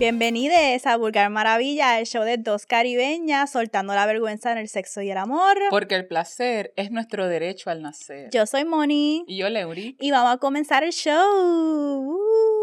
Bienvenidos 0.00 0.86
a 0.86 0.96
Vulgar 0.96 1.28
Maravilla, 1.28 1.98
el 1.98 2.06
show 2.06 2.24
de 2.24 2.38
dos 2.38 2.64
caribeñas 2.64 3.52
soltando 3.52 3.94
la 3.94 4.06
vergüenza 4.06 4.50
en 4.50 4.56
el 4.56 4.66
sexo 4.70 5.02
y 5.02 5.10
el 5.10 5.18
amor. 5.18 5.58
Porque 5.68 5.94
el 5.94 6.06
placer 6.06 6.72
es 6.76 6.90
nuestro 6.90 7.28
derecho 7.28 7.68
al 7.68 7.82
nacer. 7.82 8.30
Yo 8.30 8.46
soy 8.46 8.64
Moni. 8.64 9.24
Y 9.28 9.36
yo, 9.36 9.50
Leuri. 9.50 9.98
Y 10.00 10.10
vamos 10.10 10.32
a 10.32 10.38
comenzar 10.38 10.84
el 10.84 10.92
show. 10.92 12.18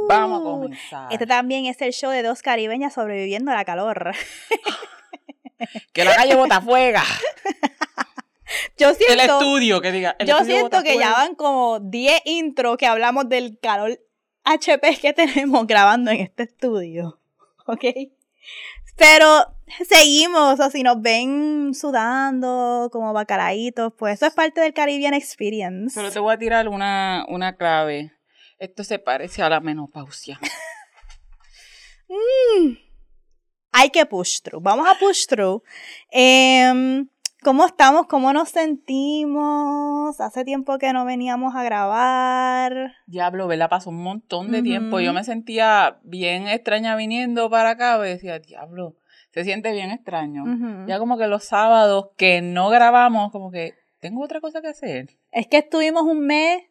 Vamos 0.10 0.42
a 0.42 0.44
comenzar. 0.44 1.14
Este 1.14 1.28
también 1.28 1.68
es 1.68 1.80
el 1.84 1.94
show 1.94 2.10
de 2.10 2.24
dos 2.24 2.42
caribeñas 2.42 2.96
sobreviviendo 2.96 3.52
a 3.52 3.54
la 3.54 3.66
calor. 3.66 4.16
que 5.94 6.06
la 6.06 6.16
calle 6.16 6.34
bota 6.34 6.60
fuega. 6.60 7.04
Yo 8.80 8.96
siento, 8.96 9.14
el 9.14 9.20
estudio, 9.20 9.80
que 9.82 9.92
diga. 9.92 10.16
yo 10.26 10.44
siento 10.44 10.82
que 10.82 10.98
ya 10.98 11.12
van 11.12 11.36
como 11.36 11.80
10 11.82 12.20
intros 12.26 12.78
que 12.78 12.88
hablamos 12.88 13.30
del 13.30 13.60
calor 13.60 14.00
HP 14.44 14.98
que 15.00 15.14
tenemos 15.14 15.68
grabando 15.68 16.10
en 16.10 16.22
este 16.22 16.44
estudio. 16.44 17.20
¿ok? 17.74 17.84
Pero 18.96 19.46
seguimos, 19.88 20.60
o 20.60 20.70
si 20.72 20.82
nos 20.82 21.02
ven 21.02 21.74
sudando 21.74 22.90
como 22.92 23.14
bacalaitos, 23.14 23.94
pues 23.98 24.16
eso 24.16 24.26
es 24.26 24.34
parte 24.34 24.62
del 24.62 24.74
Caribbean 24.74 25.14
Experience. 25.14 26.00
Pero 26.00 26.12
te 26.12 26.20
voy 26.20 26.34
a 26.34 26.38
tirar 26.38 26.68
una, 26.68 27.26
una 27.30 27.56
clave. 27.56 28.14
Esto 28.58 28.84
se 28.84 28.98
parece 28.98 29.44
a 29.44 29.50
la 29.50 29.60
menopausia. 29.60 30.40
Mm. 32.10 32.78
Hay 33.74 33.90
que 33.90 34.06
push 34.06 34.40
through. 34.42 34.64
Vamos 34.64 34.88
a 34.88 34.98
push 34.98 35.26
through. 35.28 35.62
Eh, 36.10 37.04
¿Cómo 37.44 37.66
estamos? 37.66 38.08
¿Cómo 38.08 38.34
nos 38.34 38.50
sentimos? 38.50 40.20
Hace 40.20 40.44
tiempo 40.44 40.78
que 40.80 40.92
no 40.92 41.06
veníamos 41.06 41.56
a 41.56 41.64
grabar. 41.64 42.96
Diablo, 43.06 43.48
¿verdad? 43.48 43.70
Pasó 43.70 43.92
un 43.92 44.02
montón 44.02 44.52
de 44.52 44.64
tiempo. 44.64 45.00
Yo 45.00 45.14
me 45.14 45.24
sentía 45.24 46.00
bien 46.04 46.48
extraña 46.48 46.96
viniendo 46.96 47.50
para 47.50 47.72
acá. 47.72 47.98
Me 48.00 48.08
decía, 48.08 48.40
diablo, 48.40 48.96
se 49.32 49.44
siente 49.44 49.72
bien 49.72 49.92
extraño. 49.92 50.46
Ya 50.88 50.98
como 50.98 51.18
que 51.18 51.28
los 51.28 51.44
sábados 51.44 52.10
que 52.18 52.42
no 52.42 52.70
grabamos, 52.70 53.32
como 53.32 53.52
que 53.52 53.76
tengo 54.00 54.24
otra 54.24 54.42
cosa 54.42 54.62
que 54.62 54.70
hacer. 54.70 55.10
Es 55.32 55.48
que 55.48 55.60
estuvimos 55.60 56.04
un 56.04 56.26
mes, 56.26 56.64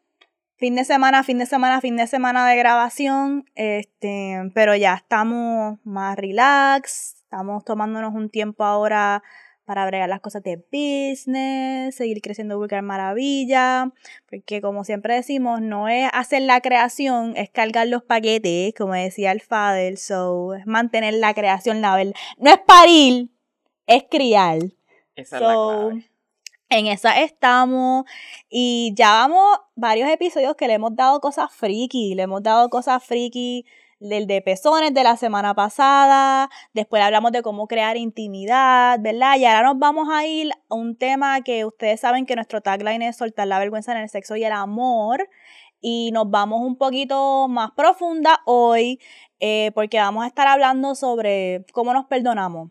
fin 0.57 0.75
de 0.75 0.85
semana, 0.85 1.23
fin 1.23 1.39
de 1.39 1.47
semana, 1.47 1.81
fin 1.81 1.97
de 1.97 2.09
semana 2.09 2.47
de 2.49 2.57
grabación, 2.57 3.45
este, 3.55 4.51
pero 4.53 4.75
ya 4.75 4.95
estamos 4.95 5.79
más 5.85 6.17
relax, 6.17 7.23
estamos 7.23 7.65
tomándonos 7.65 8.15
un 8.15 8.31
tiempo 8.31 8.65
ahora 8.65 9.23
para 9.67 9.85
bregar 9.85 10.09
las 10.09 10.21
cosas 10.21 10.43
de 10.45 10.57
business, 10.57 11.95
seguir 11.95 12.23
creciendo 12.23 12.57
Vulgar 12.57 12.83
Maravilla, 12.83 13.93
porque 14.31 14.61
como 14.63 14.85
siempre 14.85 15.15
decimos, 15.15 15.61
no 15.61 15.89
es 15.89 16.09
hacer 16.13 16.43
la 16.43 16.61
creación, 16.61 17.35
es 17.37 17.51
cargar 17.51 17.89
los 17.89 18.05
paquetes, 18.05 18.73
como 18.75 18.95
decía 18.95 19.33
el 19.33 19.41
Fadel, 19.41 19.99
so, 19.99 20.55
es 20.55 20.67
mantener 20.67 21.15
la 21.15 21.35
creación, 21.35 21.81
la 21.81 21.97
verdad. 21.97 22.15
No 22.39 22.51
es 22.51 22.59
parir, 22.61 23.29
es 23.87 24.05
criar. 24.09 24.59
Esa 25.17 25.37
es 25.37 25.43
la 25.43 25.49
clave. 25.49 26.11
En 26.69 26.87
esa 26.89 27.21
estamos 27.21 28.07
y 28.49 28.93
ya 28.97 29.11
vamos 29.11 29.59
varios 29.77 30.09
episodios 30.11 30.57
que 30.57 30.67
le 30.67 30.75
hemos 30.75 30.97
dado 30.97 31.21
cosas 31.21 31.53
friki, 31.53 32.15
le 32.15 32.23
hemos 32.23 32.43
dado 32.43 32.69
cosas 32.71 33.05
friki 33.05 33.65
del 33.99 34.27
de 34.27 34.43
pezones 34.43 34.93
de 34.93 35.03
la 35.03 35.17
semana 35.17 35.55
pasada, 35.55 36.51
después 36.75 37.03
hablamos 37.03 37.33
de 37.33 37.43
cómo 37.43 37.67
crear 37.67 37.97
intimidad, 37.97 38.99
¿verdad? 39.01 39.37
Y 39.39 39.45
ahora 39.45 39.69
nos 39.69 39.79
vamos 39.79 40.09
a 40.11 40.27
ir 40.27 40.53
a 40.69 40.75
un 40.75 40.97
tema 40.97 41.41
que 41.43 41.65
ustedes 41.65 42.01
saben 42.01 42.27
que 42.27 42.37
nuestro 42.37 42.61
tagline 42.61 43.03
es 43.03 43.17
soltar 43.17 43.47
la 43.47 43.59
vergüenza 43.59 43.93
en 43.93 43.99
el 43.99 44.09
sexo 44.09 44.37
y 44.37 44.45
el 44.45 44.53
amor. 44.53 45.29
Y 45.81 46.11
nos 46.13 46.31
vamos 46.31 46.63
un 46.63 46.77
poquito 46.77 47.49
más 47.49 47.71
profunda 47.73 48.41
hoy, 48.47 48.99
eh, 49.41 49.71
porque 49.75 49.99
vamos 49.99 50.25
a 50.25 50.29
estar 50.29 50.49
hablando 50.49 50.95
sobre 50.95 51.65
cómo 51.73 51.93
nos 51.93 52.07
perdonamos. 52.07 52.71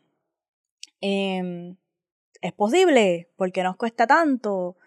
Em, 1.01 1.77
¿Es 2.41 2.53
posible? 2.53 3.29
¿Por 3.37 3.51
qué 3.51 3.63
nos 3.63 3.75
cuesta 3.77 4.07
tanto? 4.07 4.77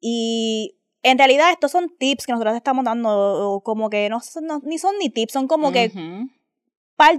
Y 0.00 0.76
en 1.06 1.18
realidad 1.18 1.52
estos 1.52 1.70
son 1.70 1.88
tips 1.96 2.26
que 2.26 2.32
nosotros 2.32 2.56
estamos 2.56 2.84
dando, 2.84 3.60
como 3.64 3.90
que 3.90 4.08
no, 4.08 4.20
ni 4.64 4.78
son 4.78 4.98
ni 4.98 5.08
tips, 5.08 5.32
son 5.32 5.46
como 5.46 5.70
que 5.70 5.92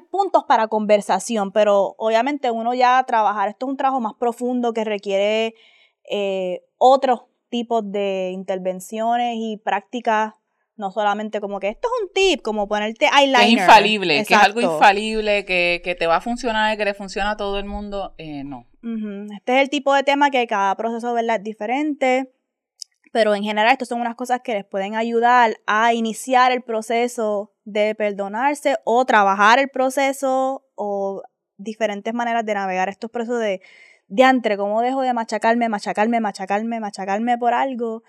puntos 0.10 0.44
para 0.46 0.68
conversación, 0.68 1.52
pero 1.52 1.96
obviamente 1.98 2.52
uno 2.52 2.74
ya 2.74 3.02
trabajar, 3.08 3.50
esto 3.50 3.66
es 3.66 3.72
un 3.72 3.78
trabajo 3.78 4.02
más 4.02 4.14
profundo 4.16 4.74
que 4.74 4.84
requiere 4.84 5.56
eh, 6.10 6.64
otros 6.78 7.22
tipos 7.50 7.90
de 7.90 8.32
intervenciones 8.34 9.36
y 9.38 9.58
prácticas 9.58 10.34
no 10.76 10.92
solamente 10.92 11.40
como 11.42 11.60
que 11.60 11.70
esto 11.70 11.88
es 11.88 12.04
un 12.04 12.14
tip, 12.14 12.42
como 12.44 12.68
ponerte 12.68 13.08
eyeliner. 13.08 13.42
Que 13.42 13.48
es 13.48 13.52
infalible, 13.54 14.26
que 14.26 14.34
es 14.34 14.40
algo 14.40 14.62
infalible, 14.62 15.44
que, 15.44 15.82
que, 15.84 15.96
te 15.96 16.06
va 16.06 16.18
a 16.18 16.22
funcionar, 16.22 16.78
que 16.78 16.86
le 16.86 16.94
funciona 16.94 17.32
a 17.32 17.38
todo 17.38 17.58
el 17.58 17.66
mundo, 17.66 18.14
eh, 18.20 18.44
no. 18.44 18.68
Este 19.36 19.56
es 19.56 19.62
el 19.64 19.70
tipo 19.70 19.94
de 19.94 20.04
tema 20.04 20.30
que 20.30 20.46
cada 20.46 20.76
proceso 20.76 21.14
¿verdad? 21.14 21.38
es 21.38 21.44
diferente 21.44 22.32
pero 23.12 23.36
en 23.36 23.44
general 23.44 23.72
estas 23.72 23.88
son 23.90 24.02
unas 24.02 24.16
cosas 24.16 24.42
que 24.44 24.54
les 24.54 24.66
pueden 24.66 24.96
ayudar 24.96 25.58
a 25.66 25.94
iniciar 25.94 26.52
el 26.52 26.62
proceso 26.62 27.52
de 27.66 27.96
perdonarse 27.96 28.78
o 28.84 29.06
trabajar 29.06 29.60
el 29.60 29.70
proceso 29.70 30.66
o 30.76 31.24
diferentes 31.58 32.14
maneras 32.14 32.46
de 32.46 32.54
navegar 32.54 32.90
estos 32.90 33.10
procesos 33.10 33.40
de 33.40 33.62
diantre, 34.08 34.58
cómo 34.58 34.82
dejo 34.82 35.02
de 35.02 35.14
machacarme, 35.14 35.70
machacarme, 35.70 36.20
machacarme, 36.20 36.80
machacarme 36.80 37.38
por 37.38 37.54
algo 37.54 38.04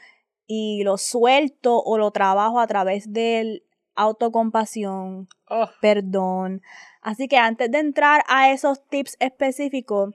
y 0.47 0.83
lo 0.85 0.97
suelto 0.97 1.83
o 1.83 1.99
lo 1.99 2.11
trabajo 2.11 2.61
a 2.61 2.67
través 2.67 3.13
del 3.13 3.65
autocompasión, 3.95 5.29
oh. 5.49 5.69
perdón. 5.81 6.63
Así 7.03 7.29
que 7.29 7.37
antes 7.37 7.71
de 7.71 7.79
entrar 7.79 8.23
a 8.29 8.51
esos 8.53 8.87
tips 8.89 9.17
específicos, 9.19 10.15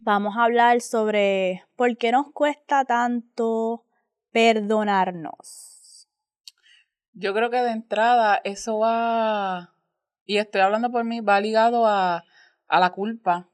vamos 0.00 0.36
a 0.36 0.44
hablar 0.44 0.80
sobre 0.80 1.64
por 1.76 1.96
qué 1.96 2.12
nos 2.12 2.30
cuesta 2.32 2.84
tanto 2.84 3.84
perdonarnos? 4.32 6.08
Yo 7.14 7.34
creo 7.34 7.50
que 7.50 7.58
de 7.58 7.70
entrada 7.70 8.40
eso 8.44 8.78
va, 8.78 9.74
y 10.24 10.38
estoy 10.38 10.62
hablando 10.62 10.90
por 10.90 11.04
mí, 11.04 11.20
va 11.20 11.40
ligado 11.40 11.86
a, 11.86 12.24
la 12.68 12.90
culpa. 12.90 13.48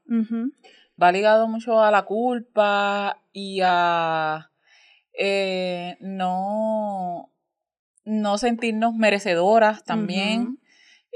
Va 1.01 1.11
ligado 1.11 1.47
mucho 1.47 1.81
a 1.81 1.91
la 1.91 2.03
culpa 2.03 3.21
y 3.33 3.59
a 3.63 4.49
eh, 5.13 5.97
no, 5.99 7.31
no 8.05 8.37
sentirnos 8.37 8.95
merecedoras 8.95 9.83
también. 9.83 10.58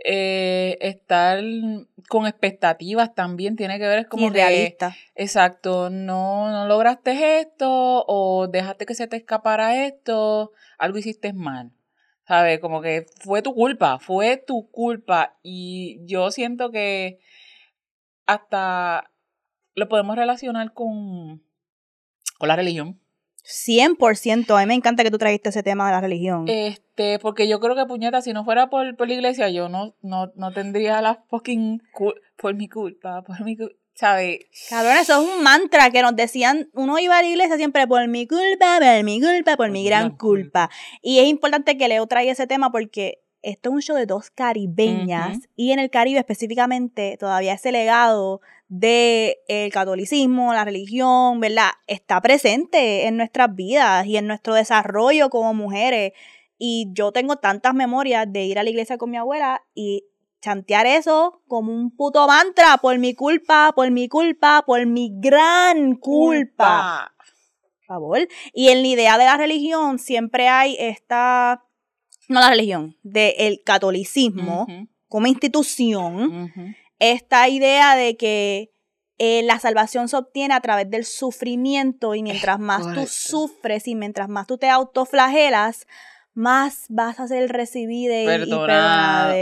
Eh, 0.05 0.77
estar 0.81 1.41
con 2.09 2.27
expectativas 2.27 3.15
también 3.15 3.55
tiene 3.55 3.79
que 3.79 3.87
ver 3.87 3.99
es 3.99 4.07
como 4.07 4.29
realista. 4.29 4.93
exacto, 5.15 5.89
no, 5.89 6.51
no 6.51 6.67
lograste 6.67 7.39
esto 7.39 8.03
o 8.05 8.47
dejaste 8.47 8.85
que 8.85 8.95
se 8.95 9.07
te 9.07 9.15
escapara 9.15 9.85
esto, 9.85 10.51
algo 10.77 10.97
hiciste 10.97 11.31
mal. 11.31 11.71
¿Sabes? 12.27 12.59
Como 12.59 12.81
que 12.81 13.05
fue 13.19 13.41
tu 13.41 13.53
culpa, 13.53 13.99
fue 13.99 14.37
tu 14.37 14.69
culpa. 14.71 15.37
Y 15.41 15.99
yo 16.05 16.31
siento 16.31 16.71
que 16.71 17.19
hasta 18.25 19.11
lo 19.75 19.89
podemos 19.89 20.15
relacionar 20.15 20.73
con, 20.73 21.43
con 22.37 22.47
la 22.47 22.55
religión. 22.55 23.02
100%. 23.43 24.55
A 24.55 24.61
mí 24.61 24.65
me 24.65 24.73
encanta 24.73 25.03
que 25.03 25.11
tú 25.11 25.17
trajiste 25.17 25.49
ese 25.49 25.63
tema 25.63 25.85
de 25.87 25.91
la 25.91 26.01
religión. 26.01 26.45
Este, 26.47 27.19
porque 27.19 27.47
yo 27.47 27.59
creo 27.59 27.75
que 27.75 27.85
puñeta, 27.85 28.21
si 28.21 28.33
no 28.33 28.45
fuera 28.45 28.69
por, 28.69 28.95
por 28.95 29.07
la 29.07 29.13
iglesia, 29.13 29.49
yo 29.49 29.69
no, 29.69 29.95
no, 30.01 30.31
no 30.35 30.51
tendría 30.51 31.01
la 31.01 31.23
fucking 31.29 31.81
por 32.37 32.55
mi 32.55 32.67
culpa, 32.67 33.21
por 33.23 33.41
mi 33.43 33.57
culpa. 33.57 33.75
¿Sabes? 33.95 34.39
Cabrón, 34.71 34.93
eso 34.99 35.21
es 35.21 35.29
un 35.37 35.43
mantra 35.43 35.91
que 35.91 36.01
nos 36.01 36.15
decían, 36.15 36.67
uno 36.73 36.97
iba 36.97 37.19
a 37.19 37.21
la 37.21 37.27
iglesia 37.27 37.57
siempre 37.57 37.85
por 37.85 38.07
mi 38.07 38.25
culpa, 38.25 38.79
por 38.79 39.03
mi 39.03 39.21
culpa, 39.21 39.55
por 39.55 39.69
mi 39.69 39.85
gran 39.85 40.17
culpa. 40.17 40.71
Y 41.03 41.19
es 41.19 41.27
importante 41.27 41.77
que 41.77 41.87
Leo 41.87 42.07
traiga 42.07 42.31
ese 42.31 42.47
tema 42.47 42.71
porque 42.71 43.19
esto 43.43 43.69
es 43.69 43.75
un 43.75 43.81
show 43.81 43.95
de 43.95 44.05
dos 44.05 44.31
caribeñas 44.31 45.37
y 45.55 45.71
en 45.71 45.79
el 45.79 45.89
Caribe 45.89 46.19
específicamente 46.19 47.17
todavía 47.19 47.53
ese 47.53 47.71
legado 47.71 48.41
del 48.73 49.35
el 49.47 49.71
catolicismo, 49.71 50.53
la 50.53 50.65
religión, 50.65 51.39
¿verdad? 51.39 51.69
Está 51.85 52.21
presente 52.21 53.05
en 53.05 53.17
nuestras 53.17 53.53
vidas 53.53 54.05
y 54.07 54.17
en 54.17 54.25
nuestro 54.25 54.55
desarrollo 54.55 55.29
como 55.29 55.53
mujeres. 55.53 56.13
Y 56.57 56.87
yo 56.93 57.11
tengo 57.11 57.35
tantas 57.35 57.75
memorias 57.75 58.25
de 58.31 58.45
ir 58.45 58.57
a 58.57 58.63
la 58.63 58.69
iglesia 58.69 58.97
con 58.97 59.11
mi 59.11 59.17
abuela 59.17 59.61
y 59.75 60.05
chantear 60.41 60.87
eso 60.87 61.41
como 61.47 61.71
un 61.71 61.95
puto 61.95 62.27
mantra 62.27 62.77
por 62.77 62.97
mi 62.97 63.13
culpa, 63.13 63.73
por 63.75 63.91
mi 63.91 64.07
culpa, 64.07 64.63
por 64.65 64.85
mi 64.87 65.11
gran 65.13 65.95
culpa. 65.95 67.13
Por 67.17 67.85
favor. 67.85 68.27
Y 68.53 68.69
en 68.69 68.81
la 68.81 68.87
idea 68.87 69.17
de 69.19 69.25
la 69.25 69.37
religión 69.37 69.99
siempre 69.99 70.47
hay 70.47 70.75
esta 70.79 71.63
no 72.27 72.39
la 72.39 72.49
religión, 72.49 72.95
del 73.03 73.61
catolicismo 73.63 74.65
como 75.07 75.27
institución, 75.27 76.51
esta 76.99 77.49
idea 77.49 77.95
de 77.95 78.17
que 78.17 78.71
eh, 79.19 79.43
la 79.43 79.59
salvación 79.59 80.09
se 80.09 80.17
obtiene 80.17 80.53
a 80.53 80.61
través 80.61 80.89
del 80.89 81.05
sufrimiento 81.05 82.15
y 82.15 82.23
mientras 82.23 82.59
más 82.59 82.93
tú 82.93 83.05
sufres 83.07 83.87
y 83.87 83.95
mientras 83.95 84.27
más 84.27 84.47
tú 84.47 84.57
te 84.57 84.69
autoflagelas, 84.69 85.85
más 86.33 86.85
vas 86.89 87.19
a 87.19 87.27
ser 87.27 87.51
recibida 87.51 88.21
y, 88.21 88.25
perdonada. 88.25 89.33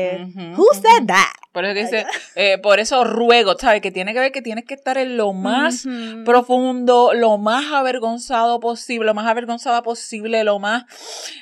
Who 0.58 0.68
said 0.74 1.08
that? 1.08 1.32
Por 1.54 1.66
eso, 1.66 1.74
dice, 1.74 2.06
eh, 2.36 2.58
por 2.58 2.80
eso 2.80 3.04
ruego, 3.04 3.58
¿sabes? 3.58 3.82
Que 3.82 3.92
tiene 3.92 4.14
que 4.14 4.20
ver 4.20 4.32
que 4.32 4.42
tienes 4.42 4.66
que 4.66 4.74
estar 4.74 4.98
en 4.98 5.18
lo 5.18 5.34
más 5.34 5.86
profundo, 6.26 7.14
lo 7.14 7.38
más 7.38 7.72
avergonzado 7.72 8.60
posible, 8.60 9.06
lo 9.06 9.14
más 9.14 9.28
avergonzada 9.28 9.84
posible, 9.84 10.44
lo 10.44 10.60
más 10.60 10.84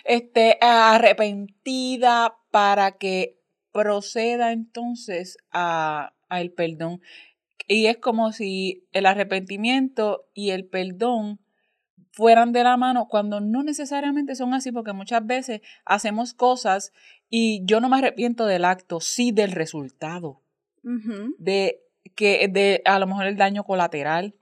este, 0.06 0.58
arrepentida 0.62 2.36
para 2.52 2.92
que 2.92 3.39
proceda 3.72 4.52
entonces 4.52 5.38
a, 5.52 6.14
a 6.30 6.42
el 6.42 6.52
perdón. 6.52 7.02
Y 7.68 7.86
es 7.88 7.98
como 7.98 8.32
si 8.32 8.88
el 8.92 9.06
arrepentimiento 9.06 10.26
y 10.34 10.52
el 10.52 10.66
perdón 10.66 11.40
fueran 12.12 12.52
de 12.52 12.64
la 12.64 12.78
mano 12.78 13.08
cuando 13.08 13.40
no 13.40 13.64
necesariamente 13.64 14.36
son 14.36 14.54
así, 14.54 14.72
porque 14.72 14.94
muchas 14.94 15.26
veces 15.26 15.62
hacemos 15.86 16.34
cosas 16.34 16.92
y 17.30 17.64
yo 17.66 17.80
no 17.80 17.90
me 17.90 17.98
arrepiento 17.98 18.46
del 18.46 18.66
acto, 18.66 19.00
sí 19.00 19.32
del 19.32 19.52
resultado. 19.52 20.42
De 21.38 21.82
que 22.16 22.48
de 22.48 22.82
a 22.86 23.00
lo 23.00 23.08
mejor 23.08 23.28
el 23.28 23.38
daño 23.38 23.64
colateral. 23.64 24.36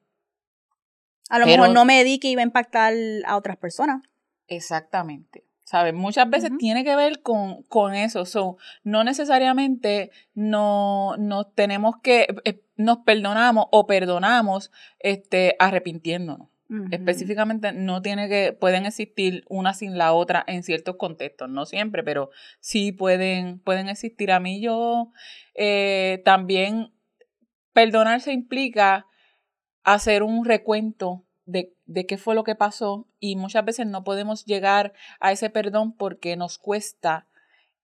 A 1.30 1.40
lo 1.40 1.46
mejor 1.46 1.72
no 1.72 1.84
me 1.84 2.04
di 2.04 2.20
que 2.20 2.30
iba 2.30 2.42
a 2.42 2.46
impactar 2.46 2.94
a 3.26 3.36
otras 3.36 3.58
personas. 3.58 4.02
Exactamente. 4.48 5.47
¿Sabes? 5.68 5.94
Muchas 5.94 6.30
veces 6.30 6.52
tiene 6.58 6.86
que 6.86 6.96
ver 6.96 7.22
con, 7.22 7.64
con 7.64 7.94
eso. 7.94 8.24
So, 8.26 8.56
no 8.86 9.04
necesariamente 9.04 10.12
no, 10.34 11.18
no 11.18 11.44
tenemos 11.48 11.96
que, 12.02 12.26
eh, 12.46 12.62
nos 12.78 13.00
perdonamos 13.00 13.66
o 13.72 13.86
perdonamos 13.86 14.72
este, 15.00 15.58
arrepintiéndonos. 15.60 16.48
Específicamente 16.92 17.74
no 17.74 18.02
tiene 18.02 18.30
que, 18.30 18.54
pueden 18.54 18.86
existir 18.86 19.44
una 19.50 19.74
sin 19.74 19.98
la 19.98 20.14
otra 20.14 20.42
en 20.48 20.64
ciertos 20.64 20.96
contextos, 20.96 21.50
no 21.50 21.66
siempre, 21.66 22.02
pero 22.02 22.30
sí 22.62 22.94
pueden, 22.94 23.60
pueden 23.60 23.90
existir. 23.90 24.32
A 24.32 24.40
mí 24.40 24.62
yo 24.62 25.12
eh, 25.54 26.22
también 26.24 26.94
perdonarse 27.74 28.32
implica 28.32 29.06
hacer 29.84 30.24
un 30.24 30.46
recuento 30.46 31.26
de, 31.46 31.74
de, 31.88 32.06
qué 32.06 32.18
fue 32.18 32.36
lo 32.36 32.44
que 32.44 32.56
pasó 32.56 33.08
y 33.20 33.36
muchas 33.36 33.66
veces 33.66 33.88
no 33.88 34.04
podemos 34.04 34.46
llegar 34.46 34.94
a 35.20 35.32
ese 35.32 35.50
perdón 35.50 35.94
porque 35.94 36.36
nos 36.36 36.58
cuesta 36.58 37.28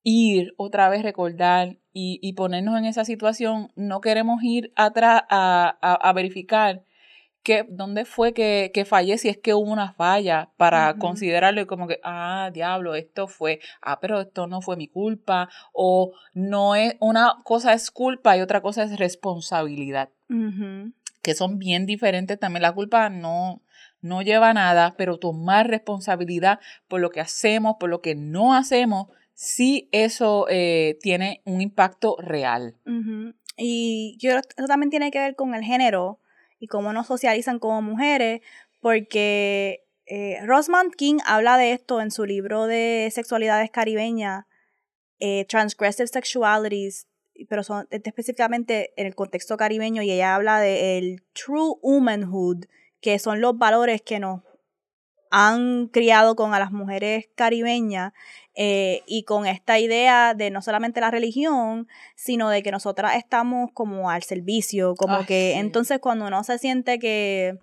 ir 0.03 0.53
otra 0.57 0.89
vez, 0.89 1.01
recordar 1.03 1.77
y, 1.93 2.19
y 2.21 2.33
ponernos 2.33 2.77
en 2.77 2.85
esa 2.85 3.05
situación. 3.05 3.71
No 3.75 4.01
queremos 4.01 4.43
ir 4.43 4.71
atrás 4.75 5.23
a, 5.29 5.77
a, 5.81 5.93
a 5.93 6.13
verificar 6.13 6.83
que, 7.43 7.65
dónde 7.69 8.05
fue 8.05 8.33
que, 8.33 8.71
que, 8.73 8.85
fallé, 8.85 9.17
si 9.17 9.27
es 9.29 9.37
que 9.37 9.53
hubo 9.53 9.71
una 9.71 9.93
falla, 9.93 10.49
para 10.57 10.95
considerarlo 10.95 11.61
y 11.61 11.65
como 11.65 11.87
que, 11.87 11.99
ah, 12.03 12.49
diablo, 12.53 12.95
esto 12.95 13.27
fue, 13.27 13.59
ah, 13.81 13.99
pero 13.99 14.21
esto 14.21 14.47
no 14.47 14.61
fue 14.61 14.77
mi 14.77 14.87
culpa, 14.87 15.49
o 15.73 16.13
no 16.33 16.75
es, 16.75 16.95
una 16.99 17.41
cosa 17.43 17.73
es 17.73 17.91
culpa 17.91 18.37
y 18.37 18.41
otra 18.41 18.61
cosa 18.61 18.83
es 18.83 18.97
responsabilidad, 18.97 20.09
que 21.21 21.35
son 21.35 21.59
bien 21.59 21.85
diferentes 21.85 22.39
también. 22.39 22.61
La 22.61 22.73
culpa 22.73 23.09
no, 23.09 23.61
no 24.03 24.21
lleva 24.21 24.53
nada, 24.53 24.93
pero 24.97 25.17
tomar 25.17 25.67
responsabilidad 25.67 26.59
por 26.87 27.01
lo 27.01 27.09
que 27.09 27.21
hacemos, 27.21 27.77
por 27.79 27.89
lo 27.89 28.01
que 28.01 28.13
no 28.13 28.53
hacemos, 28.53 29.07
sí 29.33 29.89
eso 29.91 30.45
eh, 30.49 30.97
tiene 31.01 31.41
un 31.45 31.61
impacto 31.61 32.17
real. 32.19 32.75
Y 33.57 34.17
yo, 34.19 34.31
eso 34.31 34.67
también 34.67 34.89
tiene 34.89 35.09
que 35.09 35.19
ver 35.19 35.35
con 35.35 35.55
el 35.55 35.63
género 35.63 36.19
y 36.59 36.67
cómo 36.67 36.93
nos 36.93 37.07
socializan 37.07 37.59
como 37.59 37.81
mujeres, 37.81 38.41
porque 38.81 39.85
eh, 40.05 40.39
King 40.97 41.17
habla 41.25 41.57
de 41.57 41.71
esto 41.71 42.01
en 42.01 42.11
su 42.11 42.25
libro 42.25 42.67
de 42.67 43.09
sexualidades 43.11 43.71
caribeñas, 43.71 44.45
eh, 45.19 45.45
Transgressive 45.47 46.07
Sexualities, 46.07 47.07
pero 47.49 47.63
son 47.63 47.87
específicamente 47.89 48.93
en 48.97 49.07
el 49.07 49.15
contexto 49.15 49.57
caribeño 49.57 50.01
y 50.01 50.11
ella 50.11 50.35
habla 50.35 50.59
de 50.59 50.97
el 50.97 51.23
true 51.33 51.75
womanhood, 51.81 52.65
que 53.03 53.19
son 53.19 53.41
los 53.41 53.57
valores 53.57 54.01
que 54.01 54.19
nos 54.19 54.41
han 55.29 55.87
criado 55.87 56.35
con 56.35 56.53
a 56.53 56.59
las 56.59 56.71
mujeres 56.71 57.27
caribeñas 57.35 58.13
eh, 58.55 59.01
y 59.05 59.23
con 59.23 59.45
esta 59.45 59.77
idea 59.77 60.33
de 60.33 60.51
no 60.51 60.61
solamente 60.61 61.01
la 61.01 61.11
religión, 61.11 61.87
sino 62.15 62.49
de 62.49 62.63
que 62.63 62.71
nosotras 62.71 63.17
estamos 63.17 63.71
como 63.73 64.09
al 64.09 64.23
servicio, 64.23 64.95
como 64.95 65.25
que 65.25 65.57
entonces 65.57 65.99
cuando 65.99 66.27
uno 66.27 66.43
se 66.45 66.57
siente 66.59 66.97
que 66.97 67.59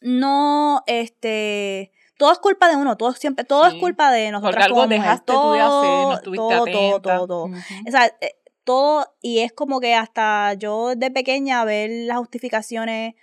no, 0.00 0.82
este, 0.86 1.92
todo 2.18 2.32
es 2.32 2.38
culpa 2.38 2.68
de 2.68 2.76
uno, 2.76 2.96
todo 2.96 3.12
siempre, 3.12 3.44
todo 3.44 3.66
es 3.66 3.74
culpa 3.74 4.10
de 4.10 4.32
nosotras 4.32 4.66
como 4.68 4.88
dejaste 4.88 5.32
todo, 5.32 5.56
no 5.56 6.20
todo, 6.20 6.20
todo, 6.34 7.00
todo, 7.00 7.00
todo, 7.00 7.44
O 7.44 7.90
sea, 7.90 8.06
eh, 8.20 8.34
todo, 8.64 9.14
y 9.20 9.38
es 9.38 9.52
como 9.52 9.78
que 9.78 9.94
hasta 9.94 10.54
yo 10.54 10.96
de 10.96 11.12
pequeña 11.12 11.64
ver 11.64 11.90
las 12.06 12.18
justificaciones 12.18 13.14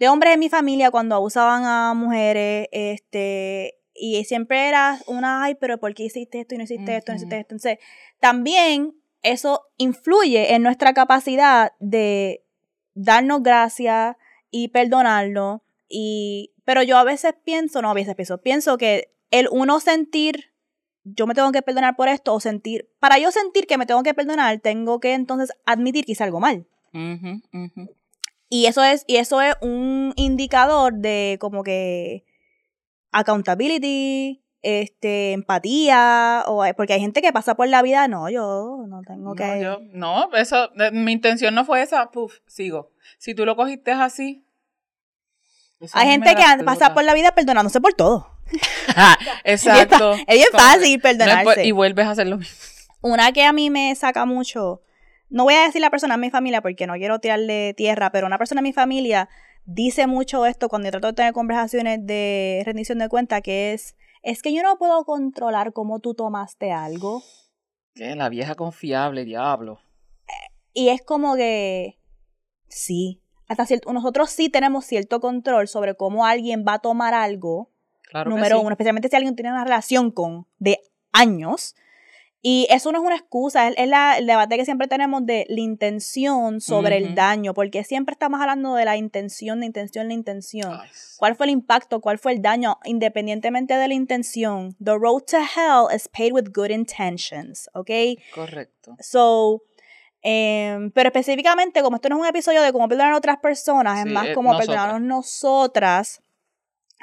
de 0.00 0.08
hombres 0.08 0.32
en 0.34 0.40
mi 0.40 0.48
familia 0.48 0.90
cuando 0.90 1.14
abusaban 1.14 1.64
a 1.66 1.92
mujeres, 1.94 2.68
este, 2.72 3.78
y 3.94 4.24
siempre 4.24 4.66
era 4.66 4.98
una, 5.06 5.44
ay, 5.44 5.56
pero 5.56 5.78
¿por 5.78 5.94
qué 5.94 6.04
hiciste 6.04 6.40
esto 6.40 6.54
y 6.54 6.58
no 6.58 6.64
hiciste 6.64 6.96
esto, 6.96 7.12
no 7.12 7.16
hiciste 7.16 7.38
esto? 7.38 7.54
Entonces, 7.54 7.78
también 8.18 8.94
eso 9.22 9.66
influye 9.76 10.54
en 10.54 10.62
nuestra 10.62 10.94
capacidad 10.94 11.72
de 11.80 12.42
darnos 12.94 13.42
gracias 13.42 14.16
y 14.50 14.68
perdonarlo. 14.68 15.62
Y, 15.86 16.54
pero 16.64 16.82
yo 16.82 16.96
a 16.96 17.04
veces 17.04 17.34
pienso, 17.44 17.82
no 17.82 17.90
a 17.90 17.94
veces 17.94 18.14
pienso, 18.14 18.40
pienso 18.40 18.78
que 18.78 19.12
el 19.30 19.48
uno 19.50 19.80
sentir, 19.80 20.54
yo 21.04 21.26
me 21.26 21.34
tengo 21.34 21.52
que 21.52 21.60
perdonar 21.60 21.96
por 21.96 22.08
esto, 22.08 22.32
o 22.32 22.40
sentir, 22.40 22.88
para 23.00 23.18
yo 23.18 23.30
sentir 23.32 23.66
que 23.66 23.76
me 23.76 23.84
tengo 23.84 24.02
que 24.02 24.14
perdonar, 24.14 24.60
tengo 24.60 24.98
que 24.98 25.12
entonces 25.12 25.52
admitir 25.66 26.06
que 26.06 26.12
hice 26.12 26.24
algo 26.24 26.40
mal. 26.40 26.66
Y 28.52 28.66
eso 28.66 28.82
es, 28.82 29.04
y 29.06 29.16
eso 29.16 29.40
es 29.40 29.54
un 29.62 30.12
indicador 30.16 30.94
de 30.94 31.38
como 31.40 31.62
que 31.62 32.24
accountability, 33.12 34.42
este, 34.60 35.32
empatía, 35.32 36.42
o 36.46 36.64
porque 36.76 36.94
hay 36.94 37.00
gente 37.00 37.22
que 37.22 37.32
pasa 37.32 37.54
por 37.54 37.68
la 37.68 37.80
vida, 37.80 38.08
no, 38.08 38.28
yo 38.28 38.84
no 38.88 39.02
tengo 39.06 39.36
que... 39.36 39.46
No, 39.46 39.62
yo, 39.62 39.78
no 39.92 40.34
eso, 40.34 40.68
mi 40.92 41.12
intención 41.12 41.54
no 41.54 41.64
fue 41.64 41.80
esa, 41.80 42.10
puf, 42.10 42.38
sigo. 42.48 42.90
Si 43.18 43.34
tú 43.34 43.46
lo 43.46 43.54
cogiste 43.54 43.92
así... 43.92 44.44
Hay 45.92 46.08
gente 46.08 46.34
que 46.34 46.64
pasa 46.64 46.92
por 46.92 47.04
la 47.04 47.14
vida 47.14 47.32
perdonándose 47.32 47.80
por 47.80 47.94
todo. 47.94 48.26
Exacto. 49.44 50.14
es 50.26 50.34
bien 50.34 50.48
fácil 50.52 51.00
perdonarse. 51.00 51.64
y 51.64 51.70
vuelves 51.70 52.06
a 52.06 52.10
hacerlo 52.10 52.36
mismo. 52.36 52.56
Una 53.00 53.32
que 53.32 53.44
a 53.44 53.52
mí 53.52 53.70
me 53.70 53.94
saca 53.94 54.26
mucho 54.26 54.82
no 55.30 55.44
voy 55.44 55.54
a 55.54 55.62
decir 55.62 55.80
la 55.80 55.90
persona 55.90 56.14
en 56.14 56.20
mi 56.20 56.30
familia 56.30 56.60
porque 56.60 56.86
no 56.86 56.94
quiero 56.94 57.18
tirarle 57.18 57.74
tierra, 57.74 58.10
pero 58.10 58.26
una 58.26 58.38
persona 58.38 58.60
en 58.60 58.64
mi 58.64 58.72
familia 58.72 59.28
dice 59.64 60.06
mucho 60.06 60.46
esto 60.46 60.68
cuando 60.68 60.86
yo 60.86 60.92
trato 60.92 61.08
de 61.08 61.12
tener 61.14 61.32
conversaciones 61.32 62.04
de 62.04 62.62
rendición 62.66 62.98
de 62.98 63.08
cuenta, 63.08 63.40
que 63.40 63.72
es, 63.72 63.96
es 64.22 64.42
que 64.42 64.52
yo 64.52 64.62
no 64.62 64.76
puedo 64.76 65.04
controlar 65.04 65.72
cómo 65.72 66.00
tú 66.00 66.14
tomaste 66.14 66.72
algo. 66.72 67.22
¿Qué? 67.94 68.14
La 68.16 68.28
vieja 68.28 68.54
confiable, 68.54 69.24
diablo. 69.24 69.80
Y 70.72 70.88
es 70.88 71.02
como 71.02 71.34
que, 71.36 71.98
sí, 72.68 73.22
hasta 73.48 73.66
cierto, 73.66 73.92
nosotros 73.92 74.30
sí 74.30 74.48
tenemos 74.48 74.84
cierto 74.84 75.20
control 75.20 75.66
sobre 75.66 75.96
cómo 75.96 76.24
alguien 76.24 76.64
va 76.66 76.74
a 76.74 76.78
tomar 76.78 77.14
algo. 77.14 77.70
Claro 78.02 78.30
número 78.30 78.60
uno, 78.60 78.70
especialmente 78.70 79.08
si 79.08 79.16
alguien 79.16 79.36
tiene 79.36 79.52
una 79.52 79.64
relación 79.64 80.10
con 80.10 80.46
de 80.58 80.80
años. 81.12 81.74
Y 82.42 82.66
eso 82.70 82.90
no 82.90 83.00
es 83.00 83.04
una 83.04 83.16
excusa, 83.16 83.68
es, 83.68 83.74
el 83.76 84.26
debate 84.26 84.56
que 84.56 84.64
siempre 84.64 84.88
tenemos 84.88 85.26
de 85.26 85.44
la 85.50 85.60
intención 85.60 86.62
sobre 86.62 86.96
el 86.96 87.14
daño, 87.14 87.52
porque 87.52 87.84
siempre 87.84 88.14
estamos 88.14 88.40
hablando 88.40 88.74
de 88.76 88.86
la 88.86 88.96
intención, 88.96 89.60
la 89.60 89.66
intención, 89.66 90.08
la 90.08 90.14
intención. 90.14 90.80
¿Cuál 91.18 91.36
fue 91.36 91.46
el 91.46 91.50
impacto? 91.50 92.00
¿Cuál 92.00 92.18
fue 92.18 92.32
el 92.32 92.40
daño? 92.40 92.78
Independientemente 92.84 93.74
de 93.74 93.88
la 93.88 93.92
intención, 93.92 94.74
the 94.82 94.96
road 94.96 95.24
to 95.24 95.36
hell 95.36 95.94
is 95.94 96.08
paid 96.08 96.32
with 96.32 96.44
good 96.50 96.70
intentions, 96.70 97.68
¿ok? 97.74 97.90
Correcto. 98.34 98.96
So, 99.00 99.62
em, 100.22 100.90
pero 100.92 101.08
específicamente, 101.08 101.82
como 101.82 101.96
esto 101.96 102.08
no 102.08 102.16
es 102.16 102.20
un 102.22 102.26
episodio 102.28 102.62
de 102.62 102.72
cómo 102.72 102.88
perdonar 102.88 103.12
a 103.12 103.18
otras 103.18 103.36
personas, 103.40 104.06
es 104.06 104.10
más 104.10 104.28
eh, 104.28 104.32
como 104.32 104.56
perdonarnos 104.56 105.02
nosotras, 105.02 106.22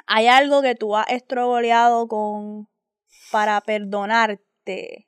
hay 0.08 0.26
algo 0.26 0.62
que 0.62 0.74
tú 0.74 0.96
has 0.96 1.06
estroboleado 1.10 2.08
con 2.08 2.68
para 3.30 3.60
perdonarte 3.60 5.07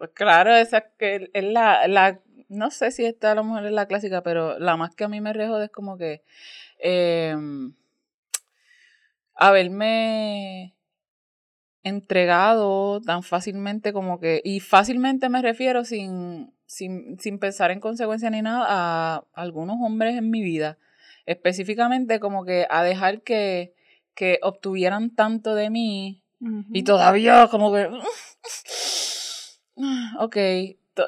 pues 0.00 0.12
claro, 0.14 0.56
esa 0.56 0.80
que 0.96 1.28
es 1.34 1.44
la, 1.44 1.86
la, 1.86 2.20
no 2.48 2.70
sé 2.70 2.90
si 2.90 3.04
esta 3.04 3.32
a 3.32 3.34
lo 3.34 3.44
mejor 3.44 3.66
es 3.66 3.72
la 3.72 3.84
clásica, 3.84 4.22
pero 4.22 4.58
la 4.58 4.78
más 4.78 4.94
que 4.94 5.04
a 5.04 5.08
mí 5.08 5.20
me 5.20 5.34
rejode 5.34 5.66
es 5.66 5.70
como 5.70 5.98
que 5.98 6.22
eh, 6.78 7.36
haberme 9.34 10.74
entregado 11.82 13.02
tan 13.02 13.22
fácilmente 13.22 13.92
como 13.92 14.20
que, 14.20 14.40
y 14.42 14.60
fácilmente 14.60 15.28
me 15.28 15.42
refiero 15.42 15.84
sin, 15.84 16.54
sin, 16.64 17.18
sin 17.20 17.38
pensar 17.38 17.70
en 17.70 17.80
consecuencias 17.80 18.32
ni 18.32 18.40
nada, 18.40 18.64
a 18.66 19.24
algunos 19.34 19.76
hombres 19.82 20.16
en 20.16 20.30
mi 20.30 20.40
vida, 20.40 20.78
específicamente 21.26 22.20
como 22.20 22.46
que 22.46 22.66
a 22.70 22.82
dejar 22.84 23.20
que, 23.20 23.74
que 24.14 24.38
obtuvieran 24.40 25.14
tanto 25.14 25.54
de 25.54 25.68
mí 25.68 26.24
y 26.72 26.84
todavía 26.84 27.48
como 27.50 27.70
que 27.70 27.86
ok, 30.18 30.36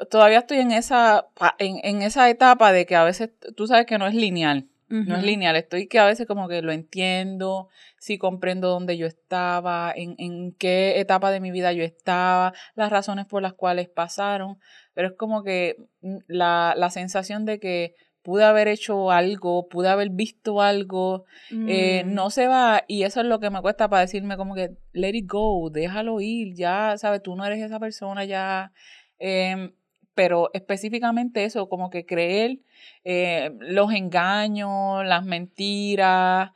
todavía 0.09 0.39
estoy 0.39 0.59
en 0.59 0.71
esa, 0.71 1.27
en, 1.57 1.79
en, 1.83 2.01
esa 2.01 2.29
etapa 2.29 2.71
de 2.71 2.85
que 2.85 2.95
a 2.95 3.03
veces 3.03 3.29
tú 3.55 3.67
sabes 3.67 3.85
que 3.85 3.97
no 3.97 4.07
es 4.07 4.15
lineal. 4.15 4.67
No 4.89 5.15
es 5.15 5.23
lineal, 5.23 5.55
estoy 5.55 5.87
que 5.87 5.97
a 5.97 6.05
veces 6.05 6.27
como 6.27 6.47
que 6.47 6.61
lo 6.61 6.71
entiendo, 6.71 7.67
sí 7.97 8.19
comprendo 8.19 8.69
dónde 8.69 8.95
yo 8.95 9.07
estaba, 9.07 9.91
en, 9.95 10.13
en 10.19 10.51
qué 10.51 10.99
etapa 10.99 11.31
de 11.31 11.39
mi 11.39 11.49
vida 11.49 11.73
yo 11.73 11.83
estaba, 11.83 12.53
las 12.75 12.91
razones 12.91 13.25
por 13.25 13.41
las 13.41 13.53
cuales 13.53 13.89
pasaron, 13.89 14.59
pero 14.93 15.07
es 15.07 15.13
como 15.15 15.41
que 15.43 15.77
mm, 16.01 16.17
la, 16.27 16.75
la 16.77 16.91
sensación 16.91 17.43
de 17.43 17.59
que 17.59 17.95
pude 18.23 18.45
haber 18.45 18.69
hecho 18.69 19.11
algo, 19.11 19.67
pude 19.67 19.89
haber 19.89 20.09
visto 20.09 20.61
algo, 20.61 21.25
eh, 21.51 22.03
mm. 22.05 22.13
no 22.13 22.29
se 22.29 22.47
va 22.47 22.83
y 22.87 23.03
eso 23.03 23.19
es 23.19 23.27
lo 23.27 23.39
que 23.39 23.49
me 23.49 23.61
cuesta 23.61 23.89
para 23.89 24.01
decirme 24.01 24.37
como 24.37 24.55
que 24.55 24.71
let 24.93 25.09
it 25.09 25.29
go, 25.29 25.69
déjalo 25.69 26.21
ir, 26.21 26.55
ya, 26.55 26.97
sabes, 26.97 27.21
tú 27.21 27.35
no 27.35 27.45
eres 27.45 27.61
esa 27.61 27.79
persona 27.79 28.23
ya, 28.23 28.71
em, 29.19 29.73
pero 30.15 30.49
específicamente 30.53 31.43
eso, 31.43 31.67
como 31.67 31.89
que 31.89 32.05
creer 32.05 32.59
eh, 33.03 33.51
los 33.59 33.91
engaños, 33.93 35.05
las 35.05 35.25
mentiras 35.25 36.51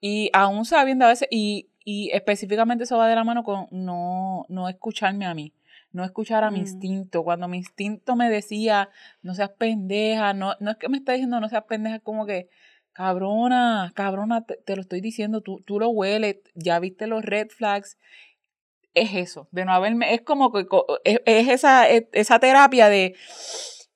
y 0.00 0.28
aún 0.32 0.64
sabiendo 0.64 1.04
a 1.04 1.08
veces, 1.08 1.28
y, 1.30 1.68
y 1.84 2.10
específicamente 2.10 2.84
eso 2.84 2.98
va 2.98 3.08
de 3.08 3.14
la 3.14 3.24
mano 3.24 3.44
con 3.44 3.68
no, 3.70 4.44
no 4.48 4.68
escucharme 4.68 5.26
a 5.26 5.34
mí 5.34 5.52
no 5.92 6.04
escuchar 6.04 6.44
a 6.44 6.50
mi 6.50 6.58
mm. 6.58 6.62
instinto. 6.62 7.24
Cuando 7.24 7.48
mi 7.48 7.58
instinto 7.58 8.16
me 8.16 8.28
decía, 8.28 8.88
no 9.22 9.34
seas 9.34 9.50
pendeja, 9.50 10.34
no, 10.34 10.54
no 10.60 10.70
es 10.70 10.76
que 10.76 10.88
me 10.88 10.98
está 10.98 11.12
diciendo 11.12 11.40
no 11.40 11.48
seas 11.48 11.64
pendeja, 11.64 11.96
es 11.96 12.02
como 12.02 12.26
que, 12.26 12.48
cabrona, 12.92 13.92
cabrona, 13.94 14.44
te, 14.44 14.76
lo 14.76 14.82
estoy 14.82 15.00
diciendo, 15.00 15.40
tú, 15.40 15.62
tú 15.66 15.78
lo 15.78 15.88
hueles, 15.88 16.36
ya 16.54 16.78
viste 16.78 17.06
los 17.06 17.24
red 17.24 17.48
flags. 17.48 17.98
Es 18.94 19.14
eso, 19.14 19.48
de 19.52 19.64
no 19.64 19.72
haberme, 19.72 20.12
es 20.12 20.20
como 20.20 20.52
que 20.52 20.66
es, 21.04 21.20
esa, 21.24 21.88
e, 21.90 22.08
esa 22.12 22.38
terapia 22.38 22.90
de 22.90 23.14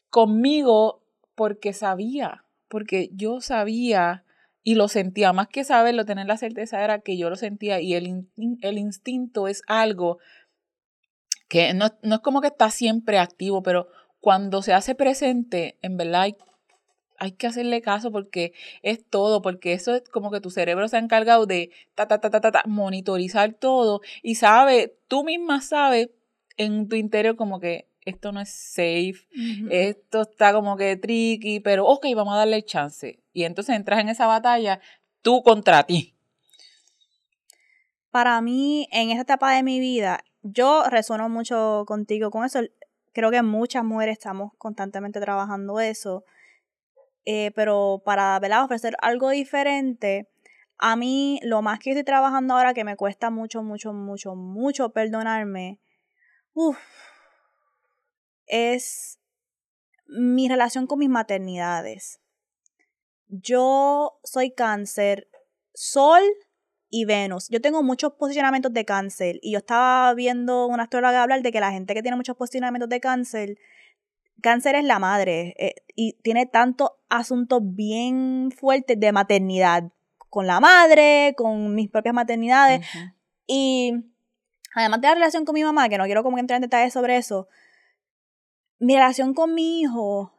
conmigo 0.09 1.03
porque 1.35 1.75
sabía, 1.75 2.45
porque 2.69 3.11
yo 3.13 3.43
sabía 3.43 4.25
y 4.63 4.75
lo 4.75 4.89
sentía, 4.89 5.35
más 5.35 5.49
que 5.49 5.65
saberlo, 5.65 6.07
tener 6.07 6.27
la 6.27 6.39
certeza 6.39 6.83
era 6.83 7.01
que 7.01 7.19
yo 7.19 7.29
lo 7.29 7.37
sentía 7.37 7.81
y 7.81 7.95
el, 7.95 8.27
el 8.63 8.79
instinto 8.79 9.49
es 9.49 9.63
algo 9.67 10.19
que 11.49 11.75
no, 11.75 11.87
es 11.87 12.21
como 12.21 12.41
que 12.41 12.49
está 12.49 12.71
siempre 12.71 13.19
activo, 13.19 13.63
pero 13.63 13.89
cuando 14.21 14.63
se 14.63 14.73
hace 14.73 14.95
presente, 14.95 15.79
en 15.83 15.97
verdad 15.97 16.29
hay, 17.19 17.33
que 17.33 17.47
hacerle 17.47 17.81
caso 17.81 18.11
porque 18.11 18.53
es 18.83 19.05
todo, 19.09 19.41
porque 19.43 19.73
eso 19.73 19.95
es 19.95 20.03
como 20.09 20.31
que 20.31 20.41
tu 20.41 20.51
cerebro 20.51 20.89
se 20.89 20.97
ha 20.97 21.01
encargado 21.01 21.47
de 21.47 21.71
ta, 21.95 22.07
ta, 22.09 22.21
ta, 22.21 22.31
ta, 22.31 22.41
ta, 22.41 22.63
monitorizar 22.67 23.55
todo 23.55 24.01
y 24.23 24.35
sabe, 24.35 24.97
tú 25.09 25.25
misma 25.25 25.61
sabes 25.61 26.11
en 26.57 26.89
tu 26.89 26.97
interior 26.97 27.37
como 27.37 27.61
que 27.61 27.89
esto 28.05 28.31
no 28.33 28.41
es 28.41 28.51
safe, 28.51 29.27
esto 29.69 30.23
está 30.23 30.53
como 30.53 30.77
que 30.77 30.97
tricky, 30.97 31.59
pero 31.61 31.87
ok, 31.87 32.07
vamos 32.15 32.35
a 32.35 32.39
darle 32.39 32.63
chance. 32.63 33.19
Y 33.33 33.43
entonces 33.43 33.75
entras 33.75 33.99
en 33.99 34.09
esa 34.09 34.27
batalla 34.27 34.81
tú 35.23 35.43
contra 35.43 35.83
ti. 35.83 36.15
Para 38.11 38.41
mí, 38.41 38.89
en 38.93 39.11
esta 39.11 39.23
etapa 39.23 39.57
de 39.57 39.65
mi 39.65 39.81
vida, 39.81 40.23
yo 40.53 40.85
resueno 40.89 41.29
mucho 41.29 41.85
contigo 41.87 42.31
con 42.31 42.45
eso. 42.45 42.61
Creo 43.13 43.31
que 43.31 43.43
muchas 43.43 43.85
mujeres 43.85 44.15
estamos 44.15 44.53
constantemente 44.59 45.21
trabajando 45.21 45.81
eso. 45.81 46.25
Eh, 47.25 47.51
pero 47.55 48.03
para 48.05 48.65
ofrecer 48.65 48.97
algo 49.01 49.31
diferente, 49.31 50.29
a 50.79 50.97
mí 50.97 51.41
lo 51.43 51.63
más 51.63 51.79
que 51.79 51.91
estoy 51.91 52.05
trabajando 52.05 52.55
ahora 52.55 52.75
que 52.75 52.85
me 52.85 52.97
cuesta 52.97 53.31
mucho, 53.31 53.63
mucho, 53.63 53.93
mucho, 53.93 54.35
mucho 54.35 54.91
perdonarme, 54.91 55.81
es 58.47 59.19
mi 60.07 60.49
relación 60.49 60.87
con 60.87 60.99
mis 61.01 61.09
maternidades. 61.09 62.21
Yo 63.29 64.21
soy 64.23 64.53
cáncer, 64.53 65.29
sol 65.75 66.23
y 66.89 67.05
Venus. 67.05 67.49
Yo 67.49 67.61
tengo 67.61 67.83
muchos 67.83 68.13
posicionamientos 68.15 68.73
de 68.73 68.85
cáncer 68.85 69.39
y 69.43 69.53
yo 69.53 69.59
estaba 69.59 70.13
viendo 70.15 70.67
una 70.67 70.85
astróloga 70.85 71.23
hablar 71.23 71.43
de 71.43 71.53
que 71.53 71.61
la 71.61 71.73
gente 71.73 71.95
que 71.95 72.03
tiene 72.03 72.17
muchos 72.17 72.37
posicionamientos 72.37 72.89
de 72.89 73.01
cáncer, 73.01 73.59
cáncer 74.41 74.77
es 74.77 74.85
la 74.85 74.99
madre 74.99 75.55
eh, 75.59 75.75
y 75.95 76.15
tiene 76.23 76.47
tantos 76.47 76.91
asuntos 77.09 77.61
bien 77.63 78.51
fuertes 78.57 78.99
de 78.99 79.13
maternidad 79.13 79.91
con 80.31 80.47
la 80.47 80.61
madre, 80.61 81.35
con 81.37 81.75
mis 81.75 81.91
propias 81.91 82.15
maternidades 82.15 82.87
y 83.47 83.93
además 84.75 85.01
de 85.01 85.09
la 85.09 85.15
relación 85.15 85.45
con 85.45 85.55
mi 85.55 85.65
mamá, 85.65 85.89
que 85.89 85.99
no 85.99 86.05
quiero 86.05 86.23
como 86.23 86.39
entrar 86.39 86.57
en 86.57 86.63
detalles 86.63 86.93
sobre 86.93 87.17
eso, 87.17 87.49
mi 88.79 88.95
relación 88.95 89.35
con 89.35 89.55
mi 89.55 89.81
hijo 89.81 90.35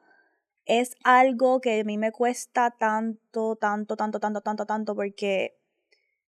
es 0.66 0.96
algo 1.04 1.62
que 1.62 1.80
a 1.80 1.84
mí 1.84 1.98
me 1.98 2.12
cuesta 2.12 2.72
tanto, 2.72 3.56
tanto, 3.56 3.96
tanto, 3.96 4.20
tanto, 4.20 4.42
tanto, 4.42 4.66
tanto, 4.66 4.96
porque 4.96 5.58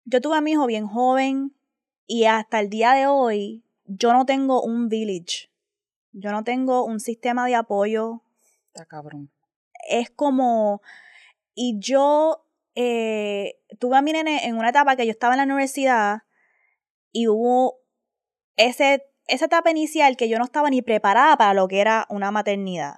yo 0.10 0.22
tuve 0.22 0.38
a 0.38 0.42
mi 0.42 0.51
hijo 0.51 0.66
bien 0.66 0.88
joven 0.88 1.56
y 2.08 2.25
hasta 2.25 2.60
el 2.60 2.70
día 2.70 2.94
de 2.94 3.06
hoy 3.06 3.63
yo 3.86 4.13
no 4.13 4.25
tengo 4.25 4.63
un 4.63 4.89
village. 4.89 5.51
Yo 6.12 6.32
no 6.32 6.44
tengo 6.44 6.84
un 6.84 7.00
sistema 7.00 7.46
de 7.46 7.56
apoyo. 7.56 8.24
Está 8.68 8.86
cabrón. 8.86 9.32
Es 9.88 10.10
como. 10.10 10.82
Y 11.54 11.80
yo 11.80 12.46
eh, 12.75 13.60
tuve 13.80 13.98
a 13.98 14.01
mi 14.01 14.12
nene 14.12 14.46
en 14.46 14.58
una 14.58 14.70
etapa 14.70 14.96
que 14.96 15.06
yo 15.06 15.12
estaba 15.12 15.36
en 15.36 15.39
la 15.39 15.44
universidad 15.44 16.24
y 17.12 17.28
hubo 17.28 17.80
ese, 18.56 19.06
esa 19.28 19.46
etapa 19.46 19.70
inicial 19.70 20.18
que 20.18 20.30
yo 20.30 20.39
no 20.39 20.46
estaba 20.46 20.70
ni 20.70 20.82
preparada 20.82 21.38
para 21.38 21.54
lo 21.54 21.68
que 21.68 21.82
era 21.82 22.08
una 22.10 22.32
maternidad. 22.32 22.96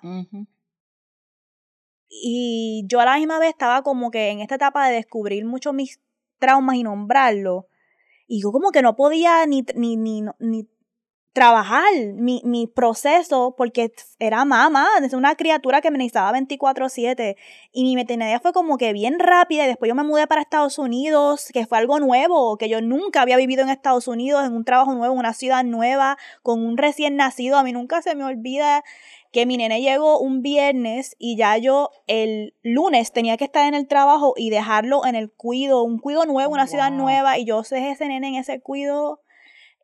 Y 2.08 2.86
yo 2.88 3.00
a 3.00 3.06
la 3.06 3.18
misma 3.18 3.40
vez 3.40 3.50
estaba 3.50 3.84
como 3.84 4.12
que 4.12 4.30
en 4.30 4.40
esta 4.40 4.56
etapa 4.56 4.88
de 4.88 4.96
descubrir 4.96 5.46
mucho 5.46 5.74
mis 5.74 6.00
traumas 6.42 6.76
y 6.76 6.84
nombrarlo. 6.84 7.68
Y 8.28 8.42
yo 8.42 8.52
como 8.52 8.72
que 8.72 8.82
no 8.82 8.98
podía 8.98 9.46
ni, 9.46 9.64
ni, 9.76 9.96
ni, 9.96 10.24
ni 10.40 10.68
trabajar 11.34 11.86
mi, 12.16 12.42
mi, 12.44 12.68
proceso 12.68 13.56
porque 13.58 13.94
era 14.20 14.44
mamá, 14.44 14.88
es 15.02 15.14
una 15.14 15.36
criatura 15.36 15.80
que 15.80 15.90
me 15.90 15.98
necesitaba 15.98 16.38
24/7 16.38 17.38
y 17.72 17.84
mi 17.84 17.96
maternidad 17.96 18.42
fue 18.42 18.52
como 18.52 18.78
que 18.78 18.92
bien 18.92 19.18
rápida 19.18 19.64
y 19.64 19.68
después 19.68 19.88
yo 19.88 19.96
me 19.96 20.04
mudé 20.04 20.28
para 20.28 20.42
Estados 20.42 20.78
Unidos, 20.78 21.50
que 21.54 21.66
fue 21.66 21.78
algo 21.78 22.00
nuevo, 22.00 22.58
que 22.58 22.68
yo 22.68 22.82
nunca 22.82 23.22
había 23.22 23.38
vivido 23.38 23.64
en 23.64 23.70
Estados 23.70 24.10
Unidos, 24.10 24.46
en 24.46 24.54
un 24.54 24.66
trabajo 24.66 24.94
nuevo, 24.94 25.14
una 25.14 25.34
ciudad 25.34 25.64
nueva, 25.64 26.18
con 26.44 26.66
un 26.66 26.78
recién 26.78 27.16
nacido, 27.16 27.58
a 27.58 27.64
mí 27.64 27.72
nunca 27.72 28.02
se 28.02 28.14
me 28.16 28.26
olvida 28.26 28.84
que 29.32 29.46
mi 29.46 29.58
nene 29.58 29.82
llegó 29.82 30.20
un 30.20 30.42
viernes 30.42 31.16
y 31.18 31.38
ya 31.38 31.58
yo 31.58 31.90
el 32.08 32.54
lunes 32.64 33.14
tenía 33.14 33.38
que 33.38 33.46
estar 33.46 33.66
en 33.66 33.74
el 33.74 33.88
trabajo 33.88 34.34
y 34.36 34.50
dejarlo 34.50 35.06
en 35.06 35.16
el 35.16 35.32
cuido, 35.32 35.84
un 35.84 36.00
cuido 36.00 36.26
nuevo, 36.26 36.52
una 36.52 36.68
ciudad 36.68 36.92
nueva, 36.92 37.38
y 37.38 37.46
yo 37.46 37.62
dejé 37.62 37.92
ese 37.92 38.08
nene 38.08 38.28
en 38.28 38.36
ese 38.36 38.60
cuido 38.62 39.22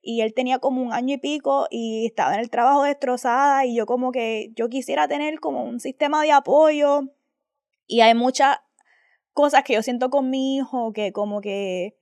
y 0.01 0.21
él 0.21 0.33
tenía 0.33 0.59
como 0.59 0.81
un 0.81 0.93
año 0.93 1.15
y 1.15 1.17
pico 1.17 1.67
y 1.69 2.05
estaba 2.05 2.33
en 2.33 2.41
el 2.41 2.49
trabajo 2.49 2.83
destrozada 2.83 3.65
y 3.65 3.75
yo 3.75 3.85
como 3.85 4.11
que 4.11 4.51
yo 4.55 4.69
quisiera 4.69 5.07
tener 5.07 5.39
como 5.39 5.63
un 5.63 5.79
sistema 5.79 6.21
de 6.23 6.31
apoyo 6.31 7.01
y 7.87 8.01
hay 8.01 8.15
muchas 8.15 8.59
cosas 9.33 9.63
que 9.63 9.73
yo 9.73 9.81
siento 9.81 10.09
con 10.09 10.29
mi 10.29 10.57
hijo 10.57 10.91
que 10.91 11.11
como 11.13 11.41
que 11.41 11.97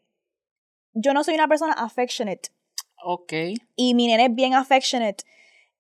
yo 0.93 1.13
no 1.13 1.23
soy 1.23 1.35
una 1.35 1.47
persona 1.47 1.73
affectionate. 1.73 2.49
Ok. 3.03 3.33
Y 3.75 3.93
mi 3.93 4.07
nene 4.07 4.25
es 4.25 4.35
bien 4.35 4.53
affectionate 4.53 5.23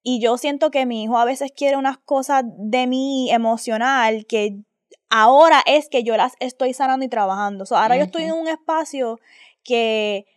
y 0.07 0.19
yo 0.19 0.37
siento 0.37 0.69
que 0.69 0.85
mi 0.85 1.01
hijo 1.01 1.17
a 1.17 1.25
veces 1.25 1.51
quiere 1.51 1.77
unas 1.77 1.97
cosas 1.97 2.43
de 2.45 2.85
mí 2.85 3.31
emocional 3.31 4.27
que 4.27 4.59
ahora 5.09 5.63
es 5.65 5.89
que 5.89 6.03
yo 6.03 6.15
las 6.15 6.33
estoy 6.39 6.73
sanando 6.73 7.03
y 7.03 7.09
trabajando. 7.09 7.65
ahora 7.71 7.97
yo 7.97 8.03
estoy 8.03 8.25
en 8.25 8.33
un 8.33 8.47
espacio 8.47 9.19
que 9.63 10.27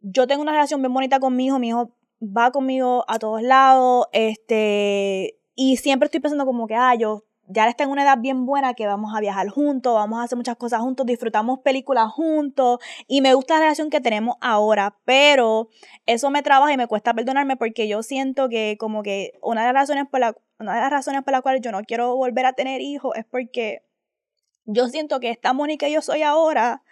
yo 0.00 0.26
tengo 0.26 0.42
una 0.42 0.50
relación 0.50 0.82
bien 0.82 0.92
bonita 0.92 1.20
con 1.20 1.36
mi 1.36 1.46
hijo. 1.46 1.60
Mi 1.60 1.68
hijo 1.68 1.94
va 2.20 2.50
conmigo 2.50 3.04
a 3.06 3.20
todos 3.20 3.42
lados. 3.42 4.06
Este, 4.10 5.38
y 5.54 5.76
siempre 5.76 6.06
estoy 6.06 6.18
pensando 6.18 6.44
como 6.44 6.66
que, 6.66 6.74
ah, 6.74 6.96
yo 6.96 7.22
ya 7.52 7.68
está 7.68 7.84
en 7.84 7.90
una 7.90 8.02
edad 8.02 8.18
bien 8.18 8.46
buena 8.46 8.74
que 8.74 8.86
vamos 8.86 9.14
a 9.14 9.20
viajar 9.20 9.48
juntos, 9.48 9.94
vamos 9.94 10.20
a 10.20 10.24
hacer 10.24 10.36
muchas 10.36 10.56
cosas 10.56 10.80
juntos, 10.80 11.06
disfrutamos 11.06 11.60
películas 11.60 12.10
juntos 12.10 12.78
y 13.06 13.20
me 13.20 13.34
gusta 13.34 13.54
la 13.54 13.60
relación 13.60 13.90
que 13.90 14.00
tenemos 14.00 14.36
ahora, 14.40 14.96
pero 15.04 15.68
eso 16.06 16.30
me 16.30 16.42
trabaja 16.42 16.72
y 16.72 16.76
me 16.76 16.86
cuesta 16.86 17.14
perdonarme 17.14 17.56
porque 17.56 17.88
yo 17.88 18.02
siento 18.02 18.48
que 18.48 18.76
como 18.78 19.02
que 19.02 19.38
una 19.42 19.62
de 19.62 19.72
las 19.72 19.82
razones 19.82 20.06
por 20.10 20.20
la, 20.20 20.36
una 20.58 20.74
de 20.74 20.80
las 20.80 20.90
razones 20.90 21.22
por 21.22 21.32
las 21.32 21.42
cuales 21.42 21.60
yo 21.60 21.72
no 21.72 21.82
quiero 21.82 22.16
volver 22.16 22.46
a 22.46 22.52
tener 22.52 22.80
hijos 22.80 23.16
es 23.16 23.24
porque 23.24 23.82
yo 24.64 24.88
siento 24.88 25.20
que 25.20 25.30
esta 25.30 25.52
Mónica 25.52 25.86
que 25.86 25.92
yo 25.92 26.02
soy 26.02 26.22
ahora 26.22 26.82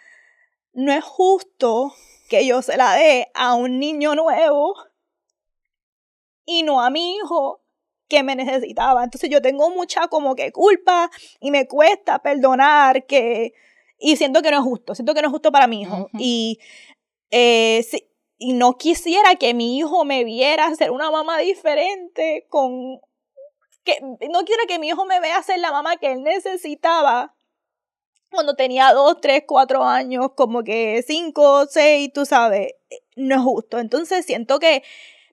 no 0.73 0.91
es 0.91 1.03
justo 1.03 1.93
que 2.29 2.45
yo 2.45 2.61
se 2.61 2.77
la 2.77 2.95
dé 2.95 3.29
a 3.33 3.55
un 3.55 3.79
niño 3.79 4.15
nuevo 4.15 4.75
y 6.45 6.63
no 6.63 6.81
a 6.81 6.89
mi 6.89 7.15
hijo 7.15 7.60
que 8.11 8.23
me 8.23 8.35
necesitaba. 8.35 9.03
Entonces 9.05 9.29
yo 9.29 9.41
tengo 9.41 9.69
mucha 9.69 10.09
como 10.09 10.35
que 10.35 10.51
culpa 10.51 11.09
y 11.39 11.49
me 11.49 11.65
cuesta 11.67 12.19
perdonar 12.19 13.05
que... 13.05 13.53
Y 13.97 14.17
siento 14.17 14.41
que 14.41 14.51
no 14.51 14.57
es 14.57 14.63
justo, 14.63 14.95
siento 14.95 15.13
que 15.13 15.21
no 15.21 15.27
es 15.27 15.31
justo 15.31 15.51
para 15.51 15.67
mi 15.67 15.83
hijo. 15.83 16.09
Y 16.17 16.59
eh, 17.29 17.85
y 18.37 18.53
no 18.53 18.77
quisiera 18.77 19.35
que 19.35 19.53
mi 19.53 19.77
hijo 19.77 20.03
me 20.03 20.23
viera 20.23 20.75
ser 20.75 20.89
una 20.91 21.11
mamá 21.11 21.37
diferente 21.37 22.47
con 22.49 22.99
que 23.83 23.99
no 24.01 24.43
quiero 24.45 24.63
que 24.67 24.79
mi 24.79 24.87
hijo 24.89 25.05
me 25.05 25.19
vea 25.19 25.41
ser 25.43 25.59
la 25.59 25.71
mamá 25.71 25.97
que 25.97 26.11
él 26.13 26.23
necesitaba 26.23 27.35
cuando 28.31 28.55
tenía 28.55 28.93
dos, 28.93 29.19
tres, 29.21 29.43
cuatro 29.45 29.83
años, 29.83 30.31
como 30.35 30.63
que 30.63 31.03
cinco, 31.05 31.67
seis, 31.67 32.11
tú 32.13 32.25
sabes, 32.25 32.73
no 33.15 33.35
es 33.35 33.41
justo. 33.41 33.77
Entonces 33.77 34.25
siento 34.25 34.57
que, 34.57 34.83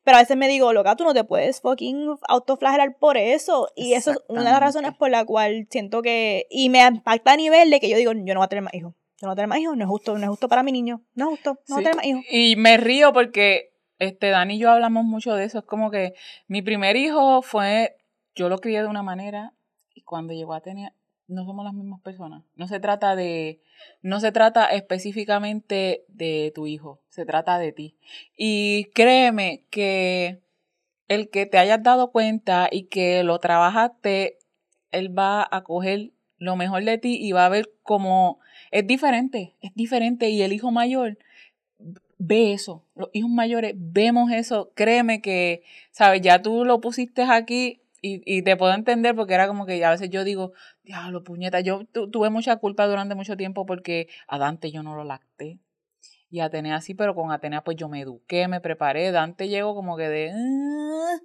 pero 0.09 0.17
a 0.17 0.23
veces 0.23 0.39
me 0.39 0.49
digo, 0.49 0.73
loca, 0.73 0.97
tú 0.97 1.05
no 1.05 1.13
te 1.13 1.23
puedes 1.23 1.61
fucking 1.61 2.17
autoflagelar 2.29 2.97
por 2.97 3.19
eso. 3.19 3.69
Y 3.77 3.93
eso 3.93 4.13
es 4.13 4.19
una 4.27 4.43
de 4.43 4.51
las 4.53 4.61
razones 4.61 4.95
por 4.97 5.11
la 5.11 5.27
cual 5.27 5.67
siento 5.69 6.01
que, 6.01 6.47
y 6.49 6.71
me 6.71 6.81
impacta 6.81 7.33
a 7.33 7.37
nivel 7.37 7.69
de 7.69 7.79
que 7.79 7.91
yo 7.91 7.99
digo, 7.99 8.13
yo 8.15 8.33
no 8.33 8.41
voy 8.41 8.47
a 8.47 8.49
tener 8.49 8.63
más 8.63 8.73
hijos. 8.73 8.95
Yo 9.21 9.27
no 9.27 9.29
voy 9.29 9.33
a 9.33 9.37
tener 9.37 9.49
más 9.49 9.59
hijos, 9.59 9.77
no 9.77 9.85
es 9.85 9.91
justo, 9.91 10.17
no 10.17 10.25
es 10.25 10.31
justo 10.31 10.49
para 10.49 10.63
mi 10.63 10.73
niño, 10.73 11.03
no 11.15 11.27
es 11.27 11.31
justo, 11.33 11.59
no 11.69 11.75
voy 11.75 11.85
a 11.85 11.91
tener 11.91 11.97
más 11.97 12.07
hijos. 12.07 12.25
Y 12.31 12.57
me 12.57 12.79
río 12.79 13.13
porque 13.13 13.75
este 13.99 14.31
Dani 14.31 14.55
y 14.55 14.59
yo 14.61 14.71
hablamos 14.71 15.05
mucho 15.05 15.35
de 15.35 15.45
eso. 15.45 15.59
Es 15.59 15.67
como 15.67 15.91
que 15.91 16.15
mi 16.47 16.63
primer 16.63 16.97
hijo 16.97 17.43
fue, 17.43 17.99
yo 18.35 18.49
lo 18.49 18.61
crié 18.61 18.81
de 18.81 18.89
una 18.89 19.03
manera 19.03 19.53
y 19.93 20.05
cuando 20.05 20.33
llegó 20.33 20.55
a 20.55 20.63
tener, 20.63 20.95
no 21.29 21.45
somos 21.45 21.65
las 21.65 21.75
mismas 21.75 22.01
personas. 22.01 22.43
No 22.57 22.67
se 22.67 22.81
trata 22.81 23.15
de, 23.15 23.61
no 24.03 24.19
se 24.19 24.33
trata 24.33 24.65
específicamente 24.67 26.05
de 26.09 26.53
tu 26.55 26.67
hijo, 26.67 27.01
se 27.11 27.25
trata 27.25 27.59
de 27.59 27.73
ti. 27.73 27.97
Y 28.37 28.87
créeme 28.95 29.65
que 29.71 30.41
el 31.07 31.31
que 31.31 31.47
te 31.47 31.59
hayas 31.59 31.83
dado 31.83 32.11
cuenta 32.11 32.69
y 32.71 32.85
que 32.85 33.23
lo 33.23 33.39
trabajaste, 33.39 34.39
él 34.91 35.17
va 35.17 35.47
a 35.51 35.63
coger 35.63 36.13
lo 36.39 36.57
mejor 36.57 36.85
de 36.85 36.99
ti 36.99 37.19
y 37.21 37.33
va 37.33 37.47
a 37.47 37.51
ver 37.51 37.71
cómo 37.83 38.41
es 38.71 38.87
diferente, 38.87 39.55
es 39.61 39.75
diferente. 39.75 40.31
Y 40.31 40.43
el 40.43 40.53
hijo 40.53 40.71
mayor 40.71 41.19
ve 42.19 42.53
eso, 42.53 42.85
los 42.97 43.11
hijos 43.13 43.31
mayores 43.31 43.75
vemos 43.77 44.33
eso, 44.33 44.73
créeme 44.75 45.21
que, 45.21 45.63
sabes, 45.93 46.21
ya 46.21 46.43
tú 46.43 46.65
lo 46.65 46.81
pusiste 46.81 47.23
aquí 47.23 47.81
y, 48.01 48.23
y, 48.25 48.43
te 48.43 48.57
puedo 48.57 48.73
entender 48.75 49.15
porque 49.15 49.35
era 49.35 49.49
como 49.49 49.67
que 49.67 49.85
a 49.85 49.91
veces 49.91 50.11
yo 50.11 50.25
digo, 50.25 50.53
diablo, 50.85 51.25
puñeta, 51.25 51.61
yo 51.61 51.85
tuve 51.87 52.31
mucha 52.31 52.57
culpa 52.57 52.87
durante 52.87 53.15
mucho 53.15 53.37
tiempo 53.37 53.67
porque 53.67 54.09
a 54.29 54.39
Dante 54.39 54.71
yo 54.71 54.83
no 54.83 54.95
lo 54.95 55.05
lacté. 55.05 55.59
Y 56.31 56.41
Atenea 56.41 56.81
sí, 56.81 56.95
pero 56.95 57.15
con 57.15 57.33
Atenea 57.33 57.65
pues 57.65 57.77
yo 57.77 57.89
me 57.89 58.01
eduqué, 58.01 58.49
me 58.49 58.61
preparé. 58.61 59.11
Dante 59.13 59.49
llegó 59.49 59.75
como 59.75 59.97
que 59.97 60.09
de... 60.09 60.33
Ah". 60.33 61.19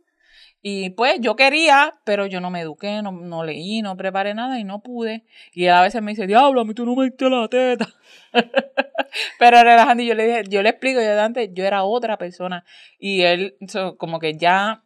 y 0.61 0.91
pues 0.91 1.19
yo 1.19 1.35
quería, 1.35 1.99
pero 2.05 2.25
yo 2.25 2.39
no 2.39 2.49
me 2.49 2.61
eduqué, 2.61 3.01
no, 3.01 3.11
no 3.11 3.43
leí, 3.43 3.81
no 3.81 3.97
preparé 3.97 4.33
nada 4.33 4.59
y 4.59 4.63
no 4.63 4.81
pude. 4.81 5.25
Y 5.53 5.67
a 5.67 5.81
veces 5.81 6.01
me 6.01 6.11
dice, 6.11 6.25
diablo, 6.25 6.61
a 6.61 6.65
mí 6.65 6.73
tú 6.73 6.85
no 6.85 6.95
me 6.95 7.05
diste 7.05 7.29
la 7.29 7.47
teta. 7.49 7.87
pero 9.39 9.63
relajando, 9.63 10.03
yo 10.03 10.15
le 10.15 10.25
dije, 10.25 10.43
yo 10.49 10.63
le 10.63 10.69
explico, 10.69 11.01
yo 11.01 11.15
Dante, 11.15 11.51
yo 11.53 11.65
era 11.65 11.83
otra 11.83 12.17
persona. 12.17 12.63
Y 12.97 13.21
él 13.23 13.57
como 13.97 14.19
que 14.19 14.37
ya 14.37 14.83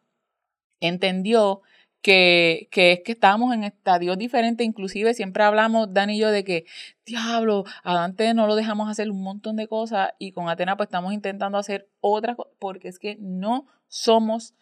entendió 0.79 1.61
que, 2.01 2.67
que, 2.71 2.93
es 2.93 3.01
que 3.03 3.11
estábamos 3.11 3.53
en 3.53 3.63
estadios 3.63 4.17
diferentes, 4.17 4.65
inclusive 4.65 5.13
siempre 5.13 5.43
hablamos, 5.43 5.93
Dani 5.93 6.15
y 6.15 6.19
yo, 6.19 6.31
de 6.31 6.43
que, 6.43 6.65
diablo, 7.05 7.65
a 7.83 7.93
Dante 7.93 8.33
no 8.33 8.47
lo 8.47 8.55
dejamos 8.55 8.89
hacer 8.89 9.09
un 9.09 9.21
montón 9.21 9.55
de 9.55 9.67
cosas 9.67 10.11
y 10.19 10.31
con 10.31 10.49
Atena 10.49 10.77
pues 10.77 10.87
estamos 10.87 11.13
intentando 11.13 11.57
hacer 11.57 11.89
otras 11.99 12.35
cosas, 12.35 12.53
porque 12.59 12.87
es 12.87 12.99
que 12.99 13.17
no 13.19 13.65
somos 13.87 14.53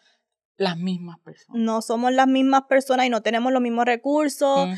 las 0.56 0.76
mismas 0.78 1.18
personas. 1.20 1.60
No 1.60 1.82
somos 1.82 2.12
las 2.12 2.26
mismas 2.26 2.62
personas 2.62 3.06
y 3.06 3.10
no 3.10 3.22
tenemos 3.22 3.52
los 3.52 3.60
mismos 3.60 3.84
recursos. 3.84 4.68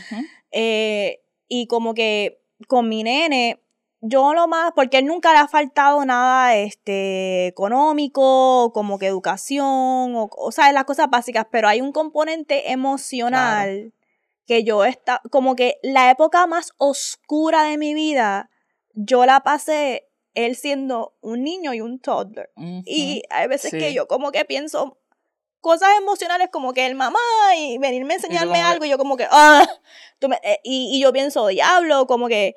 Eh, 0.50 1.20
y 1.46 1.66
como 1.66 1.94
que 1.94 2.40
con 2.66 2.88
mi 2.88 3.02
nene, 3.02 3.62
yo 4.00 4.32
lo 4.34 4.46
más, 4.46 4.72
porque 4.74 4.98
él 4.98 5.06
nunca 5.06 5.32
le 5.32 5.38
ha 5.38 5.48
faltado 5.48 6.04
nada 6.04 6.56
este, 6.56 7.46
económico, 7.46 8.72
como 8.72 8.98
que 8.98 9.06
educación, 9.06 10.14
o, 10.14 10.28
o 10.36 10.52
sea, 10.52 10.72
las 10.72 10.84
cosas 10.84 11.10
básicas, 11.10 11.46
pero 11.50 11.68
hay 11.68 11.80
un 11.80 11.92
componente 11.92 12.70
emocional 12.70 13.92
que 14.46 14.64
yo 14.64 14.84
está, 14.84 15.20
como 15.30 15.56
que 15.56 15.78
la 15.82 16.10
época 16.10 16.46
más 16.46 16.72
oscura 16.78 17.64
de 17.64 17.76
mi 17.76 17.92
vida, 17.92 18.50
yo 18.94 19.26
la 19.26 19.40
pasé 19.40 20.08
él 20.34 20.56
siendo 20.56 21.14
un 21.20 21.42
niño 21.42 21.74
y 21.74 21.80
un 21.80 21.98
toddler. 21.98 22.50
Y 22.56 23.22
hay 23.30 23.48
veces 23.48 23.72
que 23.72 23.92
yo 23.92 24.06
como 24.06 24.30
que 24.30 24.44
pienso 24.44 24.98
cosas 25.60 25.90
emocionales 25.98 26.48
como 26.50 26.72
que 26.72 26.86
el 26.86 26.94
mamá 26.94 27.18
y 27.56 27.78
venirme 27.78 28.14
a 28.14 28.16
enseñarme 28.18 28.62
algo 28.62 28.84
y 28.84 28.88
yo 28.88 28.98
como 28.98 29.16
que, 29.16 29.26
ah, 29.30 29.66
eh, 30.42 30.60
y, 30.62 30.96
y 30.96 31.00
yo 31.02 31.12
pienso, 31.12 31.48
diablo, 31.48 32.06
como 32.06 32.28
que 32.28 32.54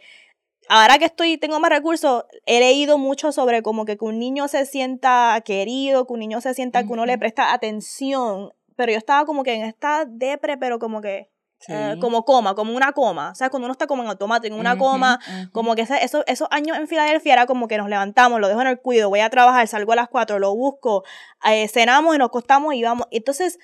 ahora 0.71 0.97
que 0.97 1.05
estoy, 1.05 1.37
tengo 1.37 1.59
más 1.59 1.69
recursos, 1.69 2.23
he 2.45 2.59
leído 2.59 2.97
mucho 2.97 3.31
sobre 3.33 3.61
como 3.61 3.83
que, 3.83 3.97
que 3.97 4.05
un 4.05 4.19
niño 4.19 4.47
se 4.47 4.65
sienta 4.65 5.41
querido, 5.43 6.07
que 6.07 6.13
un 6.13 6.19
niño 6.19 6.39
se 6.39 6.53
sienta 6.53 6.83
que 6.83 6.93
uno 6.93 7.05
le 7.05 7.17
presta 7.17 7.53
atención. 7.53 8.53
Pero 8.77 8.93
yo 8.93 8.97
estaba 8.97 9.25
como 9.25 9.43
que 9.43 9.53
en 9.53 9.63
esta 9.63 10.05
depre, 10.05 10.57
pero 10.57 10.79
como 10.79 11.01
que 11.01 11.29
eh, 11.67 11.97
como 11.99 12.23
coma, 12.23 12.55
como 12.55 12.73
una 12.73 12.93
coma. 12.93 13.31
O 13.31 13.35
sea, 13.35 13.49
cuando 13.49 13.65
uno 13.65 13.73
está 13.73 13.85
como 13.85 14.01
en 14.01 14.09
automático, 14.09 14.55
en 14.55 14.59
una 14.59 14.77
coma, 14.77 15.19
como 15.51 15.75
que 15.75 15.81
esos, 15.81 16.23
esos 16.25 16.47
años 16.51 16.77
en 16.77 16.87
Filadelfia 16.87 17.33
era 17.33 17.45
como 17.45 17.67
que 17.67 17.77
nos 17.77 17.89
levantamos, 17.89 18.39
lo 18.39 18.47
dejo 18.47 18.61
en 18.61 18.67
el 18.67 18.79
cuido, 18.79 19.09
voy 19.09 19.19
a 19.19 19.29
trabajar, 19.29 19.67
salgo 19.67 19.91
a 19.91 19.97
las 19.97 20.07
4, 20.07 20.39
lo 20.39 20.55
busco, 20.55 21.03
eh, 21.45 21.67
cenamos 21.67 22.15
y 22.15 22.17
nos 22.17 22.29
costamos 22.29 22.73
y 22.73 22.81
vamos. 22.81 23.07
Entonces, 23.11 23.59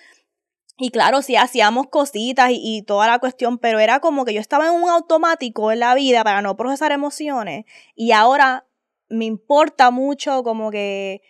y 0.80 0.92
claro, 0.92 1.22
sí 1.22 1.36
hacíamos 1.36 1.88
cositas 1.88 2.52
y, 2.54 2.84
toda 2.84 3.08
la 3.08 3.20
cuestión, 3.20 3.58
pero 3.58 3.80
era 3.80 4.00
como 4.00 4.26
que 4.26 4.34
yo 4.34 4.40
estaba 4.40 4.68
en 4.68 4.74
un 4.74 4.90
automático 4.90 5.72
en 5.72 5.80
la 5.80 5.96
vida 5.96 6.24
para 6.24 6.42
no 6.42 6.56
procesar 6.56 6.92
emociones 6.92 7.66
y 7.96 8.12
ahora 8.12 8.66
me 9.10 9.26
importa 9.26 9.90
mucho 9.90 10.44
como 10.44 10.70
que 10.70 11.22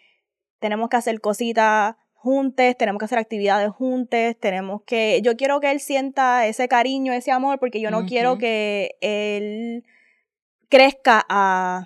tenemos 0.60 0.90
que 0.90 0.98
hacer 0.98 1.22
cositas 1.22 1.96
juntos, 2.14 2.76
tenemos 2.78 3.00
que 3.00 3.06
hacer 3.06 3.20
actividades 3.20 3.70
juntos, 3.72 4.36
tenemos 4.40 4.82
que, 4.84 5.22
yo 5.22 5.38
quiero 5.38 5.62
que 5.62 5.72
él 5.72 5.80
sienta 5.80 6.46
ese 6.48 6.68
cariño, 6.68 7.14
ese 7.14 7.32
amor, 7.32 7.58
porque 7.60 7.80
yo 7.80 7.90
no 7.90 8.06
quiero 8.06 8.38
que 8.38 8.98
él 9.02 9.86
crezca 10.68 11.26
a... 11.30 11.86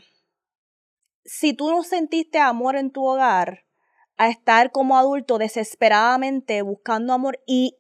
Si 1.26 1.54
tú 1.54 1.70
no 1.70 1.84
sentiste 1.84 2.40
amor 2.40 2.76
en 2.76 2.92
tu 2.92 3.06
hogar, 3.06 3.66
a 4.22 4.30
estar 4.30 4.72
como 4.72 5.00
adulto 5.00 5.40
desesperadamente 5.40 6.62
buscando 6.62 7.12
amor 7.12 7.40
y 7.48 7.76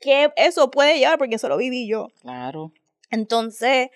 que 0.00 0.32
eso 0.36 0.70
puede 0.70 0.98
llevar 0.98 1.18
porque 1.18 1.34
eso 1.34 1.50
lo 1.50 1.58
viví 1.58 1.86
yo. 1.86 2.08
Claro. 2.22 2.72
Entonces, 3.10 3.90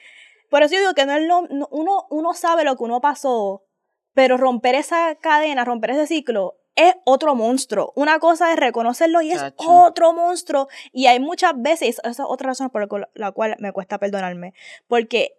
por 0.51 0.63
eso 0.63 0.75
yo 0.75 0.81
digo 0.81 0.93
que 0.93 1.07
no 1.07 1.17
es 1.17 1.27
lo, 1.27 1.41
uno, 1.71 2.07
uno 2.11 2.35
sabe 2.35 2.65
lo 2.65 2.77
que 2.77 2.85
uno 2.85 3.01
pasó, 3.01 3.65
pero 4.13 4.37
romper 4.37 4.75
esa 4.75 5.15
cadena, 5.15 5.65
romper 5.65 5.93
ese 5.93 6.07
ciclo 6.07 6.59
es 6.75 6.95
otro 7.05 7.35
monstruo. 7.35 7.95
Una 7.97 8.19
cosa 8.19 8.53
es 8.53 8.59
reconocerlo 8.59 9.23
y 9.23 9.31
es 9.33 9.43
otro 9.57 10.13
monstruo. 10.13 10.69
Y 10.93 11.07
hay 11.07 11.21
muchas 11.21 11.55
veces, 11.57 12.01
esa 12.01 12.11
es 12.11 12.21
otra 12.21 12.49
razón 12.49 12.69
por 12.69 13.09
la 13.15 13.33
cual 13.33 13.57
me 13.61 13.73
cuesta 13.73 13.97
perdonarme, 13.97 14.53
porque 14.89 15.39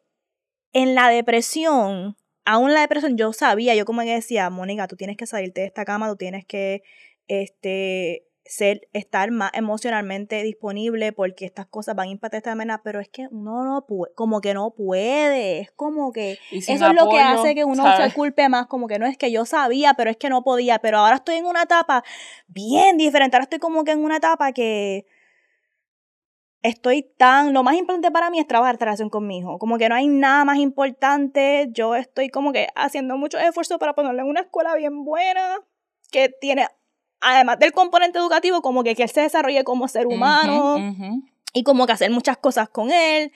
en 0.71 0.95
la 0.95 1.09
depresión 1.09 2.17
aún 2.45 2.73
la 2.73 2.81
depresión 2.81 3.17
yo 3.17 3.33
sabía, 3.33 3.75
yo 3.75 3.85
como 3.85 4.01
que 4.01 4.13
decía, 4.13 4.49
Mónica, 4.49 4.87
tú 4.87 4.95
tienes 4.95 5.17
que 5.17 5.25
salirte 5.25 5.61
de 5.61 5.67
esta 5.67 5.85
cama, 5.85 6.09
tú 6.09 6.17
tienes 6.17 6.45
que 6.45 6.83
este, 7.27 8.25
ser, 8.45 8.87
estar 8.93 9.31
más 9.31 9.51
emocionalmente 9.53 10.43
disponible 10.43 11.13
porque 11.13 11.45
estas 11.45 11.65
cosas 11.67 11.95
van 11.95 12.09
a 12.09 12.11
impactar 12.11 12.39
esta 12.39 12.55
manera, 12.55 12.81
pero 12.83 12.99
es 12.99 13.07
que 13.09 13.27
uno 13.31 13.63
no 13.63 13.85
puede, 13.85 14.13
como 14.15 14.41
que 14.41 14.53
no 14.53 14.71
puede, 14.71 15.59
es 15.59 15.71
como 15.71 16.11
que 16.11 16.37
eso 16.51 16.71
es 16.71 16.93
lo 16.93 17.09
que 17.09 17.19
hace 17.19 17.55
que 17.55 17.63
uno 17.63 17.85
se 17.95 18.13
culpe 18.13 18.49
más, 18.49 18.67
como 18.67 18.87
que 18.87 18.99
no 18.99 19.05
es 19.05 19.17
que 19.17 19.31
yo 19.31 19.45
sabía, 19.45 19.93
pero 19.93 20.09
es 20.09 20.17
que 20.17 20.29
no 20.29 20.43
podía, 20.43 20.79
pero 20.79 20.99
ahora 20.99 21.15
estoy 21.17 21.35
en 21.35 21.45
una 21.45 21.63
etapa 21.63 22.03
bien 22.47 22.97
diferente, 22.97 23.37
ahora 23.37 23.43
estoy 23.43 23.59
como 23.59 23.83
que 23.83 23.91
en 23.91 24.03
una 24.03 24.17
etapa 24.17 24.51
que 24.51 25.05
estoy 26.63 27.03
tan, 27.17 27.53
lo 27.53 27.61
más 27.61 27.75
importante 27.75 28.09
para 28.09 28.29
mí 28.29 28.39
es 28.39 28.47
trabajar 28.47 28.75
esta 28.75 28.85
relación 28.85 29.09
con 29.09 29.27
mi 29.27 29.39
hijo, 29.39 29.59
como 29.59 29.77
que 29.77 29.89
no 29.89 29.95
hay 29.95 30.07
nada 30.07 30.45
más 30.45 30.57
importante, 30.57 31.67
yo 31.71 31.93
estoy 31.95 32.29
como 32.29 32.53
que 32.53 32.69
haciendo 32.75 33.17
mucho 33.17 33.37
esfuerzo 33.37 33.77
para 33.77 33.93
ponerle 33.93 34.21
en 34.21 34.29
una 34.29 34.41
escuela 34.41 34.73
bien 34.75 35.03
buena, 35.03 35.59
que 36.09 36.29
tiene, 36.29 36.67
además 37.19 37.59
del 37.59 37.73
componente 37.73 38.17
educativo, 38.17 38.61
como 38.61 38.83
que, 38.83 38.95
que 38.95 39.03
él 39.03 39.09
se 39.09 39.21
desarrolle 39.21 39.65
como 39.65 39.89
ser 39.89 40.07
humano 40.07 40.77
y 41.53 41.63
como 41.63 41.85
que 41.85 41.91
hacer 41.91 42.09
muchas 42.11 42.37
cosas 42.37 42.69
con 42.69 42.91
él, 42.91 43.33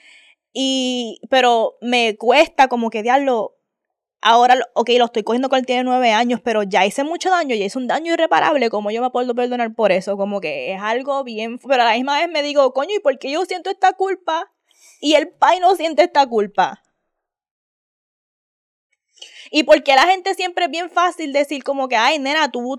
y, 0.54 1.20
pero 1.28 1.74
me 1.82 2.16
cuesta 2.16 2.68
como 2.68 2.88
que 2.88 3.02
diablo, 3.02 3.57
ahora, 4.20 4.56
ok, 4.74 4.90
lo 4.98 5.06
estoy 5.06 5.22
cogiendo 5.22 5.48
cuando 5.48 5.62
él 5.62 5.66
tiene 5.66 5.84
nueve 5.84 6.12
años, 6.12 6.40
pero 6.42 6.62
ya 6.62 6.84
hice 6.86 7.04
mucho 7.04 7.30
daño, 7.30 7.54
ya 7.54 7.64
hice 7.64 7.78
un 7.78 7.86
daño 7.86 8.12
irreparable, 8.12 8.70
como 8.70 8.90
yo 8.90 9.02
me 9.02 9.10
puedo 9.10 9.34
perdonar 9.34 9.74
por 9.74 9.92
eso? 9.92 10.16
Como 10.16 10.40
que 10.40 10.72
es 10.72 10.80
algo 10.80 11.22
bien, 11.24 11.58
pero 11.58 11.82
a 11.82 11.86
la 11.86 11.94
misma 11.94 12.18
vez 12.18 12.28
me 12.28 12.42
digo, 12.42 12.72
coño, 12.72 12.94
¿y 12.96 13.00
por 13.00 13.18
qué 13.18 13.30
yo 13.30 13.44
siento 13.44 13.70
esta 13.70 13.92
culpa? 13.92 14.50
Y 15.00 15.14
el 15.14 15.28
pai 15.28 15.60
no 15.60 15.74
siente 15.76 16.02
esta 16.02 16.26
culpa. 16.26 16.82
Y 19.50 19.62
porque 19.62 19.94
la 19.94 20.02
gente 20.02 20.34
siempre 20.34 20.66
es 20.66 20.70
bien 20.70 20.90
fácil 20.90 21.32
decir 21.32 21.64
como 21.64 21.88
que, 21.88 21.96
ay, 21.96 22.18
nena, 22.18 22.50
tú, 22.50 22.76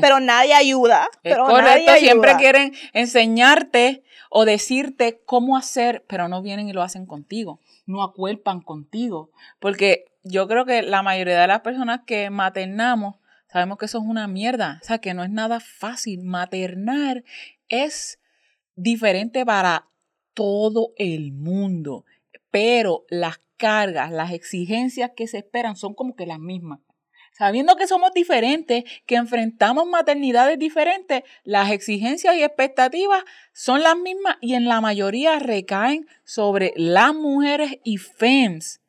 pero 0.00 0.20
nadie 0.20 0.54
ayuda. 0.54 1.08
pero 1.22 1.44
correcto, 1.44 1.92
siempre 1.98 2.36
quieren 2.36 2.72
enseñarte 2.92 4.04
o 4.30 4.44
decirte 4.44 5.22
cómo 5.24 5.56
hacer, 5.56 6.04
pero 6.06 6.28
no 6.28 6.42
vienen 6.42 6.68
y 6.68 6.72
lo 6.72 6.82
hacen 6.82 7.06
contigo, 7.06 7.60
no 7.86 8.02
acuerpan 8.02 8.60
contigo, 8.60 9.30
porque 9.58 10.04
yo 10.24 10.48
creo 10.48 10.64
que 10.64 10.82
la 10.82 11.02
mayoría 11.02 11.40
de 11.40 11.46
las 11.46 11.60
personas 11.60 12.00
que 12.06 12.30
maternamos 12.30 13.16
sabemos 13.54 13.78
que 13.78 13.84
eso 13.84 13.98
es 13.98 14.04
una 14.04 14.26
mierda, 14.26 14.80
o 14.82 14.84
sea, 14.84 14.98
que 14.98 15.14
no 15.14 15.22
es 15.22 15.30
nada 15.30 15.60
fácil. 15.60 16.22
Maternar 16.24 17.22
es 17.68 18.18
diferente 18.74 19.46
para 19.46 19.86
todo 20.32 20.92
el 20.96 21.32
mundo, 21.32 22.04
pero 22.50 23.04
las 23.08 23.38
cargas, 23.56 24.10
las 24.10 24.32
exigencias 24.32 25.12
que 25.14 25.28
se 25.28 25.38
esperan 25.38 25.76
son 25.76 25.94
como 25.94 26.16
que 26.16 26.26
las 26.26 26.40
mismas. 26.40 26.80
Sabiendo 27.32 27.76
que 27.76 27.86
somos 27.86 28.12
diferentes, 28.12 28.84
que 29.06 29.16
enfrentamos 29.16 29.86
maternidades 29.86 30.58
diferentes, 30.58 31.22
las 31.42 31.70
exigencias 31.70 32.36
y 32.36 32.42
expectativas 32.42 33.24
son 33.52 33.82
las 33.82 33.96
mismas 33.96 34.36
y 34.40 34.54
en 34.54 34.66
la 34.66 34.80
mayoría 34.80 35.38
recaen 35.38 36.06
sobre 36.24 36.72
las 36.76 37.14
mujeres 37.14 37.78
y 37.82 37.98
FEMS. 37.98 38.83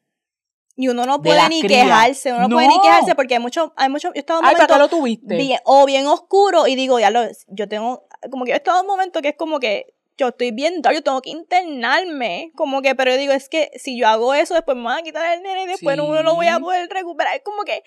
Y 0.78 0.90
uno 0.90 1.06
no 1.06 1.22
puede 1.22 1.48
ni 1.48 1.62
quejarse, 1.62 2.34
uno 2.34 2.50
no, 2.50 2.58
puede 2.58 2.68
ni 2.68 2.80
quejarse 2.82 3.16
porque 3.16 3.36
hay 3.36 3.40
mucho, 3.40 3.74
hay 3.78 3.90
mucho, 3.90 4.10
yo 4.10 4.14
he 4.16 4.20
estado 4.20 4.40
en 4.40 4.46
un 4.46 4.52
momento 4.52 4.78
lo 4.78 4.90
tuviste? 4.90 5.36
Bien, 5.36 5.60
o 5.64 5.86
bien 5.86 6.06
oscuro 6.06 6.68
y 6.68 6.76
digo, 6.76 7.00
ya 7.00 7.12
lo, 7.12 7.22
yo 7.48 7.70
tengo, 7.70 8.06
como 8.30 8.44
que 8.44 8.52
he 8.52 8.56
estado 8.56 8.80
en 8.80 8.86
un 8.86 8.92
momento 8.92 9.22
que 9.22 9.30
es 9.30 9.36
como 9.38 9.60
que 9.60 9.94
yo 10.18 10.30
estoy 10.30 10.52
bien 10.52 10.82
yo 10.82 11.04
tengo 11.04 11.22
que 11.22 11.30
internarme, 11.30 12.52
como 12.56 12.82
que, 12.82 12.94
pero 12.94 13.12
yo 13.12 13.18
digo, 13.18 13.32
es 13.32 13.48
que 13.48 13.72
si 13.76 13.98
yo 13.98 14.08
hago 14.08 14.34
eso, 14.34 14.54
después 14.54 14.76
me 14.76 14.84
van 14.84 15.00
a 15.00 15.02
quitar 15.02 15.34
el 15.34 15.44
nene 15.44 15.64
y 15.64 15.68
después 15.68 15.98
uno 15.98 16.14
no 16.14 16.24
lo 16.24 16.36
voy 16.36 16.48
a 16.48 16.60
poder 16.60 16.90
recuperar, 16.90 17.36
es 17.36 17.44
como 17.44 17.64
que, 17.64 17.84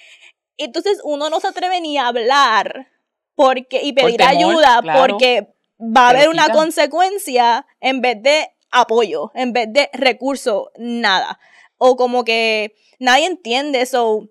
entonces 0.56 1.00
uno 1.04 1.28
no 1.28 1.40
se 1.40 1.48
atreve 1.48 1.82
ni 1.82 1.98
a 1.98 2.08
hablar 2.08 2.88
porque, 3.34 3.80
y 3.82 3.92
pedir 3.92 4.22
ayuda 4.22 4.80
porque 4.98 5.54
va 5.78 6.06
a 6.06 6.10
haber 6.10 6.30
una 6.30 6.48
consecuencia 6.48 7.66
en 7.80 8.00
vez 8.00 8.22
de 8.22 8.50
apoyo, 8.70 9.30
en 9.34 9.52
vez 9.52 9.70
de 9.70 9.90
recurso, 9.92 10.70
nada 10.78 11.38
o 11.78 11.96
como 11.96 12.24
que 12.24 12.74
nadie 12.98 13.26
entiende 13.26 13.80
eso. 13.80 14.28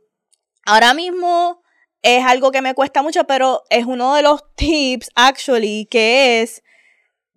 Ahora 0.65 0.93
mismo 0.93 1.61
es 2.01 2.23
algo 2.23 2.51
que 2.51 2.61
me 2.61 2.73
cuesta 2.73 3.01
mucho, 3.01 3.25
pero 3.25 3.63
es 3.69 3.85
uno 3.85 4.15
de 4.15 4.21
los 4.21 4.43
tips, 4.55 5.09
actually, 5.15 5.87
que 5.89 6.41
es 6.41 6.63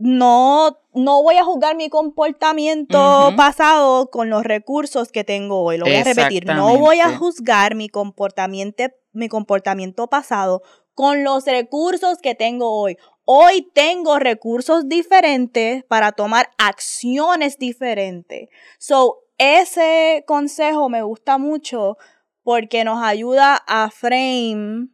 no, 0.03 0.79
no 0.95 1.23
voy 1.23 1.37
a 1.37 1.45
juzgar 1.45 1.77
mi 1.77 1.91
comportamiento 1.91 3.35
pasado 3.37 4.09
con 4.11 4.31
los 4.31 4.45
recursos 4.45 5.13
que 5.13 5.25
tengo 5.25 5.61
hoy. 5.61 5.77
Lo 5.77 5.85
voy 5.85 5.97
a 5.97 6.05
repetir. 6.05 6.47
No 6.47 6.79
voy 6.79 7.01
a 7.01 7.19
juzgar 7.19 7.75
mi 7.75 7.91
comportamiento, 7.91 8.85
mi 9.13 9.29
comportamiento 9.29 10.07
pasado 10.07 10.63
con 10.95 11.23
los 11.23 11.45
recursos 11.45 12.17
que 12.23 12.35
tengo 12.35 12.81
hoy. 12.81 12.97
Hoy 13.27 13.71
tengo 13.75 14.19
recursos 14.19 14.89
diferentes 14.89 15.85
para 15.85 16.13
tomar 16.13 16.51
acciones 16.57 17.59
diferentes. 17.59 18.49
So, 18.79 19.19
ese 19.41 20.23
consejo 20.27 20.91
me 20.91 21.01
gusta 21.01 21.39
mucho 21.39 21.97
porque 22.43 22.85
nos 22.85 23.03
ayuda 23.03 23.57
a 23.67 23.91
frame, 23.91 24.89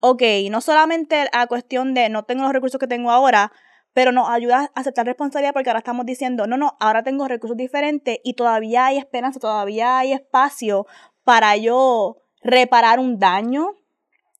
ok, 0.00 0.22
no 0.50 0.60
solamente 0.60 1.28
a 1.32 1.46
cuestión 1.46 1.94
de 1.94 2.08
no 2.08 2.24
tengo 2.24 2.42
los 2.42 2.52
recursos 2.52 2.80
que 2.80 2.88
tengo 2.88 3.12
ahora, 3.12 3.52
pero 3.92 4.10
nos 4.10 4.28
ayuda 4.28 4.72
a 4.74 4.80
aceptar 4.80 5.06
responsabilidad 5.06 5.52
porque 5.52 5.70
ahora 5.70 5.78
estamos 5.78 6.04
diciendo, 6.04 6.48
no, 6.48 6.56
no, 6.56 6.76
ahora 6.80 7.04
tengo 7.04 7.28
recursos 7.28 7.56
diferentes 7.56 8.18
y 8.24 8.34
todavía 8.34 8.86
hay 8.86 8.98
esperanza, 8.98 9.38
todavía 9.38 9.98
hay 9.98 10.12
espacio 10.12 10.86
para 11.22 11.56
yo 11.56 12.16
reparar 12.42 12.98
un 12.98 13.20
daño 13.20 13.76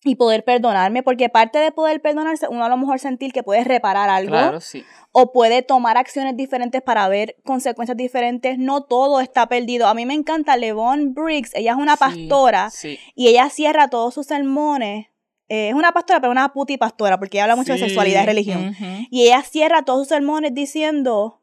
y 0.05 0.17
poder 0.17 0.45
perdonarme, 0.45 1.03
porque 1.03 1.29
parte 1.29 1.59
de 1.59 1.73
poder 1.73 2.01
perdonarse, 2.03 2.49
uno 2.49 2.65
a 2.65 2.69
lo 2.69 2.77
mejor 2.77 2.99
sentir 2.99 3.33
que 3.33 3.43
puede 3.43 3.65
reparar 3.65 4.11
algo. 4.11 4.31
Claro, 4.31 4.61
sí 4.61 4.85
o 5.12 5.31
puede 5.31 5.62
tomar 5.62 5.99
acciones 5.99 6.37
diferentes 6.37 6.83
para 6.83 7.07
ver 7.09 7.37
consecuencias 7.45 7.97
diferentes. 7.97 8.59
No 8.59 8.83
todo 8.83 9.21
está 9.21 9.47
perdido. 9.47 9.87
A 9.87 9.95
mí 9.95 10.07
me 10.07 10.15
encanta 10.15 10.57
Levon 10.57 11.15
Briggs, 11.15 11.55
ella 11.55 11.73
es 11.73 11.77
una 11.77 11.97
pastora 11.97 12.71
y 13.15 13.29
ella 13.29 13.51
cierra 13.51 13.88
todos 13.88 14.15
sus 14.15 14.27
sermones. 14.27 15.07
Eh, 15.49 15.69
es 15.69 15.75
una 15.75 15.93
pastora, 15.93 16.19
pero 16.21 16.33
una 16.33 16.53
puti 16.55 16.79
pastora, 16.79 17.19
porque 17.19 17.37
ella 17.37 17.45
habla 17.45 17.57
mucho 17.57 17.75
de 17.75 17.79
sexualidad 17.79 18.23
y 18.23 18.27
religión. 18.27 18.75
Y 19.11 19.27
ella 19.27 19.43
cierra 19.43 19.83
todos 19.83 20.01
sus 20.01 20.09
sermones 20.09 20.55
diciendo, 20.55 21.43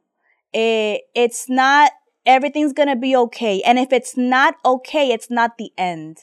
eh, 0.52 1.06
it's 1.14 1.48
not, 1.48 1.92
everything's 2.26 2.74
gonna 2.74 2.96
be 2.96 3.16
okay. 3.16 3.62
And 3.64 3.78
if 3.78 3.94
it's 3.94 4.18
not 4.18 4.56
okay, 4.64 5.14
it's 5.14 5.30
not 5.30 5.52
the 5.60 5.74
end. 5.78 6.18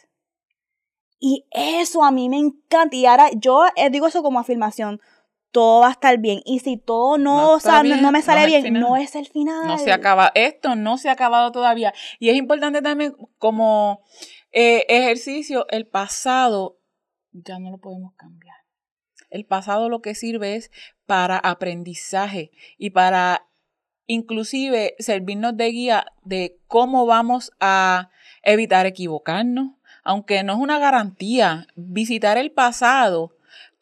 Y 1.19 1.47
eso 1.51 2.05
a 2.05 2.11
mí 2.11 2.29
me 2.29 2.39
encanta. 2.39 2.95
Y 2.95 3.07
ahora 3.07 3.31
yo 3.35 3.65
eh, 3.77 3.91
digo 3.91 4.07
eso 4.07 4.23
como 4.23 4.39
afirmación 4.39 5.01
todo 5.57 5.81
va 5.81 5.89
a 5.89 5.93
estar 5.93 6.19
bien. 6.19 6.43
Y 6.45 6.59
si 6.59 6.77
todo 6.77 7.17
no, 7.17 7.57
no, 7.57 8.13
me 8.13 8.21
sale 8.21 8.45
bien, 8.45 8.75
no 8.75 8.99
es 8.99 9.15
el 9.15 9.27
final. 9.27 9.67
No 9.67 9.79
se 9.79 9.91
acaba. 9.91 10.31
Esto 10.35 10.75
no 10.75 10.99
se 10.99 11.09
ha 11.09 11.13
acabado 11.13 11.51
todavía. 11.51 11.95
Y 12.19 12.29
es 12.29 12.37
importante 12.37 12.83
también 12.83 13.17
como 13.39 14.03
eh, 14.53 14.85
ejercicio, 14.89 15.67
el 15.71 15.87
pasado 15.87 16.79
ya 17.33 17.59
no 17.59 17.71
lo 17.71 17.79
podemos 17.79 18.13
cambiar. 18.17 18.57
El 19.31 19.47
pasado 19.47 19.89
lo 19.89 20.03
que 20.03 20.15
sirve 20.15 20.57
es 20.57 20.71
para 21.07 21.39
aprendizaje 21.39 22.51
y 22.77 22.91
para 22.91 23.47
inclusive 24.07 24.95
servirnos 24.99 25.57
de 25.57 25.69
guía 25.69 26.07
de 26.23 26.59
cómo 26.67 27.07
vamos 27.07 27.53
a 27.61 28.11
evitar 28.43 28.85
equivocarnos, 28.85 29.73
aunque 30.07 30.43
no 30.43 30.55
es 30.55 30.59
una 30.59 30.79
garantía. 30.79 31.67
Visitar 31.75 32.39
el 32.39 32.53
pasado 32.53 33.37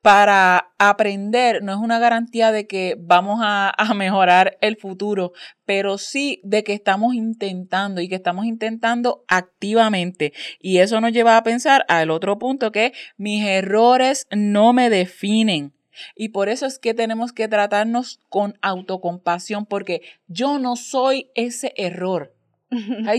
para 0.04 0.74
aprender 0.78 1.62
no 1.62 1.72
es 1.72 1.78
una 1.78 1.98
garantía 1.98 2.52
de 2.52 2.66
que 2.66 2.94
vamos 2.98 3.40
a, 3.42 3.72
mejorar 3.94 4.58
el 4.60 4.76
futuro, 4.76 5.32
pero 5.64 5.96
sí 5.96 6.42
de 6.44 6.62
que 6.62 6.74
estamos 6.74 7.14
intentando 7.14 8.02
y 8.02 8.08
que 8.08 8.16
estamos 8.16 8.44
intentando 8.44 9.24
activamente. 9.28 10.34
Y 10.60 10.78
eso 10.78 11.00
nos 11.00 11.12
lleva 11.12 11.38
a 11.38 11.42
pensar 11.42 11.86
al 11.88 12.10
otro 12.10 12.38
punto 12.38 12.70
que 12.70 12.92
mis 13.16 13.46
errores 13.46 14.26
no 14.30 14.74
me 14.74 14.90
definen. 14.90 15.72
Y 16.14 16.30
por 16.30 16.50
eso 16.50 16.66
es 16.66 16.78
que 16.78 16.92
tenemos 16.92 17.32
que 17.32 17.48
tratarnos 17.48 18.20
con 18.28 18.58
autocompasión, 18.60 19.64
porque 19.64 20.02
yo 20.26 20.58
no 20.58 20.76
soy 20.76 21.30
ese 21.34 21.72
error. 21.76 22.34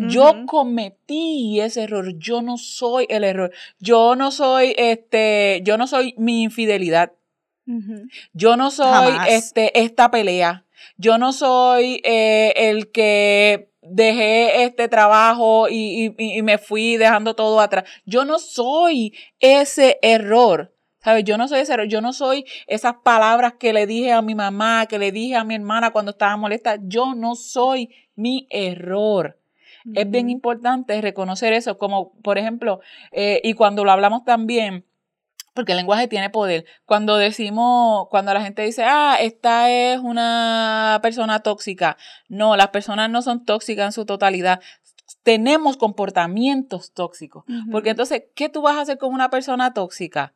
Yo 0.08 0.46
cometí 0.48 1.60
ese 1.60 1.84
error, 1.84 2.18
yo 2.18 2.42
no 2.42 2.58
soy 2.58 3.06
el 3.10 3.24
error, 3.24 3.52
yo 3.80 4.16
no 4.16 4.32
soy 4.32 4.74
este, 4.78 5.62
yo 5.64 5.78
no 5.78 5.88
soy 5.88 6.14
mi 6.18 6.44
infidelidad, 6.44 7.14
yo 8.34 8.58
no 8.58 8.72
soy 8.72 9.14
este, 9.30 9.80
esta 9.80 10.12
pelea, 10.12 10.66
yo 10.98 11.18
no 11.18 11.34
soy 11.34 12.02
eh, 12.04 12.54
el 12.56 12.92
que 12.92 13.72
dejé 13.82 14.64
este 14.64 14.88
trabajo 14.88 15.68
y, 15.70 16.14
y, 16.18 16.42
me 16.42 16.58
fui 16.58 16.98
dejando 16.98 17.36
todo 17.36 17.60
atrás, 17.60 17.86
yo 18.06 18.26
no 18.26 18.40
soy 18.40 19.14
ese 19.40 20.00
error. 20.02 20.72
¿Sabes? 21.04 21.24
Yo 21.24 21.38
no 21.38 21.48
soy 21.48 21.60
ese 21.60 21.72
error, 21.72 21.86
yo 21.86 22.02
no 22.02 22.14
soy 22.14 22.46
esas 22.66 22.96
palabras 23.04 23.54
que 23.60 23.74
le 23.74 23.86
dije 23.86 24.12
a 24.12 24.24
mi 24.24 24.34
mamá, 24.34 24.88
que 24.88 24.98
le 24.98 25.12
dije 25.12 25.36
a 25.36 25.44
mi 25.44 25.54
hermana 25.54 25.92
cuando 25.92 26.10
estaba 26.10 26.36
molesta. 26.36 26.80
Yo 26.82 27.14
no 27.14 27.36
soy 27.36 27.92
mi 28.16 28.48
error. 28.50 29.38
Es 29.94 30.10
bien 30.10 30.32
importante 30.32 31.00
reconocer 31.00 31.54
eso, 31.54 31.78
como 31.78 32.14
por 32.24 32.40
ejemplo, 32.40 32.80
eh, 33.12 33.40
y 33.44 33.54
cuando 33.54 33.86
lo 33.86 33.92
hablamos 33.92 34.24
también, 34.26 34.84
porque 35.54 35.72
el 35.72 35.78
lenguaje 35.78 36.08
tiene 36.08 36.30
poder. 36.30 36.66
Cuando 36.86 37.16
decimos, 37.18 38.08
cuando 38.10 38.34
la 38.34 38.42
gente 38.42 38.64
dice, 38.64 38.84
ah, 38.84 39.18
esta 39.20 39.70
es 39.72 40.00
una 40.00 41.00
persona 41.02 41.40
tóxica. 41.40 41.98
No, 42.28 42.58
las 42.58 42.70
personas 42.70 43.10
no 43.10 43.22
son 43.22 43.46
tóxicas 43.46 43.86
en 43.86 43.92
su 43.94 44.06
totalidad. 44.06 44.60
Tenemos 45.24 45.78
comportamientos 45.78 46.92
tóxicos. 46.92 47.46
Porque 47.72 47.92
entonces, 47.92 48.24
¿qué 48.36 48.50
tú 48.50 48.64
vas 48.64 48.76
a 48.76 48.82
hacer 48.82 48.98
con 48.98 49.14
una 49.14 49.30
persona 49.30 49.74
tóxica? 49.74 50.34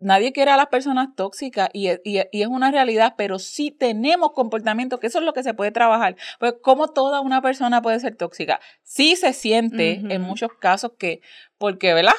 Nadie 0.00 0.32
quiere 0.32 0.50
a 0.50 0.56
las 0.56 0.66
personas 0.66 1.08
tóxicas 1.14 1.68
y, 1.72 1.88
es 1.88 2.46
una 2.48 2.70
realidad, 2.70 3.14
pero 3.16 3.38
sí 3.38 3.70
tenemos 3.70 4.32
comportamientos, 4.32 4.98
que 4.98 5.06
eso 5.06 5.18
es 5.18 5.24
lo 5.24 5.32
que 5.32 5.42
se 5.42 5.54
puede 5.54 5.70
trabajar. 5.70 6.16
Pues, 6.38 6.54
¿cómo 6.62 6.88
toda 6.88 7.20
una 7.20 7.42
persona 7.42 7.82
puede 7.82 8.00
ser 8.00 8.16
tóxica? 8.16 8.60
Sí 8.82 9.16
se 9.16 9.32
siente 9.32 10.00
en 10.08 10.22
muchos 10.22 10.50
casos 10.58 10.92
que, 10.98 11.20
porque, 11.58 11.94
¿verdad? 11.94 12.12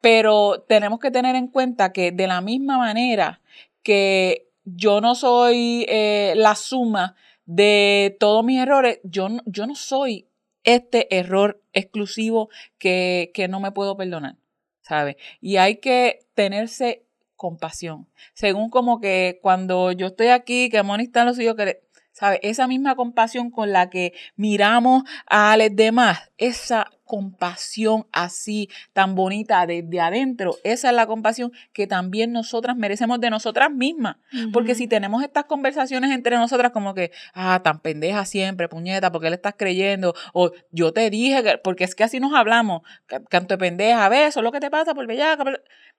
Pero 0.00 0.64
tenemos 0.68 1.00
que 1.00 1.10
tener 1.10 1.34
en 1.34 1.48
cuenta 1.48 1.92
que 1.92 2.12
de 2.12 2.26
la 2.26 2.40
misma 2.40 2.78
manera 2.78 3.40
que 3.82 4.48
yo 4.64 5.00
no 5.00 5.14
soy 5.14 5.86
eh, 5.88 6.34
la 6.36 6.54
suma 6.54 7.16
de 7.46 8.16
todos 8.20 8.44
mis 8.44 8.60
errores, 8.60 9.00
yo, 9.02 9.28
yo 9.44 9.66
no 9.66 9.74
soy 9.74 10.28
este 10.62 11.14
error 11.14 11.62
exclusivo 11.72 12.48
que, 12.78 13.30
que 13.34 13.48
no 13.48 13.60
me 13.60 13.72
puedo 13.72 13.96
perdonar. 13.96 14.36
¿Sabe? 14.80 15.16
Y 15.40 15.56
hay 15.56 15.76
que 15.76 16.26
tenerse 16.34 17.04
compasión. 17.44 18.08
Según 18.32 18.70
como 18.70 19.00
que 19.00 19.38
cuando 19.42 19.92
yo 19.92 20.06
estoy 20.06 20.28
aquí, 20.28 20.70
que 20.70 20.82
Moni 20.82 21.04
está 21.04 21.20
en 21.20 21.26
lo 21.26 21.34
suyo, 21.34 21.54
que, 21.54 21.82
¿sabe? 22.10 22.40
Esa 22.42 22.66
misma 22.66 22.94
compasión 22.94 23.50
con 23.50 23.70
la 23.70 23.90
que 23.90 24.14
miramos 24.34 25.02
a 25.26 25.54
los 25.58 25.68
demás, 25.76 26.30
esa 26.38 26.90
compasión 27.04 28.06
así, 28.12 28.70
tan 28.94 29.14
bonita 29.14 29.66
desde 29.66 30.00
adentro, 30.00 30.56
esa 30.64 30.88
es 30.88 30.94
la 30.94 31.06
compasión 31.06 31.52
que 31.74 31.86
también 31.86 32.32
nosotras 32.32 32.78
merecemos 32.78 33.20
de 33.20 33.28
nosotras 33.28 33.70
mismas. 33.70 34.16
Porque 34.54 34.74
si 34.74 34.88
tenemos 34.88 35.22
estas 35.22 35.44
conversaciones 35.44 36.12
entre 36.12 36.36
nosotras 36.36 36.72
como 36.72 36.94
que, 36.94 37.10
ah, 37.34 37.60
tan 37.62 37.80
pendeja 37.80 38.24
siempre, 38.24 38.70
puñeta, 38.70 39.12
porque 39.12 39.28
le 39.28 39.36
estás 39.36 39.54
creyendo? 39.58 40.14
O 40.32 40.50
yo 40.70 40.94
te 40.94 41.10
dije, 41.10 41.42
que, 41.42 41.58
porque 41.58 41.84
es 41.84 41.94
que 41.94 42.04
así 42.04 42.20
nos 42.20 42.32
hablamos, 42.32 42.80
canto 43.28 43.54
de 43.54 43.58
pendeja, 43.58 44.06
a 44.06 44.08
ver, 44.08 44.28
eso 44.28 44.40
es 44.40 44.44
lo 44.44 44.50
que 44.50 44.60
te 44.60 44.70
pasa 44.70 44.94
por 44.94 45.06
bellaca. 45.06 45.44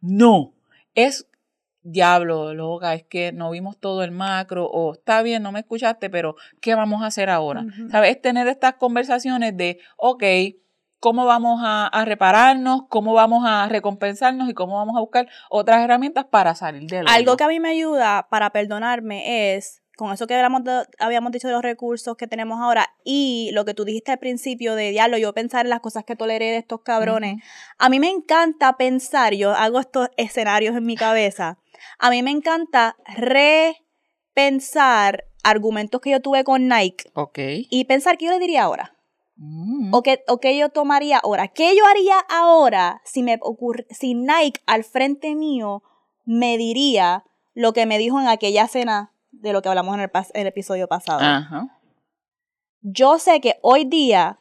No, 0.01 0.55
es 0.95 1.27
diablo, 1.85 2.53
loca, 2.53 2.93
es 2.95 3.03
que 3.03 3.31
no 3.31 3.51
vimos 3.51 3.77
todo 3.77 4.03
el 4.03 4.11
macro, 4.11 4.65
o 4.65 4.93
está 4.93 5.21
bien, 5.21 5.43
no 5.43 5.51
me 5.51 5.59
escuchaste, 5.59 6.09
pero 6.09 6.35
¿qué 6.59 6.75
vamos 6.75 7.03
a 7.03 7.07
hacer 7.07 7.29
ahora? 7.29 7.63
¿Sabes? 7.91 8.15
Es 8.15 8.21
tener 8.21 8.47
estas 8.47 8.73
conversaciones 8.73 9.55
de, 9.55 9.79
ok, 9.97 10.23
cómo 10.99 11.25
vamos 11.25 11.61
a, 11.63 12.03
repararnos, 12.05 12.87
cómo 12.89 13.13
vamos 13.13 13.43
a 13.45 13.67
recompensarnos 13.69 14.49
y 14.49 14.55
cómo 14.55 14.77
vamos 14.77 14.97
a 14.97 15.01
buscar 15.01 15.27
otras 15.49 15.83
herramientas 15.83 16.25
para 16.25 16.55
salir 16.55 16.89
de 16.89 17.03
Algo 17.05 17.37
que 17.37 17.43
a 17.43 17.47
mí 17.47 17.59
me 17.59 17.69
ayuda 17.69 18.27
para 18.29 18.49
perdonarme 18.49 19.55
es, 19.55 19.83
con 19.95 20.11
eso 20.11 20.25
que 20.25 20.33
habíamos, 20.33 21.31
dicho 21.31 21.47
de 21.47 21.53
los 21.53 21.61
recursos 21.61 22.17
que 22.17 22.25
tenemos 22.25 22.59
ahora 22.59 22.89
y 23.03 23.51
lo 23.53 23.65
que 23.65 23.75
tú 23.75 23.85
dijiste 23.85 24.11
al 24.13 24.17
principio 24.17 24.73
de 24.73 24.89
diablo, 24.89 25.19
yo 25.19 25.31
pensar 25.33 25.67
en 25.67 25.69
las 25.69 25.79
cosas 25.79 26.05
que 26.05 26.15
toleré 26.15 26.45
de 26.45 26.57
estos 26.57 26.81
cabrones, 26.81 27.43
a 27.77 27.89
mí 27.89 27.99
me 27.99 28.09
encanta 28.09 28.75
pensar, 28.75 29.35
yo 29.35 29.51
hago 29.51 29.79
estos 29.79 30.09
escenarios 30.17 30.75
en 30.75 30.85
mi 30.85 30.95
cabeza, 30.95 31.59
a 31.99 32.09
mí 32.09 32.23
me 32.23 32.31
encanta 32.31 32.95
repensar 34.25 35.25
argumentos 35.43 36.01
que 36.01 36.11
yo 36.11 36.21
tuve 36.21 36.43
con 36.43 36.67
Nike 36.67 37.11
y 37.69 37.85
pensar 37.85 38.17
qué 38.17 38.25
yo 38.25 38.31
le 38.31 38.39
diría 38.39 38.63
ahora. 38.63 38.95
Mm. 39.37 39.93
O, 39.93 40.01
que, 40.01 40.23
o 40.27 40.39
yo 40.41 40.69
tomaría 40.69 41.17
ahora. 41.17 41.49
¿Qué 41.49 41.75
yo 41.75 41.85
haría 41.85 42.17
ahora 42.29 43.01
si, 43.03 43.21
me 43.21 43.37
ocurre, 43.41 43.85
si 43.89 44.15
Nike 44.15 44.61
al 44.65 44.83
frente 44.83 45.35
mío 45.35 45.83
me 46.23 46.57
diría 46.57 47.23
lo 47.53 47.73
que 47.73 47.85
me 47.85 47.97
dijo 47.97 48.19
en 48.19 48.27
aquella 48.27 48.67
cena 48.67 49.11
de 49.31 49.53
lo 49.53 49.61
que 49.61 49.69
hablamos 49.69 49.95
en 49.95 50.09
el, 50.33 50.47
episodio 50.47 50.87
pasado? 50.87 51.19
Yo 52.81 53.19
sé 53.19 53.41
que 53.41 53.57
hoy 53.61 53.85
día, 53.85 54.39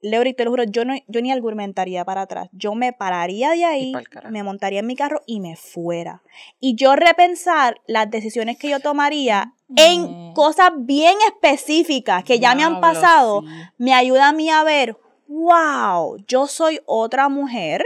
Leury, 0.00 0.34
te 0.34 0.44
lo 0.44 0.50
juro, 0.50 0.64
yo, 0.64 0.84
no, 0.84 0.94
yo 1.08 1.20
ni 1.22 1.32
argumentaría 1.32 2.04
para 2.04 2.22
atrás. 2.22 2.48
Yo 2.52 2.74
me 2.74 2.92
pararía 2.92 3.50
de 3.50 3.64
ahí, 3.64 3.92
me 4.30 4.42
montaría 4.42 4.80
en 4.80 4.86
mi 4.86 4.96
carro 4.96 5.22
y 5.26 5.40
me 5.40 5.56
fuera. 5.56 6.22
Y 6.60 6.76
yo 6.76 6.96
repensar 6.96 7.80
las 7.86 8.10
decisiones 8.10 8.58
que 8.58 8.68
yo 8.68 8.80
tomaría 8.80 9.54
en 9.74 10.32
cosas 10.34 10.70
bien 10.76 11.16
específicas 11.28 12.24
que 12.24 12.38
ya 12.38 12.54
me 12.54 12.62
han 12.62 12.80
pasado, 12.80 13.42
me 13.78 13.94
ayuda 13.94 14.28
a 14.28 14.32
mí 14.32 14.50
a 14.50 14.62
ver, 14.62 14.96
wow, 15.28 16.16
yo 16.26 16.46
soy 16.46 16.80
otra 16.86 17.28
mujer. 17.28 17.84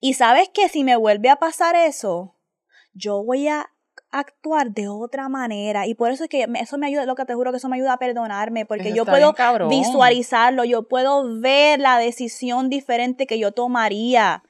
Y 0.00 0.14
sabes 0.14 0.48
que 0.48 0.68
si 0.68 0.84
me 0.84 0.96
vuelve 0.96 1.28
a 1.28 1.36
pasar 1.36 1.76
eso, 1.76 2.34
yo 2.94 3.22
voy 3.22 3.48
a 3.48 3.70
actuar 4.12 4.72
de 4.72 4.88
otra 4.88 5.28
manera. 5.28 5.86
Y 5.86 5.94
por 5.94 6.10
eso 6.10 6.24
es 6.24 6.30
que 6.30 6.46
eso 6.54 6.78
me 6.78 6.86
ayuda, 6.86 7.06
lo 7.06 7.14
que 7.14 7.24
te 7.24 7.34
juro 7.34 7.50
que 7.50 7.58
eso 7.58 7.68
me 7.68 7.76
ayuda 7.76 7.94
a 7.94 7.98
perdonarme, 7.98 8.66
porque 8.66 8.92
yo 8.92 9.04
puedo 9.04 9.34
visualizarlo, 9.68 10.64
yo 10.64 10.88
puedo 10.88 11.40
ver 11.40 11.80
la 11.80 11.98
decisión 11.98 12.68
diferente 12.68 13.26
que 13.26 13.38
yo 13.38 13.52
tomaría. 13.52 14.42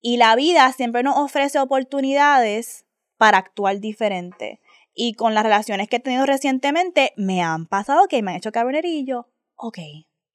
Y 0.00 0.16
la 0.16 0.34
vida 0.34 0.70
siempre 0.72 1.02
nos 1.02 1.16
ofrece 1.16 1.58
oportunidades 1.60 2.86
para 3.16 3.38
actuar 3.38 3.78
diferente. 3.78 4.60
Y 4.94 5.14
con 5.14 5.34
las 5.34 5.44
relaciones 5.44 5.88
que 5.88 5.96
he 5.96 6.00
tenido 6.00 6.26
recientemente, 6.26 7.12
me 7.16 7.42
han 7.42 7.66
pasado 7.66 8.08
que 8.08 8.22
me 8.22 8.32
han 8.32 8.38
hecho 8.38 8.52
cabronerillo. 8.52 9.28
Ok. 9.54 9.78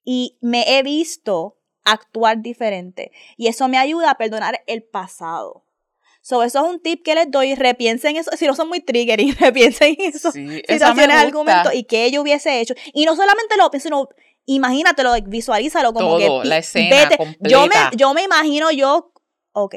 Y 0.04 0.38
me 0.40 0.78
he 0.78 0.82
visto 0.82 1.58
actuar 1.84 2.40
diferente. 2.40 3.12
Y 3.36 3.48
eso 3.48 3.68
me 3.68 3.78
ayuda 3.78 4.10
a 4.10 4.16
perdonar 4.16 4.62
el 4.66 4.82
pasado. 4.82 5.64
So, 6.28 6.42
eso 6.42 6.58
es 6.62 6.70
un 6.70 6.78
tip 6.78 7.02
que 7.02 7.14
les 7.14 7.30
doy. 7.30 7.54
Repiensen 7.54 8.16
eso. 8.16 8.30
Si 8.36 8.46
no 8.46 8.54
son 8.54 8.68
muy 8.68 8.80
triggering, 8.80 9.34
repiensen 9.40 9.96
eso. 9.98 10.30
Sí, 10.30 10.62
situaciones, 10.68 11.16
argumentos 11.16 11.72
y 11.72 11.84
qué 11.84 12.10
yo 12.10 12.20
hubiese 12.20 12.60
hecho. 12.60 12.74
Y 12.92 13.06
no 13.06 13.16
solamente 13.16 13.56
lo 13.56 13.70
pienso, 13.70 13.88
sino 13.88 14.08
imagínatelo, 14.44 15.14
visualízalo 15.26 15.94
como 15.94 16.18
Todo, 16.18 16.42
que. 16.42 16.48
la 16.48 16.58
escena 16.58 17.08
Yo 17.40 17.66
me, 17.66 17.96
yo 17.96 18.12
me 18.12 18.24
imagino 18.24 18.70
yo, 18.70 19.10
ok, 19.52 19.74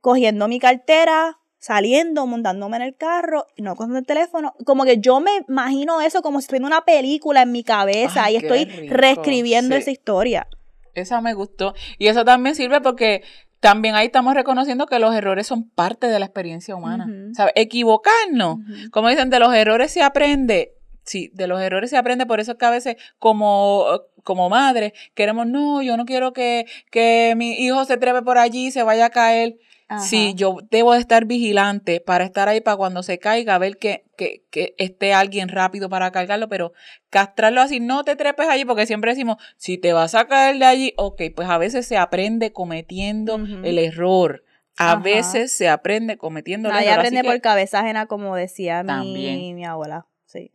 cogiendo 0.00 0.48
mi 0.48 0.58
cartera, 0.58 1.38
saliendo, 1.58 2.26
montándome 2.26 2.78
en 2.78 2.82
el 2.84 2.96
carro, 2.96 3.46
no 3.58 3.76
con 3.76 3.94
el 3.94 4.06
teléfono. 4.06 4.54
Como 4.64 4.84
que 4.84 5.00
yo 5.00 5.20
me 5.20 5.44
imagino 5.50 6.00
eso 6.00 6.22
como 6.22 6.40
si 6.40 6.46
fuera 6.46 6.64
una 6.64 6.86
película 6.86 7.42
en 7.42 7.52
mi 7.52 7.62
cabeza 7.62 8.30
y 8.30 8.36
estoy 8.36 8.64
reescribiendo 8.88 9.76
esa 9.76 9.90
historia. 9.90 10.48
Esa 10.94 11.20
me 11.20 11.34
gustó. 11.34 11.74
Y 11.98 12.06
eso 12.06 12.24
también 12.24 12.54
sirve 12.54 12.80
porque 12.80 13.22
también 13.60 13.94
ahí 13.94 14.06
estamos 14.06 14.34
reconociendo 14.34 14.86
que 14.86 14.98
los 14.98 15.14
errores 15.14 15.46
son 15.46 15.68
parte 15.68 16.08
de 16.08 16.18
la 16.18 16.24
experiencia 16.24 16.74
humana. 16.74 17.06
Equivocarnos. 17.54 18.58
Como 18.90 19.08
dicen, 19.08 19.30
de 19.30 19.38
los 19.38 19.54
errores 19.54 19.92
se 19.92 20.02
aprende. 20.02 20.74
Sí, 21.04 21.30
de 21.34 21.46
los 21.46 21.60
errores 21.60 21.90
se 21.90 21.96
aprende, 21.96 22.26
por 22.26 22.40
eso 22.40 22.52
es 22.52 22.58
que 22.58 22.66
a 22.66 22.70
veces 22.70 22.96
como, 23.18 23.84
como 24.22 24.48
madre 24.48 24.92
queremos, 25.14 25.46
no, 25.46 25.82
yo 25.82 25.96
no 25.96 26.04
quiero 26.04 26.32
que, 26.32 26.66
que 26.90 27.34
mi 27.36 27.52
hijo 27.52 27.84
se 27.84 27.96
trepe 27.96 28.22
por 28.22 28.38
allí, 28.38 28.70
se 28.70 28.82
vaya 28.82 29.06
a 29.06 29.10
caer. 29.10 29.56
Sí, 29.98 30.34
yo 30.36 30.58
debo 30.70 30.92
de 30.92 31.00
estar 31.00 31.24
vigilante 31.24 32.00
para 32.00 32.24
estar 32.24 32.48
ahí 32.48 32.60
para 32.60 32.76
cuando 32.76 33.02
se 33.02 33.18
caiga, 33.18 33.58
ver 33.58 33.76
que, 33.76 34.04
que, 34.16 34.44
que, 34.50 34.74
esté 34.78 35.14
alguien 35.14 35.48
rápido 35.48 35.88
para 35.88 36.12
cargarlo, 36.12 36.48
pero 36.48 36.72
castrarlo 37.08 37.60
así, 37.60 37.80
no 37.80 38.04
te 38.04 38.14
trepes 38.14 38.48
allí, 38.48 38.64
porque 38.64 38.86
siempre 38.86 39.10
decimos, 39.10 39.38
si 39.56 39.78
te 39.78 39.92
vas 39.92 40.14
a 40.14 40.28
caer 40.28 40.58
de 40.58 40.64
allí, 40.64 40.94
ok, 40.96 41.22
pues 41.34 41.48
a 41.48 41.58
veces 41.58 41.86
se 41.86 41.96
aprende 41.96 42.52
cometiendo 42.52 43.36
el 43.64 43.78
error. 43.78 44.44
A 44.76 44.96
veces 44.96 45.52
se 45.52 45.68
aprende 45.68 46.16
cometiendo 46.16 46.70
el 46.70 46.76
error. 46.76 47.00
aprende 47.00 47.24
por 47.24 47.40
cabeza 47.40 47.80
ajena, 47.80 48.06
como 48.06 48.36
decía 48.36 48.84
mi, 48.84 49.54
mi 49.54 49.64
abuela. 49.64 50.06
Sí. 50.24 50.52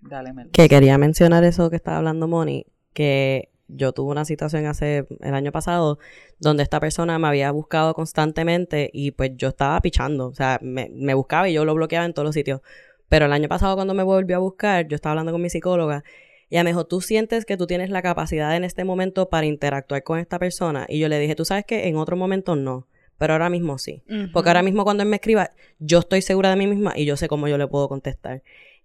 Dale, 0.00 0.32
Que 0.52 0.68
quería 0.68 0.98
mencionar 0.98 1.44
eso 1.44 1.70
que 1.70 1.76
estaba 1.76 1.98
hablando 1.98 2.26
Moni, 2.26 2.66
que 2.92 3.50
yo 3.68 3.92
tuve 3.92 4.12
una 4.12 4.24
situación 4.24 4.66
hace 4.66 5.06
el 5.20 5.34
año 5.34 5.52
pasado 5.52 5.98
donde 6.38 6.62
esta 6.62 6.80
persona 6.80 7.18
me 7.18 7.28
había 7.28 7.50
buscado 7.50 7.94
constantemente 7.94 8.90
y 8.92 9.10
pues 9.10 9.32
yo 9.36 9.48
estaba 9.48 9.80
pichando, 9.80 10.28
o 10.28 10.34
sea, 10.34 10.58
me, 10.62 10.90
me, 10.92 11.14
buscaba 11.14 11.48
y 11.48 11.54
yo 11.54 11.64
lo 11.64 11.74
bloqueaba 11.74 12.06
en 12.06 12.14
todos 12.14 12.26
los 12.26 12.34
sitios. 12.34 12.60
Pero 13.08 13.26
el 13.26 13.32
año 13.32 13.48
pasado 13.48 13.74
cuando 13.76 13.94
me 13.94 14.02
volvió 14.02 14.36
a 14.36 14.40
buscar, 14.40 14.88
yo 14.88 14.94
estaba 14.94 15.12
hablando 15.12 15.32
con 15.32 15.42
mi 15.42 15.50
psicóloga 15.50 16.04
y 16.48 16.54
ella 16.54 16.64
me 16.64 16.70
dijo, 16.70 16.86
¿tú 16.86 17.00
sientes 17.00 17.44
que 17.44 17.56
tú 17.56 17.66
tienes 17.66 17.90
la 17.90 18.02
capacidad 18.02 18.54
en 18.54 18.64
este 18.64 18.84
momento 18.84 19.28
para 19.28 19.46
interactuar 19.46 20.02
con 20.04 20.18
esta 20.18 20.38
persona? 20.38 20.86
Y 20.88 20.98
yo 20.98 21.08
le 21.08 21.18
dije, 21.18 21.34
tú 21.34 21.44
sabes 21.44 21.64
que 21.64 21.88
en 21.88 21.96
otro 21.96 22.16
momento 22.16 22.54
no, 22.54 22.86
pero 23.18 23.32
ahora 23.32 23.50
mismo 23.50 23.78
sí. 23.78 24.02
Porque 24.32 24.50
ahora 24.50 24.62
mismo 24.62 24.84
cuando 24.84 25.02
él 25.02 25.08
me 25.08 25.16
escriba, 25.16 25.50
yo 25.78 26.00
estoy 26.00 26.22
segura 26.22 26.50
de 26.50 26.56
mí 26.56 26.66
misma 26.66 26.92
y 26.96 27.04
yo 27.04 27.16
sé 27.16 27.28
cómo 27.28 27.48
yo 27.48 27.58
le 27.58 27.66
puedo 27.66 27.88
contestar. 27.88 28.42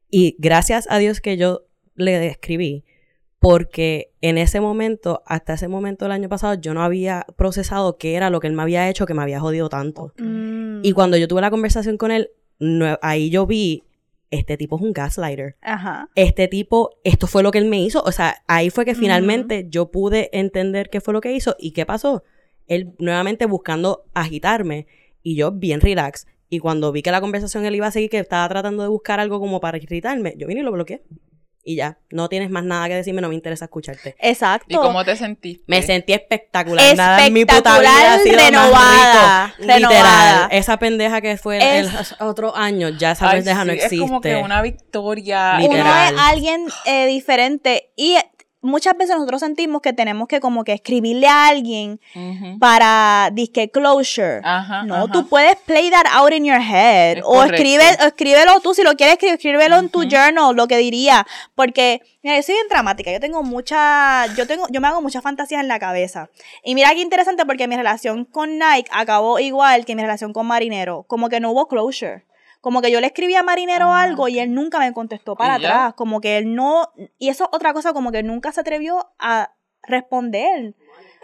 Y 0.10 0.36
gracias 0.40 0.88
a 0.90 0.98
Dios 0.98 1.22
que 1.22 1.38
yo 1.38 1.66
le 1.96 2.28
escribí, 2.28 2.84
porque 3.42 4.12
en 4.22 4.38
ese 4.38 4.62
momento, 4.62 5.24
hasta 5.26 5.56
ese 5.56 5.68
momento 5.68 6.06
del 6.06 6.12
año 6.12 6.30
pasado, 6.30 6.54
yo 6.54 6.76
no 6.76 6.84
había 6.84 7.26
procesado 7.38 7.98
qué 7.98 8.14
era 8.14 8.30
lo 8.30 8.40
que 8.40 8.46
él 8.46 8.54
me 8.54 8.62
había 8.62 8.88
hecho 8.88 9.08
que 9.08 9.16
me 9.16 9.24
había 9.24 9.40
jodido 9.40 9.68
tanto. 9.68 10.14
Mm. 10.20 10.82
Y 10.84 10.92
cuando 10.92 11.18
yo 11.18 11.28
tuve 11.28 11.42
la 11.42 11.50
conversación 11.50 11.98
con 11.98 12.12
él, 12.12 12.30
ahí 13.02 13.32
yo 13.32 13.48
vi, 13.48 13.84
este 14.30 14.58
tipo 14.58 14.76
es 14.76 14.84
un 14.84 14.94
gaslighter. 14.94 15.56
Ajá. 15.64 16.08
Este 16.14 16.48
tipo, 16.48 16.92
esto 17.04 17.26
fue 17.26 17.42
lo 17.42 17.50
que 17.50 17.58
él 17.58 17.66
me 17.66 17.82
hizo. 17.82 18.04
O 18.04 18.12
sea, 18.12 18.44
ahí 18.46 18.70
fue 18.70 18.86
que 18.86 18.94
finalmente 18.94 19.66
yo 19.68 19.90
pude 19.90 20.30
entender 20.38 20.92
qué 20.92 21.02
fue 21.02 21.12
lo 21.12 21.20
que 21.20 21.34
hizo 21.34 21.56
y 21.58 21.72
qué 21.72 21.84
pasó. 21.84 22.24
Él 22.68 22.94
nuevamente 23.00 23.48
buscando 23.48 24.04
agitarme 24.14 24.86
y 25.24 25.36
yo 25.36 25.52
bien 25.52 25.82
relax. 25.82 26.28
Y 26.48 26.60
cuando 26.60 26.92
vi 26.92 27.02
que 27.02 27.10
la 27.10 27.22
conversación 27.22 27.66
él 27.66 27.74
iba 27.74 27.88
a 27.88 27.92
seguir, 27.92 28.12
que 28.12 28.20
estaba 28.20 28.48
tratando 28.48 28.84
de 28.84 28.90
buscar 28.90 29.20
algo 29.20 29.40
como 29.40 29.60
para 29.60 29.78
irritarme, 29.78 30.36
yo 30.38 30.46
vine 30.46 30.60
y 30.60 30.64
lo 30.64 30.72
bloqueé 30.72 31.02
y 31.64 31.76
ya, 31.76 31.98
no 32.10 32.28
tienes 32.30 32.50
más 32.50 32.64
nada 32.64 32.88
que 32.88 32.96
decirme, 32.96 33.22
no 33.22 33.30
me 33.30 33.36
interesa 33.36 33.66
escucharte. 33.66 34.16
Exacto. 34.20 34.68
¿Y 34.70 34.76
cómo 34.76 35.04
te 35.06 35.16
sentiste? 35.16 35.64
Me 35.68 35.82
sentí 35.82 36.14
espectacular. 36.14 36.84
espectacular 36.84 37.18
nada 37.18 37.28
en 37.28 37.34
mi 37.34 37.46
puta 37.46 37.80
vida 37.80 38.14
ha 38.14 38.20
sido 38.20 38.38
renovada, 38.38 39.56
Literal. 39.60 40.48
Esa 40.52 40.78
pendeja 40.78 41.22
que 41.22 41.38
fue 41.38 41.80
el 41.80 41.90
otro 42.20 42.56
año, 42.56 42.90
ya 42.90 43.12
esa 43.12 43.32
pendeja 43.32 43.66
no 43.66 43.74
existe. 43.74 43.96
Es 43.96 44.02
como 44.02 44.22
que 44.22 44.36
una 44.36 44.62
victoria. 44.62 45.60
Literal. 45.60 46.14
Uno 46.14 46.22
es 46.22 46.28
alguien 46.28 46.68
eh, 46.86 47.08
diferente 47.08 47.92
y 47.96 48.18
muchas 48.62 48.96
veces 48.96 49.16
nosotros 49.16 49.42
sentimos 49.42 49.82
que 49.82 49.94
tenemos 49.94 50.28
que 50.28 50.40
como 50.40 50.64
que 50.64 50.74
escribirle 50.74 51.28
a 51.28 51.48
alguien 51.48 52.00
para 52.60 53.30
disque 53.34 53.70
closure. 53.70 54.42
no, 54.86 55.08
tú 55.10 55.28
puedes 55.28 55.56
play 55.58 55.90
that 55.90 56.06
out 56.12 56.32
in 56.32 56.46
your 56.46 56.62
head. 56.62 57.20
o, 57.24 57.44
escribe, 57.44 57.84
escríbelo 58.00 58.60
tú, 58.62 58.74
si 58.74 58.84
lo 58.84 58.94
quieres 58.96 59.14
escribir, 59.14 59.36
escríbelo 59.36 59.78
en 59.78 59.90
tu 59.90 60.04
journal, 60.04 60.56
lo 60.56 60.68
que 60.68 60.78
diría. 60.78 61.26
Porque, 61.56 62.02
mira, 62.24 62.38
yo 62.38 62.44
soy 62.44 62.56
bien 62.56 62.68
dramática, 62.70 63.12
yo 63.12 63.20
tengo 63.20 63.44
mucha, 63.44 64.28
yo 64.36 64.48
tengo, 64.48 64.68
yo 64.70 64.82
me 64.82 64.88
hago 64.88 65.02
muchas 65.02 65.24
fantasías 65.24 65.62
en 65.62 65.68
la 65.68 65.80
cabeza. 65.80 66.30
Y 66.64 66.76
mira 66.76 66.92
qué 66.92 67.02
interesante 67.02 67.46
porque 67.46 67.68
mi 67.68 67.76
relación 67.76 68.26
con 68.26 68.60
Nike 68.60 68.90
acabó 68.92 69.40
igual 69.40 69.86
que 69.86 69.96
mi 69.96 70.02
relación 70.02 70.34
con 70.34 70.46
Marinero. 70.48 71.04
Como 71.08 71.30
que 71.30 71.40
no 71.40 71.52
hubo 71.52 71.68
closure. 71.68 72.26
Como 72.62 72.82
que 72.82 72.92
yo 72.92 73.02
le 73.02 73.08
escribí 73.08 73.36
a 73.36 73.44
Marinero 73.44 73.92
ah, 73.92 74.04
algo 74.04 74.28
y 74.28 74.40
él 74.40 74.54
nunca 74.54 74.80
me 74.80 74.94
contestó 74.94 75.36
para 75.36 75.56
atrás. 75.56 75.94
Como 75.96 76.22
que 76.22 76.38
él 76.38 76.56
no. 76.56 76.94
Y 77.18 77.30
eso 77.30 77.46
es 77.46 77.50
otra 77.52 77.74
cosa, 77.74 77.94
como 77.94 78.12
que 78.12 78.24
nunca 78.24 78.52
se 78.52 78.62
atrevió 78.62 79.12
a 79.20 79.54
responder. 79.84 80.76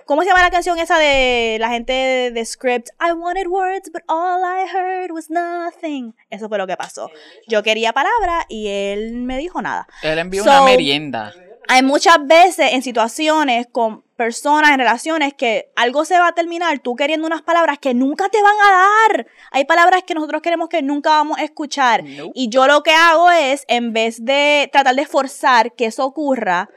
¿Cómo 0.08 0.22
se 0.22 0.30
llama 0.30 0.42
la 0.42 0.50
canción 0.50 0.80
esa 0.80 0.98
de 0.98 1.58
la 1.60 1.70
gente 1.70 2.32
de, 2.32 2.46
Script? 2.46 2.90
I 3.00 3.12
wanted 3.12 3.48
words, 3.48 3.92
but 3.92 4.04
all 4.08 4.42
I 4.42 4.66
heard 4.66 5.12
was 5.12 5.30
nothing. 5.30 6.16
Eso 6.30 6.48
fue 6.48 6.58
lo 6.58 6.66
que 6.66 6.78
pasó. 6.78 7.12
Yo 7.48 7.62
quería 7.62 7.92
palabras 7.92 8.46
y 8.48 8.68
él 8.68 9.16
me 9.16 9.38
dijo 9.38 9.62
nada. 9.62 9.86
Él 10.02 10.18
envió 10.18 10.44
una 10.44 10.62
merienda. 10.62 11.34
Hay 11.68 11.84
muchas 11.84 12.26
veces 12.26 12.74
en 12.74 12.82
situaciones 12.82 13.68
con 13.72 14.04
personas, 14.16 14.72
en 14.72 14.80
relaciones, 14.80 15.34
que 15.34 15.72
algo 15.76 16.06
se 16.06 16.18
va 16.18 16.30
a 16.30 16.34
terminar 16.34 16.80
tú 16.80 16.96
queriendo 16.96 17.28
unas 17.28 17.42
palabras 17.42 17.78
que 17.80 17.94
nunca 17.94 18.30
te 18.30 18.42
van 18.42 18.56
a 18.56 18.72
dar. 18.72 19.28
Hay 19.52 19.66
palabras 19.66 20.04
que 20.04 20.14
nosotros 20.14 20.42
queremos 20.42 20.70
que 20.70 20.82
nunca 20.82 21.12
vamos 21.12 21.38
a 21.38 21.44
escuchar. 21.44 22.04
Y 22.34 22.50
yo 22.50 22.68
lo 22.68 22.84
que 22.84 22.92
hago 22.92 23.30
es, 23.32 23.66
en 23.68 23.94
vez 23.94 24.24
de 24.24 24.70
tratar 24.72 24.96
de 24.96 25.06
forzar 25.06 25.74
que 25.74 25.86
eso 25.86 26.06
ocurra, 26.06 26.70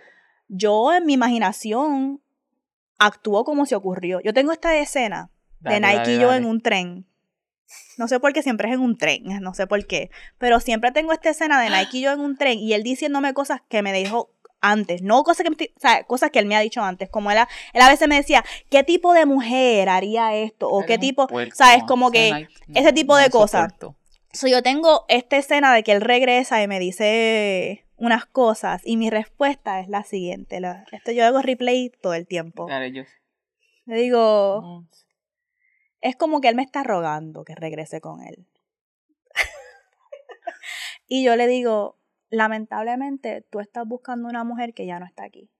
yo 0.48 0.92
en 0.92 1.07
mi 1.07 1.14
imaginación 1.14 2.20
actúo 2.98 3.44
como 3.44 3.66
si 3.66 3.74
ocurrió. 3.74 4.20
Yo 4.20 4.35
tengo 4.35 4.53
esta 4.53 4.76
escena 4.76 5.31
de 5.61 5.81
Nike 5.81 6.16
y 6.16 6.18
yo 6.20 6.33
en 6.33 6.44
un 6.44 6.61
tren. 6.61 7.07
No 7.96 8.09
sé 8.09 8.18
por 8.18 8.33
qué 8.33 8.42
siempre 8.42 8.68
es 8.68 8.74
en 8.74 8.81
un 8.81 8.98
tren, 8.98 9.22
no 9.40 9.55
sé 9.55 9.66
por 9.66 9.87
qué. 9.87 10.11
Pero 10.38 10.59
siempre 10.59 10.90
tengo 10.90 11.12
esta 11.12 11.31
escena 11.31 11.61
de 11.61 11.70
Nike 11.76 11.98
y 11.98 12.00
yo 12.03 12.12
en 12.12 12.20
un 12.20 12.37
tren 12.37 12.59
y 12.59 12.72
él 12.72 12.83
diciéndome 12.83 13.33
cosas 13.33 13.62
que 13.68 13.83
me 13.83 13.92
dijo 13.92 14.31
antes, 14.60 15.02
no 15.02 15.22
cosas 15.22 15.46
que, 15.46 15.72
o 15.76 15.80
sea, 15.80 16.04
cosas 16.04 16.30
que 16.30 16.38
él 16.38 16.46
me 16.46 16.56
ha 16.56 16.60
dicho 16.60 16.82
antes, 16.82 17.08
como 17.08 17.30
él 17.30 17.38
a, 17.38 17.48
él 17.72 17.80
a 17.80 17.88
veces 17.88 18.08
me 18.08 18.16
decía, 18.16 18.44
¿qué 18.68 18.84
tipo 18.84 19.12
de 19.12 19.26
mujer 19.26 19.88
haría 19.88 20.34
esto? 20.34 20.68
O 20.68 20.84
qué 20.84 20.98
tipo, 20.98 21.28
sabes, 21.52 21.84
como 21.84 22.10
que 22.10 22.48
ese 22.74 22.92
tipo 22.92 23.16
de 23.16 23.30
cosas. 23.30 23.72
So, 24.32 24.46
yo 24.46 24.62
tengo 24.62 25.04
esta 25.08 25.36
escena 25.36 25.74
de 25.74 25.82
que 25.82 25.92
él 25.92 26.00
regresa 26.00 26.62
y 26.62 26.68
me 26.68 26.78
dice 26.78 27.84
unas 27.96 28.26
cosas 28.26 28.80
y 28.84 28.96
mi 28.96 29.10
respuesta 29.10 29.80
es 29.80 29.88
la 29.88 30.04
siguiente. 30.04 30.60
esto 30.92 31.12
yo 31.12 31.24
hago 31.26 31.42
replay 31.42 31.90
todo 32.00 32.14
el 32.14 32.26
tiempo. 32.26 32.66
Le 33.86 33.96
digo, 33.96 34.86
es 36.00 36.16
como 36.16 36.40
que 36.40 36.48
él 36.48 36.54
me 36.54 36.62
está 36.62 36.82
rogando 36.82 37.44
que 37.44 37.54
regrese 37.54 38.00
con 38.00 38.22
él. 38.22 38.46
y 41.08 41.24
yo 41.24 41.34
le 41.36 41.46
digo, 41.46 41.99
lamentablemente 42.30 43.46
tú 43.50 43.60
estás 43.60 43.86
buscando 43.86 44.28
una 44.28 44.44
mujer 44.44 44.72
que 44.72 44.86
ya 44.86 44.98
no 44.98 45.06
está 45.06 45.24
aquí. 45.24 45.50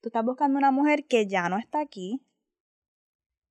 tú 0.00 0.08
estás 0.08 0.24
buscando 0.24 0.58
una 0.58 0.70
mujer 0.70 1.06
que 1.06 1.26
ya 1.26 1.48
no 1.48 1.58
está 1.58 1.80
aquí. 1.80 2.22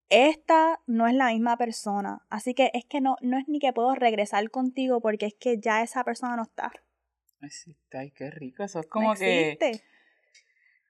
Esta 0.10 0.82
no 0.88 1.08
es 1.08 1.14
la 1.14 1.28
misma 1.28 1.56
persona. 1.58 2.26
Así 2.30 2.54
que 2.54 2.72
es 2.74 2.86
que 2.86 3.00
no, 3.00 3.16
no 3.22 3.38
es 3.38 3.48
ni 3.48 3.60
que 3.60 3.74
puedo 3.74 3.94
regresar 3.96 4.50
contigo 4.50 5.02
porque 5.02 5.28
es 5.28 5.36
que 5.40 5.60
ya 5.60 5.84
esa 5.84 6.04
persona 6.04 6.36
no 6.36 6.44
está. 6.44 6.72
existe. 7.42 7.98
Ay, 7.98 8.12
qué 8.12 8.32
rico. 8.32 8.64
Eso 8.64 8.80
es 8.80 8.88
como 8.88 9.14
que 9.14 9.58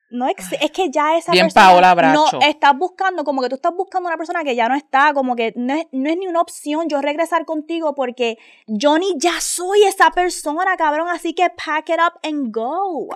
no 0.10 0.28
es 0.28 0.36
que 0.72 0.90
ya 0.90 1.18
esa 1.18 1.32
persona 1.32 2.14
no 2.14 2.26
estás 2.42 2.78
buscando 2.78 3.24
como 3.24 3.42
que 3.42 3.50
tú 3.50 3.56
estás 3.56 3.74
buscando 3.76 4.08
una 4.08 4.18
persona 4.18 4.44
que 4.44 4.56
ya 4.56 4.68
no 4.68 4.76
está 4.76 5.14
como 5.14 5.36
que 5.36 5.54
no 5.56 5.74
es, 5.74 5.88
no 5.92 6.10
es 6.10 6.18
ni 6.18 6.28
una 6.28 6.42
opción 6.42 6.90
yo 6.90 7.02
regresar 7.02 7.46
contigo 7.46 7.94
porque 7.94 8.38
Johnny 8.68 9.14
ya 9.18 9.40
soy 9.40 9.84
esa 9.84 10.12
persona 10.12 10.76
cabrón 10.78 11.08
así 11.10 11.34
que 11.34 11.50
pack 11.50 11.90
it 11.90 12.00
up 12.00 12.20
and 12.24 12.54
go. 12.54 13.10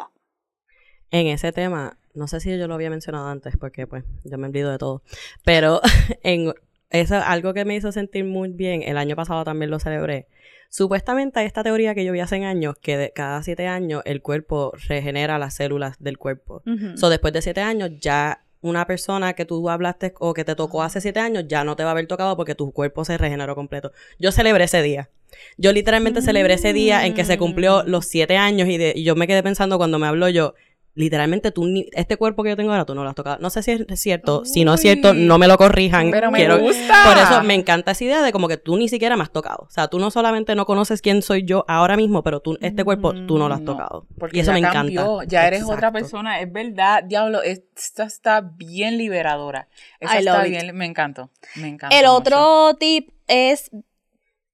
En 1.10 1.28
ese 1.28 1.52
tema 1.52 1.98
no 2.14 2.28
sé 2.28 2.40
si 2.40 2.56
yo 2.58 2.68
lo 2.68 2.76
había 2.76 2.90
mencionado 2.90 3.28
antes 3.28 3.58
porque 3.58 3.88
pues 3.88 4.04
yo 4.24 4.38
me 4.38 4.48
olvido 4.48 4.72
de 4.72 4.78
todo 4.78 5.02
pero 5.44 5.82
en 6.24 6.54
eso 6.94 7.16
algo 7.18 7.54
que 7.54 7.66
me 7.66 7.76
hizo 7.76 7.92
sentir 7.92 8.24
muy 8.24 8.50
bien 8.50 8.82
el 8.84 8.98
año 8.98 9.18
pasado 9.18 9.44
también 9.44 9.70
lo 9.70 9.80
celebré 9.80 10.28
Supuestamente 10.74 11.40
hay 11.40 11.46
esta 11.46 11.62
teoría 11.62 11.94
que 11.94 12.04
yo 12.04 12.12
vi 12.12 12.20
hace 12.20 12.44
años 12.44 12.74
que 12.82 12.98
de 12.98 13.12
cada 13.12 13.44
siete 13.44 13.68
años 13.68 14.02
el 14.06 14.24
cuerpo 14.24 14.74
regenera 14.88 15.38
las 15.38 15.54
células 15.54 16.02
del 16.02 16.18
cuerpo. 16.18 16.64
So, 16.96 17.10
después 17.12 17.32
de 17.32 17.44
siete 17.44 17.62
años 17.62 17.92
ya 18.00 18.44
una 18.62 18.88
persona 18.88 19.34
que 19.34 19.46
tú 19.46 19.70
hablaste 19.70 20.16
o 20.18 20.34
que 20.34 20.44
te 20.44 20.56
tocó 20.56 20.82
hace 20.82 21.00
siete 21.00 21.20
años 21.20 21.46
ya 21.48 21.64
no 21.64 21.76
te 21.76 21.84
va 21.84 21.90
a 21.90 21.92
haber 21.92 22.08
tocado 22.08 22.36
porque 22.36 22.56
tu 22.56 22.72
cuerpo 22.72 23.06
se 23.06 23.20
regeneró 23.20 23.54
completo. 23.54 23.92
Yo 24.18 24.32
celebré 24.32 24.64
ese 24.64 24.82
día. 24.82 25.12
Yo 25.58 25.72
literalmente 25.74 26.24
celebré 26.24 26.56
ese 26.56 26.74
día 26.74 27.06
en 27.06 27.14
que 27.14 27.24
se 27.24 27.38
cumplió 27.38 27.84
los 27.84 28.08
siete 28.08 28.38
años 28.38 28.68
y, 28.68 28.80
de, 28.80 28.94
y 28.96 29.04
yo 29.04 29.16
me 29.16 29.28
quedé 29.28 29.44
pensando 29.44 29.78
cuando 29.78 30.00
me 30.00 30.08
habló 30.08 30.28
yo, 30.30 30.56
literalmente 30.96 31.52
tú, 31.52 31.68
este 31.94 32.18
cuerpo 32.18 32.44
que 32.44 32.50
yo 32.50 32.56
tengo 32.56 32.72
ahora, 32.72 32.86
tú 32.86 32.94
no 32.94 33.04
lo 33.04 33.10
has 33.10 33.16
tocado. 33.16 33.38
No 33.40 33.50
sé 33.50 33.64
si 33.64 33.72
es 33.72 34.00
cierto, 34.00 34.46
si 34.46 34.64
no 34.64 34.76
es 34.76 34.82
cierto, 34.82 35.14
no 35.14 35.38
me 35.38 35.48
lo 35.48 35.58
corrijan. 35.58 36.12
Pero 36.12 36.32
me 36.32 36.58
gusta. 36.58 37.04
Por 37.06 37.18
eso 37.18 37.44
me 37.44 37.56
encanta 37.56 37.92
esa 37.92 38.04
idea 38.04 38.22
de 38.22 38.32
como 38.32 38.48
que 38.48 38.58
tú 38.58 38.78
ni 38.78 38.88
siquiera 38.90 39.18
me 39.18 39.24
has 39.24 39.32
tocado. 39.32 39.66
O 39.68 39.70
sea, 39.70 39.88
tú 39.88 40.00
no 40.00 40.12
solamente 40.12 40.56
no 40.56 40.66
conoces 40.66 41.02
quién 41.02 41.22
soy 41.22 41.46
yo 41.46 41.66
ahora 41.68 41.98
mismo, 41.98 42.24
pero 42.24 42.42
tú, 42.42 42.58
este 42.62 42.84
cuerpo, 42.84 43.14
tú 43.26 43.38
no 43.38 43.48
lo 43.48 43.56
has 43.56 43.66
tocado. 43.66 44.06
y 44.32 44.40
eso 44.40 44.52
me 44.52 44.60
encanta. 44.60 45.06
Ya 45.28 45.48
eres 45.48 45.64
otra 45.64 45.92
persona, 45.92 46.40
es 46.42 46.52
verdad, 46.52 47.04
diablo, 47.04 47.42
esta 47.42 48.04
está 48.04 48.42
bien 48.42 48.98
liberadora. 48.98 49.68
Está 50.00 50.44
bien, 50.44 50.76
me 50.76 50.86
encantó, 50.86 51.30
me 51.56 51.70
encanta. 51.70 51.98
El 51.98 52.06
otro 52.06 52.76
tip 52.80 53.10
es 53.28 53.72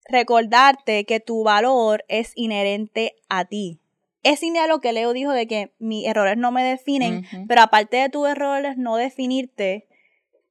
recordarte 0.06 1.06
que 1.06 1.20
tu 1.20 1.44
valor 1.44 2.04
es 2.08 2.32
inherente 2.36 3.16
a 3.28 3.46
ti 3.46 3.80
es 4.24 4.40
similar 4.40 4.66
a 4.66 4.74
lo 4.74 4.80
que 4.80 4.94
Leo 4.94 5.14
dijo 5.14 5.32
de 5.32 5.48
que 5.48 5.74
mis 5.80 6.06
errores 6.08 6.38
no 6.38 6.52
me 6.52 6.64
definen, 6.64 7.24
pero 7.48 7.62
aparte 7.62 7.98
de 7.98 8.10
tus 8.10 8.28
errores 8.28 8.78
no 8.78 8.96
definirte, 8.98 9.88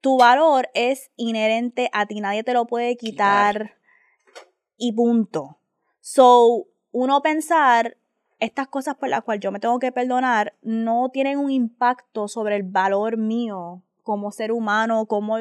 tu 0.00 0.16
valor 0.18 0.68
es 0.74 1.11
inherente 1.16 1.90
a 1.92 2.07
ti, 2.07 2.20
nadie 2.20 2.44
te 2.44 2.52
lo 2.54 2.66
puede 2.66 2.96
quitar. 2.96 3.74
Y 4.76 4.92
punto. 4.92 5.59
So, 6.00 6.66
uno 6.92 7.20
pensar 7.20 7.96
estas 8.38 8.68
cosas 8.68 8.94
por 8.94 9.09
las 9.09 9.22
cuales 9.22 9.42
yo 9.42 9.50
me 9.50 9.59
tengo 9.59 9.78
que 9.78 9.90
perdonar 9.92 10.54
no 10.62 11.11
tienen 11.11 11.38
un 11.38 11.50
impacto 11.50 12.28
sobre 12.28 12.57
el 12.57 12.62
valor 12.62 13.16
mío 13.16 13.83
como 14.02 14.31
ser 14.31 14.52
humano, 14.52 15.07
como 15.07 15.38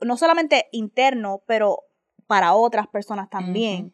no 0.00 0.16
solamente 0.16 0.68
interno, 0.72 1.42
pero 1.46 1.84
para 2.26 2.54
otras 2.54 2.86
personas 2.86 3.28
también. 3.30 3.92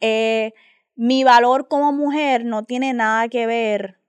eh, 0.00 0.52
mi 0.96 1.24
valor 1.24 1.68
como 1.68 1.92
mujer 1.92 2.44
no 2.44 2.64
tiene 2.64 2.92
nada 2.94 3.28
que 3.28 3.46
ver 3.46 4.00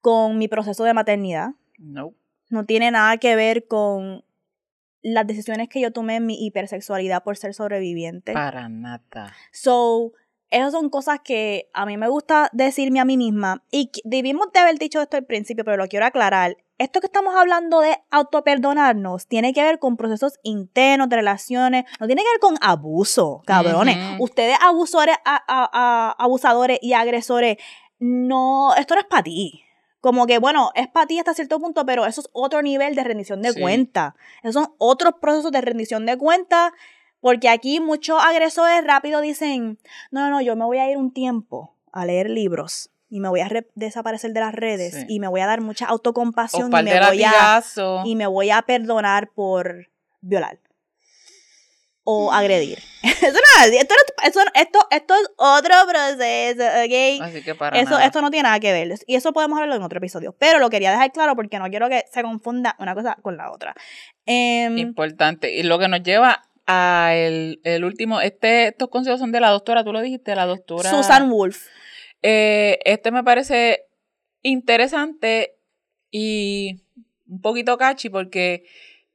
con 0.00 0.38
mi 0.38 0.48
proceso 0.48 0.84
de 0.84 0.94
maternidad. 0.94 1.50
No. 1.78 2.14
No 2.48 2.64
tiene 2.64 2.90
nada 2.90 3.16
que 3.18 3.36
ver 3.36 3.66
con 3.66 4.24
las 5.02 5.26
decisiones 5.26 5.68
que 5.68 5.80
yo 5.80 5.92
tomé 5.92 6.16
en 6.16 6.26
mi 6.26 6.46
hipersexualidad 6.46 7.24
por 7.24 7.36
ser 7.36 7.54
sobreviviente. 7.54 8.32
Para 8.32 8.68
nada. 8.68 9.34
So, 9.50 10.12
esas 10.50 10.72
son 10.72 10.90
cosas 10.90 11.20
que 11.24 11.70
a 11.72 11.86
mí 11.86 11.96
me 11.96 12.08
gusta 12.08 12.50
decirme 12.52 13.00
a 13.00 13.04
mí 13.04 13.16
misma. 13.16 13.64
Y 13.70 13.90
debimos 14.04 14.52
de 14.52 14.60
haber 14.60 14.78
dicho 14.78 15.00
esto 15.00 15.16
al 15.16 15.24
principio, 15.24 15.64
pero 15.64 15.76
lo 15.76 15.88
quiero 15.88 16.06
aclarar. 16.06 16.56
Esto 16.82 16.98
que 16.98 17.06
estamos 17.06 17.36
hablando 17.36 17.78
de 17.78 17.96
autoperdonarnos 18.10 19.28
tiene 19.28 19.52
que 19.52 19.62
ver 19.62 19.78
con 19.78 19.96
procesos 19.96 20.40
internos 20.42 21.08
de 21.08 21.14
relaciones, 21.14 21.84
no 22.00 22.08
tiene 22.08 22.22
que 22.22 22.28
ver 22.28 22.40
con 22.40 22.56
abuso, 22.60 23.40
cabrones. 23.46 23.96
Ustedes 24.18 24.56
abusores, 24.60 25.14
abusadores 25.24 26.80
y 26.82 26.94
agresores, 26.94 27.58
no, 28.00 28.74
esto 28.74 28.96
no 28.96 29.00
es 29.00 29.06
para 29.06 29.22
ti. 29.22 29.62
Como 30.00 30.26
que, 30.26 30.38
bueno, 30.38 30.72
es 30.74 30.88
para 30.88 31.06
ti 31.06 31.20
hasta 31.20 31.34
cierto 31.34 31.60
punto, 31.60 31.86
pero 31.86 32.04
eso 32.04 32.22
es 32.22 32.28
otro 32.32 32.62
nivel 32.62 32.96
de 32.96 33.04
rendición 33.04 33.42
de 33.42 33.54
cuenta. 33.54 34.16
Esos 34.42 34.54
son 34.54 34.74
otros 34.78 35.14
procesos 35.20 35.52
de 35.52 35.60
rendición 35.60 36.04
de 36.04 36.18
cuenta 36.18 36.72
porque 37.20 37.48
aquí 37.48 37.78
muchos 37.78 38.20
agresores 38.20 38.84
rápido 38.84 39.20
dicen, 39.20 39.78
no, 40.10 40.22
no, 40.22 40.30
no, 40.30 40.40
yo 40.40 40.56
me 40.56 40.64
voy 40.64 40.78
a 40.78 40.90
ir 40.90 40.96
un 40.96 41.12
tiempo 41.12 41.76
a 41.92 42.06
leer 42.06 42.28
libros 42.28 42.91
y 43.12 43.20
me 43.20 43.28
voy 43.28 43.40
a 43.40 43.48
desaparecer 43.74 44.32
de 44.32 44.40
las 44.40 44.54
redes 44.54 45.04
y 45.06 45.20
me 45.20 45.28
voy 45.28 45.42
a 45.42 45.46
dar 45.46 45.60
mucha 45.60 45.84
autocompasión 45.84 46.68
y 46.68 46.82
me, 46.82 46.98
voy 46.98 47.22
a, 47.22 47.62
y 48.06 48.16
me 48.16 48.26
voy 48.26 48.48
a 48.48 48.62
perdonar 48.62 49.28
por 49.34 49.90
violar 50.22 50.58
o 52.04 52.32
agredir. 52.32 52.78
eso 53.02 53.26
no, 53.26 53.64
esto, 53.64 53.94
esto, 54.24 54.40
esto, 54.54 54.78
esto, 54.90 55.14
es 55.14 55.30
otro 55.36 55.74
proceso, 55.86 56.64
¿ok? 56.64 57.22
Así 57.22 57.42
que 57.44 57.54
para 57.54 57.78
eso, 57.78 57.98
Esto 57.98 58.22
no 58.22 58.30
tiene 58.30 58.44
nada 58.44 58.58
que 58.60 58.72
ver. 58.72 58.94
Y 59.06 59.14
eso 59.14 59.34
podemos 59.34 59.58
hablarlo 59.58 59.76
en 59.76 59.82
otro 59.82 59.98
episodio. 59.98 60.34
Pero 60.38 60.58
lo 60.58 60.70
quería 60.70 60.90
dejar 60.90 61.12
claro 61.12 61.36
porque 61.36 61.58
no 61.58 61.68
quiero 61.68 61.90
que 61.90 62.04
se 62.10 62.22
confunda 62.22 62.76
una 62.78 62.94
cosa 62.94 63.18
con 63.20 63.36
la 63.36 63.52
otra. 63.52 63.74
Em, 64.24 64.78
Importante. 64.78 65.54
Y 65.54 65.64
lo 65.64 65.78
que 65.78 65.88
nos 65.88 66.02
lleva 66.02 66.44
a 66.66 67.12
el, 67.14 67.84
último, 67.84 68.22
este, 68.22 68.68
estos 68.68 68.88
consejos 68.88 69.20
son 69.20 69.32
de 69.32 69.40
la 69.40 69.50
doctora, 69.50 69.84
tú 69.84 69.92
lo 69.92 70.00
dijiste, 70.00 70.34
la 70.34 70.46
doctora. 70.46 70.88
Susan 70.88 71.28
Wolf. 71.28 71.66
Eh, 72.22 72.78
este 72.84 73.10
me 73.10 73.24
parece 73.24 73.86
interesante 74.42 75.56
y 76.10 76.82
un 77.26 77.40
poquito 77.40 77.76
catchy 77.76 78.10
porque 78.10 78.64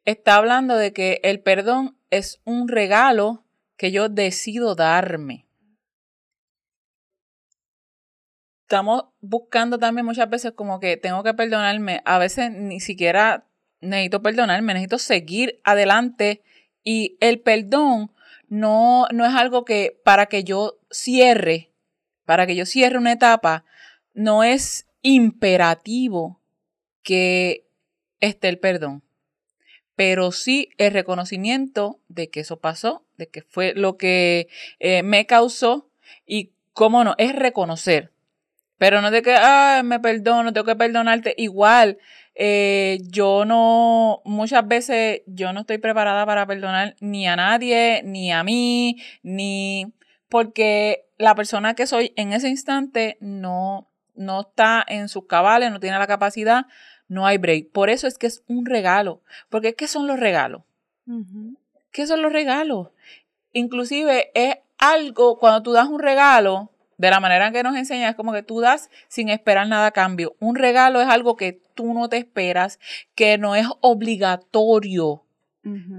está 0.05 0.35
hablando 0.35 0.75
de 0.75 0.93
que 0.93 1.19
el 1.23 1.41
perdón 1.41 1.97
es 2.09 2.41
un 2.45 2.67
regalo 2.67 3.43
que 3.77 3.91
yo 3.91 4.09
decido 4.09 4.75
darme. 4.75 5.45
Estamos 8.63 9.05
buscando 9.21 9.79
también 9.79 10.05
muchas 10.05 10.29
veces 10.29 10.51
como 10.51 10.79
que 10.79 10.97
tengo 10.97 11.23
que 11.23 11.33
perdonarme. 11.33 12.01
A 12.03 12.17
veces 12.17 12.51
ni 12.51 12.81
siquiera 12.81 13.45
necesito 13.79 14.21
perdonarme, 14.21 14.73
necesito 14.73 14.97
seguir 14.97 15.61
adelante 15.63 16.41
y 16.83 17.17
el 17.21 17.39
perdón 17.39 18.11
no, 18.49 19.07
no 19.11 19.25
es 19.25 19.33
algo 19.33 19.63
que 19.65 19.99
para 20.03 20.25
que 20.25 20.43
yo 20.43 20.79
cierre, 20.89 21.66
para 22.27 22.45
que 22.45 22.55
yo 22.55 22.67
cierre 22.67 22.99
una 22.99 23.13
etapa, 23.13 23.65
no 24.13 24.43
es 24.43 24.85
imperativo 25.01 26.39
que 27.01 27.65
esté 28.19 28.49
el 28.49 28.59
perdón, 28.59 29.01
pero 29.95 30.31
sí 30.31 30.69
el 30.77 30.93
reconocimiento 30.93 31.99
de 32.07 32.29
que 32.29 32.41
eso 32.41 32.59
pasó, 32.59 33.03
de 33.17 33.27
que 33.29 33.41
fue 33.41 33.73
lo 33.73 33.97
que 33.97 34.47
eh, 34.77 35.01
me 35.01 35.25
causó 35.25 35.89
y 36.27 36.51
¿Cómo 36.77 37.03
no? 37.03 37.15
Es 37.17 37.35
reconocer. 37.35 38.11
Pero 38.77 39.01
no 39.01 39.09
de 39.09 39.23
que, 39.23 39.33
ah, 39.35 39.81
me 39.83 39.99
perdono, 39.99 40.53
tengo 40.53 40.63
que 40.63 40.75
perdonarte. 40.75 41.33
Igual, 41.35 41.97
eh, 42.35 42.99
yo 43.01 43.45
no, 43.45 44.21
muchas 44.25 44.67
veces 44.67 45.23
yo 45.25 45.53
no 45.53 45.61
estoy 45.61 45.79
preparada 45.79 46.23
para 46.27 46.45
perdonar 46.45 46.95
ni 46.99 47.27
a 47.27 47.35
nadie, 47.35 48.03
ni 48.05 48.31
a 48.31 48.43
mí, 48.43 49.01
ni 49.23 49.91
porque 50.29 51.05
la 51.17 51.35
persona 51.35 51.73
que 51.73 51.87
soy 51.87 52.13
en 52.15 52.33
ese 52.33 52.49
instante 52.49 53.17
no, 53.19 53.89
no 54.15 54.41
está 54.41 54.83
en 54.87 55.09
sus 55.09 55.25
cabales, 55.25 55.71
no 55.71 55.79
tiene 55.79 55.97
la 55.97 56.07
capacidad, 56.07 56.65
no 57.07 57.25
hay 57.25 57.37
break. 57.37 57.71
Por 57.71 57.89
eso 57.89 58.07
es 58.07 58.17
que 58.17 58.27
es 58.27 58.43
un 58.47 58.65
regalo. 58.65 59.21
Porque 59.49 59.75
¿qué 59.75 59.87
son 59.87 60.07
los 60.07 60.19
regalos? 60.19 60.63
¿Qué 61.91 62.05
son 62.05 62.21
los 62.21 62.33
regalos? 62.33 62.89
Inclusive 63.53 64.31
es 64.33 64.55
algo, 64.77 65.39
cuando 65.39 65.63
tú 65.63 65.71
das 65.71 65.87
un 65.87 65.99
regalo, 65.99 66.71
de 66.97 67.11
la 67.11 67.19
manera 67.19 67.51
que 67.51 67.63
nos 67.63 67.75
enseña, 67.75 68.09
es 68.09 68.15
como 68.15 68.33
que 68.33 68.43
tú 68.43 68.59
das 68.59 68.89
sin 69.07 69.29
esperar 69.29 69.67
nada 69.67 69.87
a 69.87 69.91
cambio. 69.91 70.35
Un 70.39 70.55
regalo 70.55 70.99
es 70.99 71.07
algo 71.07 71.35
que 71.35 71.61
tú 71.75 71.93
no 71.93 72.09
te 72.09 72.17
esperas, 72.17 72.79
que 73.15 73.37
no 73.37 73.55
es 73.55 73.67
obligatorio, 73.81 75.23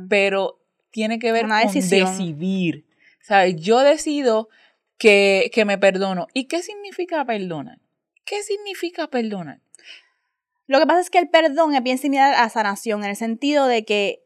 pero 0.09 0.61
tiene 0.91 1.19
que 1.19 1.31
ver 1.31 1.47
con 1.47 1.73
decidir. 1.73 2.88
¿Sabes? 3.29 3.57
Yo 3.57 3.81
decido 3.81 4.49
que, 4.97 5.51
que 5.53 5.67
me 5.67 5.77
perdono. 5.77 6.29
¿Y 6.33 6.47
qué 6.47 6.63
significa 6.63 7.27
perdonar? 7.27 7.79
¿Qué 8.25 8.43
significa 8.43 9.09
perdonar? 9.09 9.61
Lo 10.67 10.79
que 10.79 10.87
pasa 10.87 11.01
es 11.01 11.11
que 11.11 11.19
el 11.19 11.29
perdón 11.29 11.75
es 11.75 11.83
bien 11.83 11.99
similar 11.99 12.33
a 12.33 12.49
sanación, 12.49 13.05
en 13.05 13.11
el 13.11 13.17
sentido 13.17 13.67
de 13.67 13.85
que, 13.85 14.25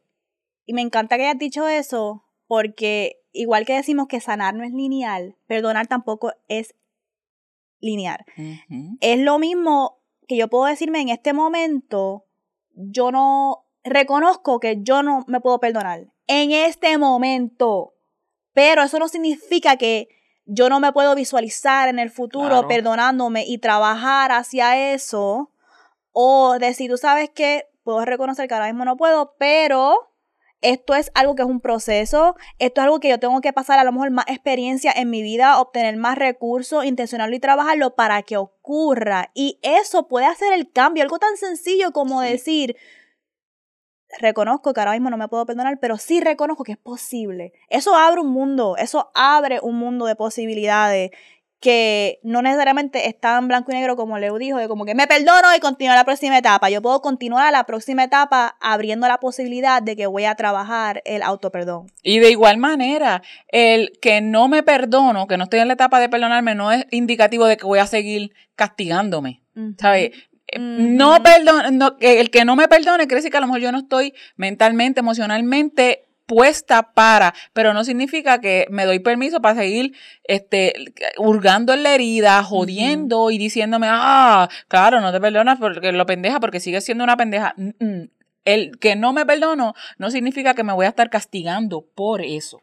y 0.66 0.72
me 0.72 0.82
encanta 0.82 1.16
que 1.16 1.24
hayas 1.24 1.38
dicho 1.40 1.66
eso, 1.66 2.24
porque 2.46 3.16
igual 3.32 3.66
que 3.66 3.74
decimos 3.74 4.06
que 4.06 4.20
sanar 4.20 4.54
no 4.54 4.62
es 4.62 4.70
lineal, 4.70 5.36
perdonar 5.48 5.88
tampoco 5.88 6.34
es 6.46 6.76
lineal. 7.80 8.24
Es 9.00 9.18
lo 9.18 9.40
mismo 9.40 10.00
que 10.28 10.36
yo 10.36 10.46
puedo 10.46 10.66
decirme 10.66 11.00
en 11.00 11.08
este 11.08 11.32
momento, 11.32 12.26
yo 12.70 13.10
no 13.10 13.66
reconozco 13.82 14.60
que 14.60 14.78
yo 14.80 15.02
no 15.02 15.24
me 15.26 15.40
puedo 15.40 15.58
perdonar 15.58 16.12
en 16.32 16.52
este 16.52 16.96
momento, 16.98 17.91
pero 18.52 18.82
eso 18.82 18.98
no 18.98 19.08
significa 19.08 19.76
que 19.76 20.08
yo 20.44 20.68
no 20.68 20.80
me 20.80 20.92
puedo 20.92 21.14
visualizar 21.14 21.88
en 21.88 21.98
el 21.98 22.10
futuro 22.10 22.66
perdonándome 22.68 23.44
y 23.46 23.58
trabajar 23.58 24.32
hacia 24.32 24.92
eso. 24.92 25.50
O 26.12 26.58
decir, 26.58 26.90
tú 26.90 26.96
sabes 26.98 27.30
que 27.30 27.68
puedo 27.84 28.04
reconocer 28.04 28.48
que 28.48 28.54
ahora 28.54 28.66
mismo 28.66 28.84
no 28.84 28.96
puedo, 28.96 29.34
pero 29.38 30.12
esto 30.60 30.94
es 30.94 31.10
algo 31.14 31.34
que 31.34 31.42
es 31.42 31.48
un 31.48 31.60
proceso, 31.60 32.36
esto 32.58 32.80
es 32.80 32.84
algo 32.84 33.00
que 33.00 33.08
yo 33.08 33.18
tengo 33.18 33.40
que 33.40 33.52
pasar 33.52 33.78
a 33.78 33.84
lo 33.84 33.92
mejor 33.92 34.10
más 34.10 34.26
experiencia 34.28 34.92
en 34.94 35.10
mi 35.10 35.22
vida, 35.22 35.60
obtener 35.60 35.96
más 35.96 36.16
recursos, 36.16 36.84
intencionarlo 36.84 37.34
y 37.34 37.40
trabajarlo 37.40 37.94
para 37.94 38.22
que 38.22 38.36
ocurra. 38.36 39.30
Y 39.34 39.58
eso 39.62 40.06
puede 40.06 40.26
hacer 40.26 40.52
el 40.52 40.70
cambio, 40.70 41.02
algo 41.02 41.18
tan 41.18 41.36
sencillo 41.36 41.92
como 41.92 42.20
decir, 42.20 42.76
reconozco 44.18 44.72
que 44.72 44.80
ahora 44.80 44.92
mismo 44.92 45.10
no 45.10 45.16
me 45.16 45.28
puedo 45.28 45.46
perdonar, 45.46 45.78
pero 45.80 45.98
sí 45.98 46.20
reconozco 46.20 46.64
que 46.64 46.72
es 46.72 46.78
posible. 46.78 47.52
Eso 47.68 47.94
abre 47.94 48.20
un 48.20 48.30
mundo, 48.30 48.76
eso 48.76 49.10
abre 49.14 49.60
un 49.62 49.76
mundo 49.78 50.06
de 50.06 50.16
posibilidades 50.16 51.10
que 51.62 52.18
no 52.24 52.42
necesariamente 52.42 53.08
está 53.08 53.38
en 53.38 53.46
blanco 53.46 53.70
y 53.70 53.74
negro 53.76 53.94
como 53.94 54.18
Leo 54.18 54.36
dijo, 54.36 54.58
de 54.58 54.66
como 54.66 54.84
que 54.84 54.96
me 54.96 55.06
perdono 55.06 55.54
y 55.56 55.60
continúo 55.60 55.92
a 55.92 55.96
la 55.96 56.04
próxima 56.04 56.36
etapa. 56.36 56.68
Yo 56.70 56.82
puedo 56.82 57.00
continuar 57.00 57.46
a 57.46 57.52
la 57.52 57.64
próxima 57.64 58.02
etapa 58.02 58.56
abriendo 58.60 59.06
la 59.06 59.18
posibilidad 59.18 59.80
de 59.80 59.94
que 59.94 60.08
voy 60.08 60.24
a 60.24 60.34
trabajar 60.34 61.02
el 61.04 61.22
autoperdón. 61.22 61.86
Y 62.02 62.18
de 62.18 62.32
igual 62.32 62.56
manera, 62.56 63.22
el 63.46 63.92
que 64.02 64.20
no 64.20 64.48
me 64.48 64.64
perdono, 64.64 65.28
que 65.28 65.36
no 65.36 65.44
estoy 65.44 65.60
en 65.60 65.68
la 65.68 65.74
etapa 65.74 66.00
de 66.00 66.08
perdonarme, 66.08 66.56
no 66.56 66.72
es 66.72 66.84
indicativo 66.90 67.46
de 67.46 67.56
que 67.56 67.64
voy 67.64 67.78
a 67.78 67.86
seguir 67.86 68.34
castigándome. 68.56 69.40
¿Sabes? 69.78 70.10
No 70.58 71.22
perdón, 71.22 71.80
el 72.00 72.30
que 72.30 72.44
no 72.44 72.56
me 72.56 72.68
perdone 72.68 73.06
quiere 73.06 73.16
decir 73.16 73.30
que 73.30 73.38
a 73.38 73.40
lo 73.40 73.46
mejor 73.46 73.60
yo 73.60 73.72
no 73.72 73.78
estoy 73.78 74.14
mentalmente, 74.36 75.00
emocionalmente 75.00 76.06
puesta 76.26 76.94
para, 76.94 77.34
pero 77.52 77.74
no 77.74 77.84
significa 77.84 78.40
que 78.40 78.66
me 78.70 78.84
doy 78.84 79.00
permiso 79.00 79.40
para 79.40 79.54
seguir 79.54 79.94
este, 80.24 80.72
hurgando 81.18 81.74
en 81.74 81.82
la 81.82 81.94
herida, 81.94 82.42
jodiendo 82.42 83.30
y 83.30 83.38
diciéndome, 83.38 83.88
ah, 83.90 84.48
claro, 84.68 85.00
no 85.00 85.12
te 85.12 85.20
perdonas 85.20 85.58
porque 85.58 85.92
lo 85.92 86.06
pendeja, 86.06 86.40
porque 86.40 86.60
sigues 86.60 86.84
siendo 86.84 87.04
una 87.04 87.16
pendeja. 87.16 87.54
El 88.44 88.78
que 88.78 88.96
no 88.96 89.12
me 89.12 89.26
perdono 89.26 89.74
no 89.98 90.10
significa 90.10 90.54
que 90.54 90.64
me 90.64 90.72
voy 90.72 90.86
a 90.86 90.90
estar 90.90 91.10
castigando 91.10 91.86
por 91.94 92.22
eso. 92.22 92.60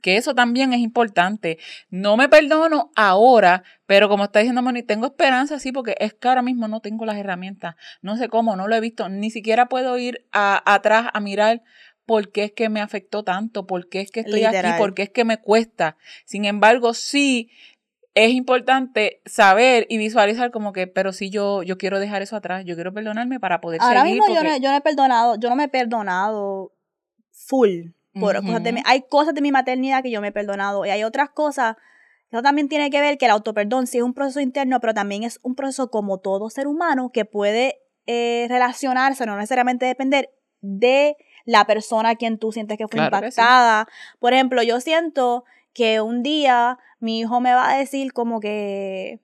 Que 0.00 0.16
eso 0.16 0.34
también 0.34 0.72
es 0.72 0.80
importante. 0.80 1.58
No 1.90 2.16
me 2.16 2.28
perdono 2.28 2.90
ahora, 2.96 3.62
pero 3.86 4.08
como 4.08 4.24
está 4.24 4.40
diciendo 4.40 4.62
Moni, 4.62 4.82
tengo 4.82 5.06
esperanza, 5.06 5.58
sí, 5.58 5.72
porque 5.72 5.94
es 5.98 6.14
que 6.14 6.28
ahora 6.28 6.42
mismo 6.42 6.68
no 6.68 6.80
tengo 6.80 7.04
las 7.04 7.16
herramientas. 7.16 7.76
No 8.02 8.16
sé 8.16 8.28
cómo, 8.28 8.56
no 8.56 8.68
lo 8.68 8.74
he 8.74 8.80
visto. 8.80 9.08
Ni 9.08 9.30
siquiera 9.30 9.66
puedo 9.66 9.96
ir 9.98 10.26
atrás 10.32 11.08
a 11.12 11.20
mirar 11.20 11.62
por 12.06 12.32
qué 12.32 12.44
es 12.44 12.52
que 12.52 12.68
me 12.68 12.80
afectó 12.80 13.22
tanto, 13.22 13.66
por 13.66 13.88
qué 13.88 14.00
es 14.00 14.10
que 14.10 14.20
estoy 14.20 14.44
aquí, 14.44 14.68
por 14.78 14.94
qué 14.94 15.02
es 15.02 15.10
que 15.10 15.24
me 15.24 15.38
cuesta. 15.38 15.96
Sin 16.24 16.44
embargo, 16.44 16.92
sí 16.92 17.50
es 18.14 18.32
importante 18.32 19.22
saber 19.24 19.86
y 19.88 19.98
visualizar 19.98 20.50
como 20.50 20.72
que, 20.72 20.86
pero 20.86 21.12
sí 21.12 21.30
yo, 21.30 21.62
yo 21.62 21.78
quiero 21.78 22.00
dejar 22.00 22.22
eso 22.22 22.36
atrás, 22.36 22.64
yo 22.64 22.74
quiero 22.74 22.92
perdonarme 22.92 23.38
para 23.38 23.60
poder 23.60 23.80
Ahora 23.80 24.02
seguir. 24.02 24.20
Mismo 24.20 24.34
yo, 24.34 24.42
no, 24.42 24.56
yo 24.56 24.70
no 24.70 24.76
he 24.76 24.80
perdonado, 24.80 25.36
yo 25.38 25.48
no 25.48 25.56
me 25.56 25.64
he 25.64 25.68
perdonado 25.68 26.72
full. 27.30 27.90
Por 28.18 28.40
cosas 28.44 28.62
de 28.62 28.82
hay 28.84 29.02
cosas 29.02 29.34
de 29.34 29.40
mi 29.40 29.52
maternidad 29.52 30.02
que 30.02 30.10
yo 30.10 30.20
me 30.20 30.28
he 30.28 30.32
perdonado 30.32 30.84
y 30.84 30.90
hay 30.90 31.04
otras 31.04 31.30
cosas 31.30 31.76
eso 32.30 32.42
también 32.42 32.68
tiene 32.68 32.90
que 32.90 33.00
ver 33.00 33.18
que 33.18 33.24
el 33.24 33.32
autoperdón 33.32 33.86
sí 33.86 33.98
es 33.98 34.04
un 34.04 34.14
proceso 34.14 34.40
interno, 34.40 34.80
pero 34.80 34.94
también 34.94 35.24
es 35.24 35.40
un 35.42 35.56
proceso 35.56 35.90
como 35.90 36.18
todo 36.18 36.48
ser 36.48 36.68
humano 36.68 37.10
que 37.10 37.24
puede 37.24 37.80
eh, 38.06 38.46
relacionarse, 38.48 39.26
no 39.26 39.36
necesariamente 39.36 39.86
depender 39.86 40.30
de 40.60 41.16
la 41.44 41.64
persona 41.64 42.10
a 42.10 42.16
quien 42.16 42.38
tú 42.38 42.52
sientes 42.52 42.78
que 42.78 42.86
fue 42.86 43.02
impactada. 43.02 43.88
Por 44.20 44.32
ejemplo, 44.32 44.62
yo 44.62 44.80
siento 44.80 45.44
que 45.72 46.00
un 46.00 46.22
día 46.22 46.78
mi 47.00 47.18
hijo 47.20 47.40
me 47.40 47.52
va 47.52 47.70
a 47.70 47.76
decir 47.76 48.12
como 48.12 48.38
que, 48.38 49.20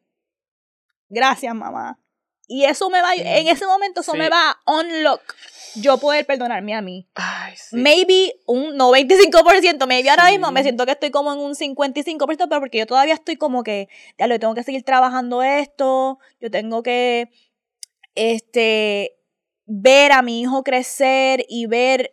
gracias 1.09 1.55
mamá. 1.55 2.01
Y 2.47 2.65
eso 2.65 2.91
me 2.91 3.03
va, 3.03 3.15
en 3.15 3.49
ese 3.49 3.67
momento 3.67 4.03
eso 4.03 4.15
me 4.15 4.29
va 4.29 4.51
a 4.51 4.73
unlock 4.73 5.35
yo 5.81 5.99
poder 5.99 6.27
perdonarme 6.27 6.75
a 6.75 6.83
mí. 6.83 7.07
Maybe 7.73 8.35
un 8.47 8.77
95%, 8.79 9.87
maybe 9.87 10.11
ahora 10.11 10.31
mismo 10.31 10.51
me 10.51 10.63
siento 10.63 10.87
que 10.87 10.93
estoy 10.93 11.11
como 11.11 11.33
en 11.33 11.39
un 11.39 11.55
55%, 11.55 12.27
pero 12.49 12.61
porque 12.61 12.79
yo 12.79 12.87
todavía 12.87 13.15
estoy 13.15 13.37
como 13.37 13.63
que, 13.63 13.89
ya 14.19 14.27
lo 14.27 14.39
tengo 14.39 14.55
que 14.55 14.63
seguir 14.63 14.83
trabajando 14.83 15.43
esto, 15.43 16.19
yo 16.41 16.51
tengo 16.51 16.83
que, 16.83 17.31
este, 18.15 19.19
ver 19.67 20.13
a 20.13 20.23
mi 20.23 20.41
hijo 20.41 20.63
crecer 20.63 21.45
y 21.49 21.67
ver 21.67 22.13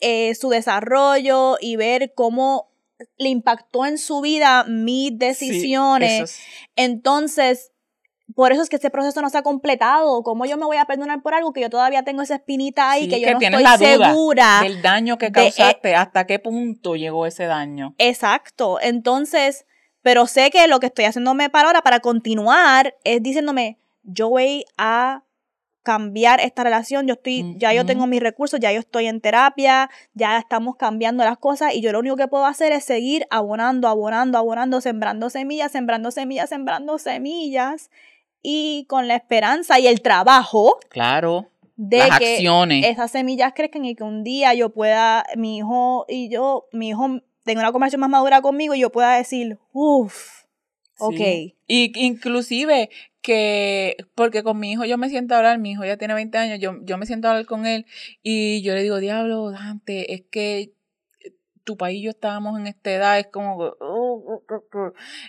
eh, 0.00 0.34
su 0.34 0.48
desarrollo 0.48 1.56
y 1.60 1.76
ver 1.76 2.12
cómo 2.14 2.70
le 3.16 3.28
impactó 3.28 3.86
en 3.86 3.98
su 3.98 4.20
vida 4.20 4.64
mis 4.64 5.16
decisiones. 5.18 6.40
Entonces, 6.76 7.72
por 8.34 8.52
eso 8.52 8.62
es 8.62 8.68
que 8.68 8.76
ese 8.76 8.90
proceso 8.90 9.22
no 9.22 9.30
se 9.30 9.38
ha 9.38 9.42
completado. 9.42 10.22
¿Cómo 10.22 10.44
yo 10.44 10.56
me 10.56 10.64
voy 10.64 10.76
a 10.76 10.84
perdonar 10.84 11.22
por 11.22 11.34
algo 11.34 11.52
que 11.52 11.60
yo 11.60 11.70
todavía 11.70 12.02
tengo 12.02 12.22
esa 12.22 12.36
espinita 12.36 12.90
ahí 12.90 13.08
que 13.08 13.20
yo 13.20 13.30
no 13.32 13.58
estoy 13.58 13.86
segura 13.86 14.60
del 14.62 14.82
daño 14.82 15.18
que 15.18 15.30
causaste, 15.30 15.94
hasta 15.94 16.26
qué 16.26 16.38
punto 16.38 16.96
llegó 16.96 17.26
ese 17.26 17.46
daño? 17.46 17.94
Exacto. 17.98 18.78
Entonces, 18.80 19.66
pero 20.02 20.26
sé 20.26 20.50
que 20.50 20.66
lo 20.66 20.80
que 20.80 20.86
estoy 20.86 21.04
haciéndome 21.04 21.48
para 21.48 21.68
ahora, 21.68 21.82
para 21.82 22.00
continuar, 22.00 22.96
es 23.04 23.22
diciéndome, 23.22 23.78
yo 24.02 24.28
voy 24.28 24.64
a 24.76 25.22
cambiar 25.84 26.40
esta 26.40 26.64
relación, 26.64 27.06
yo 27.06 27.14
estoy, 27.14 27.56
ya 27.58 27.72
yo 27.74 27.84
tengo 27.84 28.06
mis 28.06 28.20
recursos, 28.20 28.58
ya 28.58 28.72
yo 28.72 28.80
estoy 28.80 29.06
en 29.06 29.20
terapia, 29.20 29.90
ya 30.14 30.38
estamos 30.38 30.76
cambiando 30.76 31.22
las 31.24 31.36
cosas 31.36 31.74
y 31.74 31.82
yo 31.82 31.92
lo 31.92 32.00
único 32.00 32.16
que 32.16 32.26
puedo 32.26 32.46
hacer 32.46 32.72
es 32.72 32.84
seguir 32.84 33.26
abonando, 33.30 33.86
abonando, 33.86 34.38
abonando, 34.38 34.80
sembrando 34.80 35.28
semillas, 35.28 35.72
sembrando 35.72 36.10
semillas, 36.10 36.48
sembrando 36.48 36.98
semillas 36.98 37.90
y 38.44 38.84
con 38.88 39.08
la 39.08 39.16
esperanza 39.16 39.80
y 39.80 39.88
el 39.88 40.02
trabajo. 40.02 40.78
Claro. 40.90 41.50
De 41.76 41.98
las 41.98 42.20
que 42.20 42.34
acciones. 42.34 42.86
esas 42.86 43.10
semillas 43.10 43.52
crezcan 43.56 43.84
y 43.84 43.96
que 43.96 44.04
un 44.04 44.22
día 44.22 44.54
yo 44.54 44.68
pueda, 44.68 45.24
mi 45.36 45.56
hijo 45.56 46.04
y 46.08 46.28
yo, 46.28 46.68
mi 46.70 46.90
hijo 46.90 47.20
tenga 47.42 47.62
una 47.62 47.72
conversación 47.72 48.00
más 48.00 48.10
madura 48.10 48.42
conmigo 48.42 48.74
y 48.74 48.80
yo 48.80 48.92
pueda 48.92 49.16
decir, 49.16 49.58
uff, 49.72 50.44
ok. 50.98 51.20
Y 51.66 51.92
inclusive 52.06 52.90
que, 53.22 53.96
porque 54.14 54.44
con 54.44 54.60
mi 54.60 54.72
hijo 54.72 54.84
yo 54.84 54.98
me 54.98 55.08
siento 55.08 55.34
a 55.34 55.38
hablar, 55.38 55.58
mi 55.58 55.72
hijo 55.72 55.84
ya 55.84 55.96
tiene 55.96 56.14
20 56.14 56.38
años, 56.38 56.60
yo, 56.60 56.76
yo 56.82 56.96
me 56.96 57.06
siento 57.06 57.26
a 57.26 57.32
hablar 57.32 57.46
con 57.46 57.66
él 57.66 57.86
y 58.22 58.62
yo 58.62 58.74
le 58.74 58.82
digo, 58.82 58.98
diablo, 58.98 59.50
Dante, 59.50 60.14
es 60.14 60.22
que 60.30 60.74
tu 61.64 61.76
país 61.76 61.98
y 61.98 62.02
yo 62.02 62.10
estábamos 62.10 62.58
en 62.60 62.66
esta 62.66 62.92
edad, 62.92 63.18
es 63.18 63.26
como, 63.28 63.74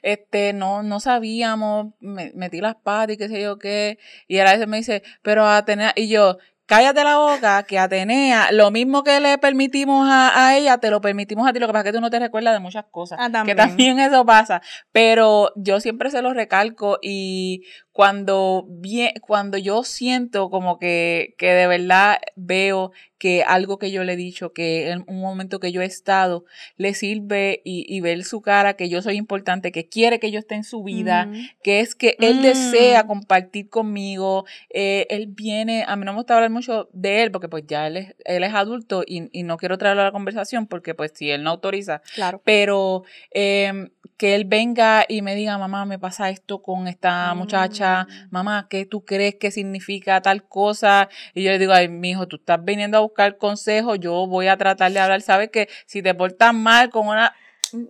este, 0.02 0.54
no, 0.54 0.84
no 0.84 1.00
sabíamos, 1.00 1.94
me, 2.00 2.32
metí 2.36 2.62
las 2.62 2.76
patas 2.76 3.16
y 3.16 3.18
qué 3.18 3.28
sé 3.30 3.42
yo 3.42 3.58
qué, 3.58 3.98
y 4.28 4.40
a 4.40 4.44
veces 4.46 4.68
me 4.68 4.78
dice, 4.78 5.04
pero 5.22 5.46
a 5.48 5.66
tener, 5.66 5.94
y 5.96 6.08
yo, 6.10 6.38
cállate 6.66 7.04
la 7.04 7.18
boca, 7.18 7.64
que 7.64 7.78
Atenea, 7.78 8.52
lo 8.52 8.72
mismo 8.72 9.04
que 9.04 9.20
le 9.20 9.38
permitimos 9.38 10.08
a, 10.10 10.58
ella, 10.58 10.78
te 10.78 10.90
lo 10.90 11.02
permitimos 11.02 11.48
a 11.48 11.54
ti, 11.54 11.60
lo 11.60 11.68
que 11.68 11.74
pasa 11.74 11.82
es 11.88 11.92
que 11.92 11.98
tú 11.98 12.02
no 12.02 12.10
te 12.10 12.20
recuerdas 12.20 12.54
de 12.54 12.60
muchas 12.60 12.86
cosas. 12.92 13.20
Ah, 13.22 13.44
que 13.46 13.56
también 13.56 14.00
eso 14.00 14.26
pasa. 14.26 14.62
Pero 14.92 15.52
yo 15.56 15.80
siempre 15.80 16.10
se 16.10 16.22
lo 16.22 16.34
recalco 16.34 17.00
y 17.02 17.64
cuando, 17.92 18.66
bien, 18.68 19.14
cuando 19.22 19.58
yo 19.58 19.84
siento 19.84 20.50
como 20.50 20.80
que, 20.80 21.34
que 21.38 21.54
de 21.54 21.68
verdad 21.68 22.18
veo 22.36 22.92
que 23.18 23.44
algo 23.44 23.80
que 23.80 23.92
yo 23.92 24.04
le 24.04 24.14
he 24.14 24.18
dicho, 24.18 24.52
que 24.52 24.90
en 24.90 25.06
un 25.08 25.22
momento 25.22 25.60
que 25.60 25.72
yo 25.72 25.82
he 25.82 25.86
estado, 25.86 26.44
le 26.76 26.94
sirve 26.94 27.62
y, 27.64 28.00
ver 28.02 28.24
su 28.24 28.42
cara, 28.42 28.76
que 28.76 28.90
yo 28.90 29.02
soy 29.02 29.16
importante, 29.16 29.72
que 29.72 29.88
quiere 29.88 30.20
que 30.20 30.30
yo 30.30 30.40
esté 30.40 30.56
en 30.56 30.64
su 30.64 30.84
vida, 30.84 31.32
que 31.64 31.80
es 31.80 31.96
que 31.96 32.18
él 32.20 32.42
desea 32.42 33.04
mm. 33.04 33.08
compartir 33.08 33.70
conmigo, 33.70 34.46
eh, 34.70 35.08
él 35.10 35.28
viene, 35.28 35.86
a 35.88 35.96
mí 35.96 36.04
no 36.06 36.12
me 36.12 36.18
gusta 36.18 36.36
hablar 36.36 36.50
mucho 36.56 36.90
de 36.94 37.24
él, 37.24 37.32
porque 37.32 37.50
pues 37.50 37.64
ya 37.68 37.88
él 37.88 37.98
es, 37.98 38.16
él 38.26 38.44
es 38.44 38.54
adulto 38.54 39.04
y, 39.06 39.30
y, 39.32 39.44
no 39.44 39.58
quiero 39.58 39.78
traerlo 39.78 40.02
a 40.02 40.06
la 40.06 40.12
conversación, 40.12 40.68
porque 40.68 40.94
pues 40.94 41.12
si 41.14 41.30
él 41.30 41.44
no 41.44 41.52
autoriza, 41.52 42.02
claro. 42.14 42.42
pero 42.44 43.04
eh, 43.32 43.90
que 44.18 44.36
él 44.36 44.46
venga 44.46 45.06
y 45.08 45.22
me 45.22 45.36
diga, 45.36 45.58
mamá, 45.58 45.86
me 45.86 46.00
pasa 46.00 46.30
esto 46.30 46.62
con 46.62 46.88
esta 46.88 47.34
muchacha, 47.34 48.04
mm. 48.04 48.28
mamá, 48.32 48.68
¿qué 48.70 48.86
tú 48.86 49.04
crees 49.04 49.36
que 49.36 49.52
significa 49.52 50.22
tal 50.22 50.48
cosa? 50.48 51.10
Y 51.34 51.44
yo 51.44 51.52
le 51.52 51.60
digo, 51.60 51.74
ay, 51.74 51.90
mi 51.90 52.12
hijo, 52.12 52.28
tú 52.28 52.38
estás 52.38 52.64
viniendo 52.64 52.98
a 52.98 53.02
buscar 53.02 53.16
buscar 53.16 53.38
consejo, 53.38 53.96
yo 53.96 54.28
voy 54.28 54.48
a 54.48 54.58
tratar 54.58 54.92
de 54.92 55.00
hablar, 55.00 55.22
sabes 55.22 55.50
que 55.50 55.70
si 55.86 56.02
te 56.02 56.14
portas 56.14 56.54
mal 56.54 56.90
con 56.90 57.08
una 57.08 57.34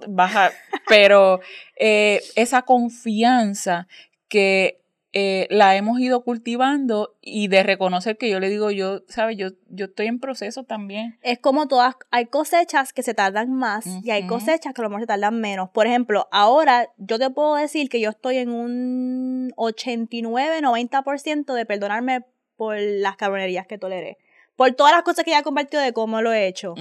baja, 0.08 0.52
pero 0.88 1.40
eh, 1.76 2.22
esa 2.36 2.62
confianza 2.62 3.88
que 4.28 4.85
eh, 5.18 5.48
la 5.50 5.78
hemos 5.78 5.98
ido 6.02 6.26
cultivando 6.26 7.16
y 7.22 7.48
de 7.48 7.64
reconocer 7.64 8.18
que 8.18 8.30
yo 8.30 8.42
le 8.42 8.50
digo, 8.50 8.70
yo, 8.70 9.00
¿sabes? 9.08 9.38
Yo, 9.38 9.48
yo 9.70 9.86
estoy 9.86 10.08
en 10.08 10.20
proceso 10.20 10.66
también. 10.66 11.18
Es 11.22 11.40
como 11.40 11.70
todas, 11.70 11.96
hay 12.12 12.26
cosechas 12.26 12.92
que 12.92 13.02
se 13.02 13.14
tardan 13.14 13.54
más 13.54 13.86
y 14.04 14.12
hay 14.12 14.28
cosechas 14.28 14.74
que 14.74 14.82
a 14.82 14.84
lo 14.84 14.90
mejor 14.90 15.04
se 15.04 15.08
tardan 15.08 15.40
menos. 15.40 15.70
Por 15.70 15.88
ejemplo, 15.88 16.28
ahora 16.34 16.90
yo 16.98 17.18
te 17.18 17.30
puedo 17.30 17.56
decir 17.56 17.88
que 17.88 18.02
yo 18.02 18.10
estoy 18.10 18.40
en 18.40 18.50
un 18.50 19.54
89, 19.56 20.60
90% 20.62 21.54
de 21.54 21.66
perdonarme 21.66 22.26
por 22.58 22.78
las 22.78 23.16
cabronerías 23.16 23.68
que 23.68 23.78
toleré 23.78 24.18
por 24.58 24.72
todas 24.72 24.94
las 24.94 25.04
cosas 25.04 25.26
que 25.26 25.32
ya 25.32 25.40
he 25.40 25.44
compartido 25.44 25.82
de 25.82 25.92
cómo 25.94 26.22
lo 26.22 26.32
he 26.32 26.48
hecho. 26.48 26.76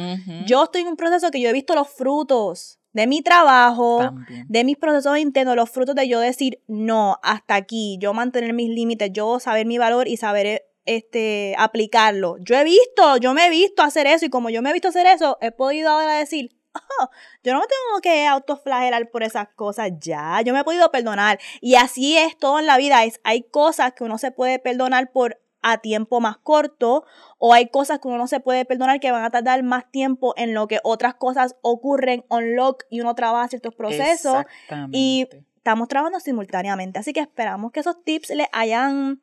Yo 0.46 0.64
estoy 0.64 0.82
en 0.82 0.88
un 0.88 0.96
proceso 0.96 1.30
que 1.30 1.40
yo 1.40 1.48
he 1.48 1.52
visto 1.52 1.74
los 1.74 1.88
frutos 1.88 2.78
de 2.94 3.06
mi 3.06 3.22
trabajo, 3.22 4.14
de 4.48 4.64
mis 4.64 4.78
procesos 4.78 5.18
internos, 5.18 5.56
los 5.56 5.68
frutos 5.68 5.94
de 5.96 6.08
yo 6.08 6.20
decir 6.20 6.62
no, 6.68 7.18
hasta 7.22 7.56
aquí, 7.56 7.98
yo 8.00 8.14
mantener 8.14 8.54
mis 8.54 8.70
límites, 8.70 9.10
yo 9.12 9.40
saber 9.40 9.66
mi 9.66 9.78
valor 9.78 10.08
y 10.08 10.16
saber 10.16 10.64
este 10.86 11.56
aplicarlo. 11.58 12.36
Yo 12.38 12.56
he 12.56 12.64
visto, 12.64 13.16
yo 13.18 13.34
me 13.34 13.46
he 13.46 13.50
visto 13.50 13.82
hacer 13.82 14.06
eso 14.06 14.24
y 14.24 14.30
como 14.30 14.48
yo 14.48 14.62
me 14.62 14.70
he 14.70 14.72
visto 14.72 14.88
hacer 14.88 15.06
eso, 15.06 15.38
he 15.40 15.50
podido 15.50 15.90
ahora 15.90 16.16
decir, 16.16 16.56
oh, 16.74 17.10
yo 17.42 17.52
no 17.52 17.60
me 17.60 17.66
tengo 17.66 18.00
que 18.00 18.26
autoflagelar 18.26 19.10
por 19.10 19.24
esas 19.24 19.48
cosas 19.56 19.90
ya, 19.98 20.40
yo 20.42 20.52
me 20.52 20.60
he 20.60 20.64
podido 20.64 20.90
perdonar. 20.92 21.40
Y 21.60 21.74
así 21.74 22.16
es 22.16 22.38
todo 22.38 22.60
en 22.60 22.66
la 22.66 22.76
vida, 22.76 23.04
es, 23.04 23.20
hay 23.24 23.42
cosas 23.42 23.92
que 23.94 24.04
uno 24.04 24.18
se 24.18 24.30
puede 24.30 24.60
perdonar 24.60 25.10
por 25.10 25.40
a 25.64 25.78
tiempo 25.78 26.20
más 26.20 26.36
corto 26.36 27.04
o 27.38 27.54
hay 27.54 27.68
cosas 27.68 27.98
que 27.98 28.08
uno 28.08 28.18
no 28.18 28.26
se 28.28 28.38
puede 28.38 28.64
perdonar 28.66 29.00
que 29.00 29.10
van 29.10 29.24
a 29.24 29.30
tardar 29.30 29.62
más 29.62 29.90
tiempo 29.90 30.34
en 30.36 30.54
lo 30.54 30.68
que 30.68 30.78
otras 30.84 31.14
cosas 31.14 31.56
ocurren 31.62 32.24
on 32.28 32.54
lock 32.54 32.84
y 32.90 33.00
uno 33.00 33.14
trabaja 33.14 33.48
ciertos 33.48 33.74
procesos 33.74 34.44
y 34.92 35.26
estamos 35.56 35.88
trabajando 35.88 36.20
simultáneamente. 36.20 36.98
Así 36.98 37.14
que 37.14 37.20
esperamos 37.20 37.72
que 37.72 37.80
esos 37.80 38.04
tips 38.04 38.30
le 38.30 38.48
hayan 38.52 39.22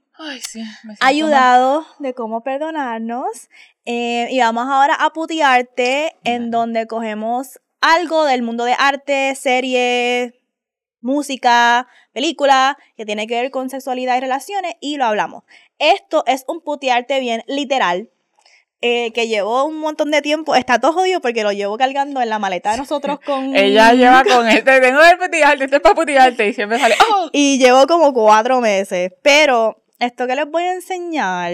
ayudado 1.00 1.86
de 2.00 2.14
cómo 2.16 2.42
perdonarnos. 2.44 3.50
Eh, 3.86 4.28
y 4.32 4.40
vamos 4.40 4.68
ahora 4.68 4.96
a 4.96 5.12
putearte 5.12 6.16
en 6.24 6.50
donde 6.50 6.88
cogemos 6.88 7.60
algo 7.82 8.26
del 8.26 8.42
mundo 8.42 8.64
de 8.64 8.76
arte, 8.78 9.36
serie, 9.36 10.42
música, 11.02 11.88
película, 12.14 12.78
que 12.96 13.06
tiene 13.06 13.28
que 13.28 13.42
ver 13.42 13.52
con 13.52 13.70
sexualidad 13.70 14.18
y 14.18 14.22
relaciones 14.22 14.76
y 14.80 14.98
lo 14.98 15.06
hablamos. 15.06 15.44
Esto 15.82 16.24
es 16.28 16.46
un 16.48 16.62
putearte 16.62 17.20
bien 17.20 17.44
literal. 17.48 18.10
Eh, 18.84 19.12
que 19.14 19.28
llevó 19.28 19.66
un 19.66 19.78
montón 19.78 20.10
de 20.10 20.24
tiempo, 20.24 20.56
está 20.56 20.80
todo 20.80 20.94
jodido 20.94 21.22
porque 21.22 21.44
lo 21.44 21.52
llevo 21.52 21.78
cargando 21.78 22.20
en 22.20 22.30
la 22.30 22.40
maleta 22.40 22.72
de 22.72 22.78
nosotros 22.78 23.20
con... 23.26 23.56
Ella 23.56 23.94
lleva 23.94 24.24
con 24.24 24.48
este, 24.48 24.82
tengo 24.82 25.00
el 25.04 25.20
putearte, 25.20 25.66
este 25.66 25.76
es 25.76 25.82
para 25.84 25.94
putearte 25.94 26.48
y 26.48 26.54
siempre 26.54 26.80
sale... 26.80 26.96
¡Oh! 27.12 27.30
Y 27.34 27.60
llevo 27.60 27.86
como 27.86 28.12
cuatro 28.12 28.60
meses, 28.60 29.12
pero 29.22 29.84
esto 30.00 30.26
que 30.26 30.36
les 30.36 30.50
voy 30.50 30.64
a 30.64 30.74
enseñar 30.74 31.52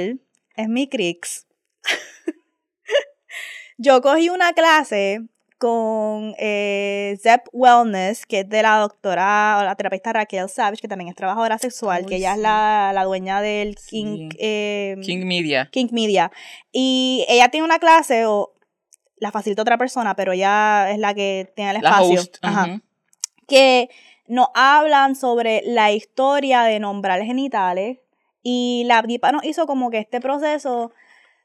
es 0.55 0.69
mi 0.69 0.88
Crix. 0.88 1.47
Yo 3.78 4.01
cogí 4.01 4.30
una 4.30 4.53
clase 4.53 5.19
con 5.58 6.36
eh, 6.38 7.18
Zep 7.22 7.47
Wellness, 7.51 8.26
que 8.26 8.41
es 8.41 8.49
de 8.49 8.62
la 8.62 8.78
doctora 8.78 9.58
o 9.60 9.64
la 9.64 9.76
terapista 9.76 10.14
Raquel 10.14 10.49
Savage, 10.49 10.82
que 10.82 10.88
también 10.88 11.10
es 11.10 11.16
trabajadora 11.16 11.58
sexual, 11.58 12.05
que 12.05 12.18
ella 12.18 12.34
es 12.34 12.39
la, 12.39 13.03
dueña 13.05 13.41
del 13.41 13.76
King, 13.76 14.30
em, 14.38 15.01
King 15.01 15.26
Media. 15.26 15.70
King 15.72 15.89
Media. 15.91 16.32
Y 16.72 17.26
ella 17.28 17.49
tiene 17.49 17.66
una 17.66 17.80
clase, 17.80 18.26
o 18.26 18.53
la 19.18 19.32
facilita 19.32 19.64
otra 19.64 19.78
persona, 19.78 20.16
pero 20.16 20.34
ella 20.34 20.91
es 20.91 20.99
la 20.99 21.14
que 21.14 21.51
tiene 21.55 21.72
el 21.72 21.78
espacio. 21.78 22.22
Ajá. 22.41 22.82
Que 23.47 23.89
nos 24.28 24.47
hablan 24.53 25.16
sobre 25.16 25.64
la 25.66 25.91
historia 25.91 26.64
de 26.64 26.80
nombrar 26.80 27.22
genitales. 27.24 27.99
Y 28.43 28.84
la 28.86 29.01
dipa 29.01 29.32
nos 29.32 29.43
hizo 29.43 29.66
como 29.66 29.89
que 29.89 29.97
este 29.97 30.22
proceso 30.22 30.91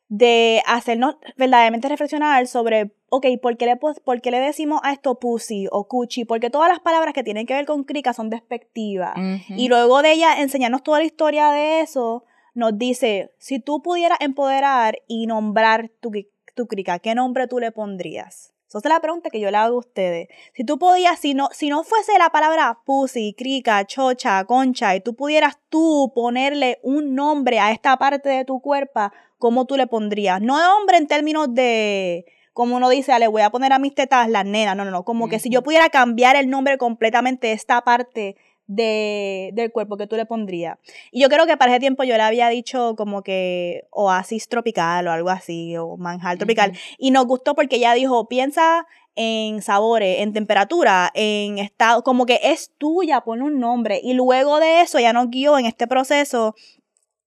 de 0.09 0.63
hacernos 0.67 1.17
verdaderamente 1.37 1.89
reflexionar 1.89 2.47
sobre, 2.47 2.93
ok, 3.15 3.27
¿por 3.43 3.59
qué 3.59 3.67
le, 3.67 3.77
por 3.77 4.21
qué 4.23 4.31
le 4.31 4.41
decimos 4.41 4.81
a 4.83 4.91
esto 4.91 5.21
pussy 5.21 5.67
o 5.71 5.87
cuchi? 5.87 6.25
Porque 6.25 6.49
todas 6.49 6.71
las 6.71 6.81
palabras 6.81 7.13
que 7.13 7.23
tienen 7.23 7.47
que 7.47 7.53
ver 7.53 7.67
con 7.67 7.85
crica 7.85 8.15
son 8.15 8.31
despectivas. 8.31 9.15
Y 9.51 9.69
luego 9.69 10.01
de 10.01 10.13
ella 10.13 10.41
enseñarnos 10.41 10.83
toda 10.83 11.01
la 11.01 11.05
historia 11.05 11.51
de 11.51 11.83
eso, 11.83 12.25
nos 12.55 12.79
dice, 12.79 13.35
si 13.37 13.61
tú 13.61 13.83
pudieras 13.83 14.19
empoderar 14.23 14.97
y 15.09 15.27
nombrar 15.27 15.91
tu, 16.01 16.11
tu 16.55 16.67
crica, 16.67 17.01
¿qué 17.01 17.15
nombre 17.15 17.47
tú 17.49 17.59
le 17.59 17.71
pondrías? 17.71 18.55
Esa 18.67 18.79
es 18.79 18.85
la 18.87 19.01
pregunta 19.01 19.29
que 19.29 19.41
yo 19.41 19.51
le 19.51 19.59
hago 19.59 19.77
a 19.77 19.81
ustedes. 19.81 20.29
Si 20.55 20.65
tú 20.65 20.79
podías, 20.79 21.19
si 21.19 21.35
no, 21.35 21.51
si 21.53 21.69
no 21.69 21.85
fuese 21.85 22.17
la 22.19 22.31
palabra 22.31 22.79
pussy, 22.87 23.35
crica, 23.37 23.85
chocha, 23.85 24.43
concha, 24.47 24.97
y 24.97 25.01
tú 25.03 25.15
pudieras 25.15 25.59
tú 25.69 26.13
ponerle 26.15 26.79
un 26.83 27.15
nombre 27.15 27.59
a 27.59 27.73
esta 27.73 27.99
parte 27.99 28.31
de 28.31 28.47
tu 28.47 28.63
cuerpo, 28.63 29.11
¿cómo 29.37 29.67
tú 29.67 29.77
le 29.77 29.87
pondrías? 29.87 30.41
No 30.41 30.59
nombre 30.59 30.97
en 30.97 31.07
términos 31.07 31.49
de, 31.55 32.25
como 32.53 32.77
uno 32.77 32.89
dice, 32.89 33.13
ah, 33.13 33.19
le 33.19 33.29
voy 33.29 33.43
a 33.43 33.51
poner 33.51 33.73
a 33.73 33.79
mis 33.79 33.95
tetas 33.95 34.29
las 34.29 34.45
nenas, 34.45 34.77
no, 34.77 34.85
no, 34.85 34.91
no, 34.91 35.05
como 35.05 35.29
que 35.29 35.39
si 35.39 35.51
yo 35.51 35.63
pudiera 35.63 35.89
cambiar 35.89 36.37
el 36.37 36.51
nombre 36.51 36.79
completamente 36.79 37.49
de 37.49 37.53
esta 37.55 37.83
parte 37.83 38.37
de, 38.67 39.51
del 39.55 39.73
cuerpo 39.73 39.97
que 39.97 40.07
tú 40.07 40.17
le 40.17 40.27
pondrías. 40.27 40.79
Y 41.11 41.21
yo 41.21 41.29
creo 41.29 41.47
que 41.47 41.57
para 41.57 41.73
ese 41.73 41.81
tiempo 41.81 42.05
yo 42.05 42.17
le 42.17 42.23
había 42.23 42.49
dicho 42.49 42.95
como 42.97 43.23
que 43.23 43.87
oasis 43.91 44.49
tropical 44.49 45.09
o 45.09 45.13
algo 45.13 45.31
así, 45.31 45.77
o 45.77 45.97
manjar 45.97 46.39
tropical. 46.39 46.73
Y 46.99 47.11
nos 47.11 47.27
gustó 47.27 47.55
porque 47.55 47.77
ella 47.77 47.95
dijo, 47.95 48.29
piensa 48.29 48.87
en 49.15 49.61
sabores, 49.61 50.21
en 50.21 50.33
temperatura, 50.33 51.11
en 51.15 51.59
estado, 51.59 52.03
como 52.03 52.25
que 52.25 52.41
es 52.43 52.73
tuya, 52.79 53.23
pone 53.23 53.43
un 53.43 53.61
nombre. 53.61 54.01
Y 54.03 54.15
luego 54.15 54.59
de 54.59 54.81
eso 54.81 54.99
ya 54.99 55.13
nos 55.13 55.29
guió 55.29 55.59
en 55.59 55.67
este 55.67 55.87
proceso 55.87 56.55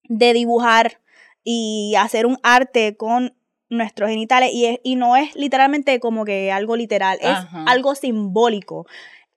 de 0.03 0.33
dibujar 0.33 0.99
y 1.43 1.93
hacer 1.97 2.25
un 2.25 2.39
arte 2.41 2.97
con 2.97 3.35
nuestros 3.69 4.09
genitales 4.09 4.51
y, 4.53 4.79
y 4.83 4.95
no 4.95 5.15
es 5.15 5.35
literalmente 5.35 5.99
como 5.99 6.25
que 6.25 6.51
algo 6.51 6.75
literal, 6.75 7.17
es 7.21 7.37
algo 7.65 7.95
simbólico. 7.95 8.85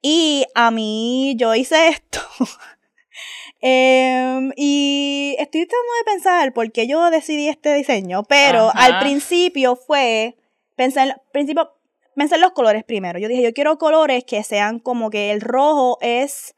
Y 0.01 0.45
a 0.55 0.71
mí, 0.71 1.35
yo 1.39 1.55
hice 1.55 1.89
esto. 1.89 2.21
Em, 3.61 4.53
y 4.57 5.35
estoy 5.37 5.67
tratando 5.67 5.93
de 5.99 6.13
pensar 6.13 6.53
por 6.53 6.71
qué 6.71 6.87
yo 6.87 7.11
decidí 7.11 7.49
este 7.49 7.75
diseño, 7.75 8.23
pero 8.23 8.71
al 8.73 9.01
principio 9.01 9.75
fue, 9.75 10.37
pensé 10.77 11.01
en, 11.01 11.15
principio, 11.33 11.73
pensé 12.15 12.37
en 12.37 12.43
los 12.43 12.53
colores 12.53 12.85
primero. 12.85 13.19
Yo 13.19 13.27
dije, 13.27 13.43
yo 13.43 13.53
quiero 13.53 13.77
colores 13.77 14.23
que 14.23 14.45
sean 14.45 14.79
como 14.79 15.11
que 15.11 15.33
el 15.33 15.41
rojo 15.41 15.99
es 16.01 16.55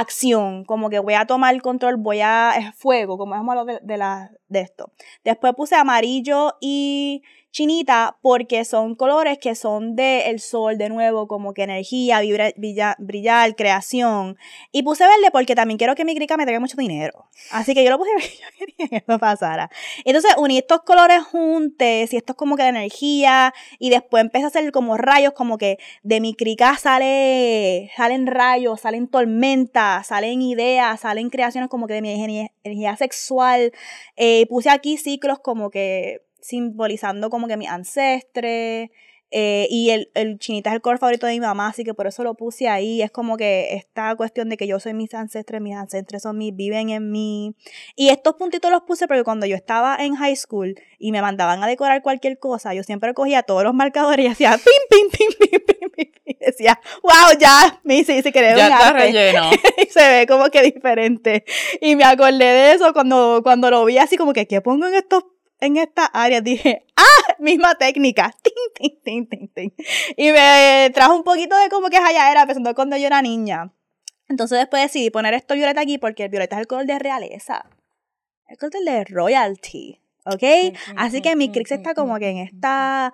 acción, 0.00 0.64
como 0.64 0.90
que 0.90 0.98
voy 0.98 1.14
a 1.14 1.26
tomar 1.26 1.54
el 1.54 1.62
control, 1.62 1.96
voy 1.96 2.20
a, 2.20 2.52
es 2.56 2.74
fuego, 2.74 3.18
como 3.18 3.34
es 3.34 3.40
de, 3.64 3.80
de, 3.82 3.96
la, 3.96 4.30
de 4.48 4.60
esto. 4.60 4.92
Después 5.24 5.54
puse 5.54 5.74
amarillo 5.74 6.56
y 6.60 7.22
chinita 7.56 8.18
porque 8.20 8.66
son 8.66 8.94
colores 8.96 9.38
que 9.38 9.54
son 9.54 9.96
del 9.96 10.20
el 10.26 10.40
sol 10.40 10.76
de 10.76 10.90
nuevo, 10.90 11.26
como 11.26 11.54
que 11.54 11.62
energía, 11.62 12.20
brillar, 12.98 13.56
creación. 13.56 14.36
Y 14.72 14.82
puse 14.82 15.04
verde 15.04 15.30
porque 15.32 15.54
también 15.54 15.78
quiero 15.78 15.94
que 15.94 16.04
mi 16.04 16.14
crica 16.14 16.36
me 16.36 16.44
traiga 16.44 16.60
mucho 16.60 16.76
dinero. 16.76 17.30
Así 17.50 17.72
que 17.72 17.82
yo 17.82 17.88
lo 17.88 17.96
puse 17.96 18.10
verde, 18.14 18.28
yo 18.28 18.58
quería 18.58 18.88
que 18.90 18.96
eso 18.96 19.18
pasara. 19.18 19.70
Entonces 20.04 20.34
uní 20.36 20.58
estos 20.58 20.82
colores 20.82 21.24
juntos 21.24 22.12
y 22.12 22.16
esto 22.16 22.32
es 22.32 22.36
como 22.36 22.56
que 22.56 22.64
de 22.64 22.68
energía 22.68 23.54
y 23.78 23.88
después 23.88 24.20
empecé 24.20 24.44
a 24.44 24.48
hacer 24.48 24.70
como 24.70 24.98
rayos, 24.98 25.32
como 25.32 25.56
que 25.56 25.78
de 26.02 26.20
mi 26.20 26.34
crica 26.34 26.76
sale, 26.76 27.90
salen 27.96 28.26
rayos, 28.26 28.82
salen 28.82 29.08
tormentas, 29.08 30.08
salen 30.08 30.42
ideas, 30.42 31.00
salen 31.00 31.30
creaciones 31.30 31.70
como 31.70 31.86
que 31.86 31.94
de 31.94 32.02
mi 32.02 32.50
energía, 32.64 32.96
sexual. 32.98 33.72
Eh, 34.16 34.44
puse 34.50 34.68
aquí 34.68 34.98
ciclos 34.98 35.38
como 35.38 35.70
que 35.70 36.25
simbolizando 36.46 37.30
como 37.30 37.48
que 37.48 37.56
mis 37.56 37.68
ancestres. 37.68 38.90
Eh, 39.32 39.66
y 39.70 39.90
el, 39.90 40.08
el, 40.14 40.38
chinita 40.38 40.70
es 40.70 40.76
el 40.76 40.80
color 40.80 40.98
favorito 40.98 41.26
de 41.26 41.32
mi 41.32 41.40
mamá, 41.40 41.66
así 41.66 41.82
que 41.82 41.94
por 41.94 42.06
eso 42.06 42.22
lo 42.22 42.34
puse 42.34 42.68
ahí. 42.68 43.02
Es 43.02 43.10
como 43.10 43.36
que 43.36 43.74
esta 43.74 44.14
cuestión 44.14 44.48
de 44.48 44.56
que 44.56 44.68
yo 44.68 44.78
soy 44.78 44.94
mis 44.94 45.12
ancestres, 45.14 45.60
mis 45.60 45.74
ancestres 45.74 46.22
son 46.22 46.38
mis, 46.38 46.54
viven 46.54 46.90
en 46.90 47.10
mí. 47.10 47.56
Y 47.96 48.10
estos 48.10 48.34
puntitos 48.36 48.70
los 48.70 48.82
puse 48.82 49.08
porque 49.08 49.24
cuando 49.24 49.44
yo 49.46 49.56
estaba 49.56 49.96
en 49.96 50.14
high 50.14 50.36
school 50.36 50.76
y 50.98 51.10
me 51.10 51.22
mandaban 51.22 51.62
a 51.62 51.66
decorar 51.66 52.02
cualquier 52.02 52.38
cosa, 52.38 52.72
yo 52.72 52.84
siempre 52.84 53.14
cogía 53.14 53.42
todos 53.42 53.64
los 53.64 53.74
marcadores 53.74 54.24
y 54.24 54.28
hacía 54.28 54.52
pim, 54.56 55.10
pim, 55.10 55.10
pim, 55.10 55.50
pim, 55.50 55.60
pim, 55.66 55.90
pim. 55.90 56.12
Y 56.24 56.36
decía, 56.38 56.80
wow, 57.02 57.38
ya, 57.38 57.80
me 57.82 57.98
hice, 57.98 58.22
que 58.22 58.40
ya 58.40 58.68
está 58.68 58.92
relleno. 58.92 59.50
y 59.82 59.86
se 59.86 60.08
ve 60.08 60.26
como 60.28 60.50
que 60.50 60.62
diferente. 60.62 61.44
Y 61.80 61.96
me 61.96 62.04
acordé 62.04 62.44
de 62.44 62.72
eso 62.72 62.92
cuando, 62.92 63.40
cuando 63.42 63.70
lo 63.70 63.84
vi 63.84 63.98
así 63.98 64.16
como 64.16 64.32
que, 64.32 64.46
¿qué 64.46 64.60
pongo 64.60 64.86
en 64.86 64.94
estos 64.94 65.24
en 65.60 65.76
esta 65.76 66.06
área 66.06 66.40
dije, 66.40 66.84
¡ah! 66.96 67.34
Misma 67.38 67.74
técnica. 67.76 68.34
Y 70.16 70.30
me 70.30 70.90
trajo 70.92 71.14
un 71.14 71.24
poquito 71.24 71.56
de 71.56 71.68
como 71.68 71.88
que 71.88 71.96
era 71.96 72.46
pensando 72.46 72.74
cuando 72.74 72.96
yo 72.96 73.06
era 73.06 73.22
niña. 73.22 73.72
Entonces 74.28 74.58
después 74.58 74.82
decidí 74.82 75.10
poner 75.10 75.34
esto 75.34 75.54
violeta 75.54 75.80
aquí 75.80 75.98
porque 75.98 76.24
el 76.24 76.30
violeta 76.30 76.56
es 76.56 76.60
el 76.60 76.66
color 76.66 76.86
de 76.86 76.98
realeza. 76.98 77.66
El 78.48 78.58
color 78.58 78.84
de 78.84 79.04
royalty. 79.04 80.00
¿Ok? 80.24 80.42
Así 80.96 81.22
que 81.22 81.36
mi 81.36 81.50
Crix 81.52 81.72
está 81.72 81.94
como 81.94 82.18
que 82.18 82.28
en 82.28 82.38
esta 82.38 83.12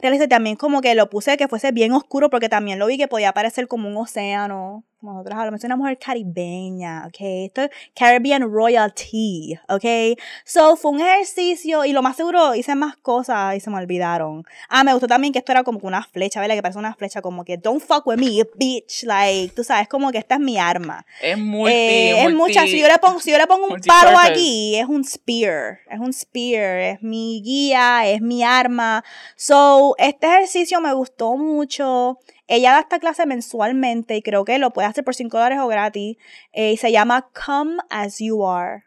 realeza 0.00 0.26
también 0.28 0.56
como 0.56 0.80
que 0.80 0.94
lo 0.94 1.10
puse 1.10 1.36
que 1.36 1.48
fuese 1.48 1.72
bien 1.72 1.92
oscuro 1.92 2.30
porque 2.30 2.48
también 2.48 2.78
lo 2.78 2.86
vi 2.86 2.96
que 2.96 3.08
podía 3.08 3.32
parecer 3.32 3.68
como 3.68 3.88
un 3.88 3.96
océano 3.96 4.84
nosotros 5.12 5.38
hablamos 5.38 5.60
de 5.60 5.66
una 5.66 5.76
mujer 5.76 5.98
caribeña, 5.98 7.04
¿ok? 7.06 7.16
Esto 7.20 7.62
es 7.62 7.70
Caribbean 7.94 8.42
Royalty, 8.50 9.58
¿ok? 9.68 10.18
So, 10.44 10.76
fue 10.76 10.92
un 10.92 11.00
ejercicio 11.00 11.84
y 11.84 11.92
lo 11.92 12.02
más 12.02 12.16
seguro 12.16 12.54
hice 12.54 12.74
más 12.74 12.96
cosas 12.96 13.56
y 13.56 13.60
se 13.60 13.70
me 13.70 13.76
olvidaron. 13.76 14.44
Ah, 14.68 14.84
me 14.84 14.92
gustó 14.92 15.06
también 15.06 15.32
que 15.32 15.38
esto 15.40 15.52
era 15.52 15.62
como 15.64 15.78
una 15.82 16.02
flecha, 16.02 16.40
¿verdad? 16.40 16.54
Que 16.54 16.62
parece 16.62 16.78
una 16.78 16.94
flecha 16.94 17.20
como 17.20 17.44
que 17.44 17.56
don't 17.56 17.82
fuck 17.82 18.06
with 18.06 18.18
me, 18.18 18.42
bitch. 18.56 19.04
Like, 19.04 19.54
tú 19.54 19.64
sabes, 19.64 19.88
como 19.88 20.10
que 20.10 20.18
esta 20.18 20.36
es 20.36 20.40
mi 20.40 20.58
arma. 20.58 21.04
Es 21.20 21.38
muy 21.38 21.70
eh, 21.70 22.24
Es 22.24 22.34
mucha. 22.34 22.62
Si 22.62 22.80
yo 22.80 22.88
le 22.88 22.98
pongo, 22.98 23.20
si 23.20 23.30
yo 23.30 23.38
le 23.38 23.46
pongo 23.46 23.66
un 23.66 23.80
palo 23.80 24.18
aquí, 24.18 24.76
es 24.76 24.86
un 24.86 25.04
spear. 25.04 25.78
Es 25.90 25.98
un 25.98 26.12
spear. 26.12 26.78
Es 26.78 27.02
mi 27.02 27.42
guía, 27.42 28.06
es 28.06 28.20
mi 28.20 28.42
arma. 28.42 29.04
So, 29.36 29.94
este 29.98 30.26
ejercicio 30.26 30.80
me 30.80 30.92
gustó 30.92 31.36
mucho. 31.36 32.18
Ella 32.46 32.72
da 32.72 32.80
esta 32.80 32.98
clase 32.98 33.26
mensualmente 33.26 34.16
y 34.16 34.22
creo 34.22 34.44
que 34.44 34.58
lo 34.58 34.72
puede 34.72 34.88
hacer 34.88 35.04
por 35.04 35.14
5 35.14 35.36
dólares 35.36 35.58
o 35.60 35.66
gratis. 35.66 36.16
Eh, 36.52 36.72
y 36.72 36.76
se 36.76 36.92
llama 36.92 37.28
Come 37.32 37.78
As 37.90 38.18
You 38.18 38.46
Are. 38.46 38.84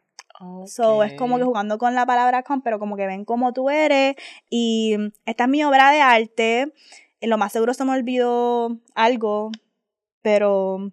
So, 0.68 1.04
es 1.04 1.14
como 1.14 1.38
que 1.38 1.44
jugando 1.44 1.80
con 1.80 1.96
la 1.96 2.06
palabra 2.06 2.44
come, 2.44 2.62
pero 2.64 2.78
como 2.78 2.96
que 2.96 3.08
ven 3.08 3.26
cómo 3.26 3.54
tú 3.54 3.72
eres. 3.72 4.16
Y 4.50 4.96
esta 5.26 5.46
es 5.46 5.50
mi 5.50 5.64
obra 5.64 5.92
de 5.92 6.02
arte. 6.02 6.74
Lo 7.22 7.40
más 7.40 7.52
seguro 7.52 7.74
se 7.74 7.84
me 7.86 7.92
olvidó 7.92 8.78
algo, 8.94 9.52
pero 10.22 10.92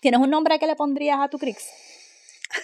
¿tienes 0.00 0.20
un 0.20 0.30
nombre 0.30 0.58
que 0.58 0.66
le 0.66 0.74
pondrías 0.74 1.18
a 1.20 1.28
tu 1.28 1.38
Crix? 1.38 1.97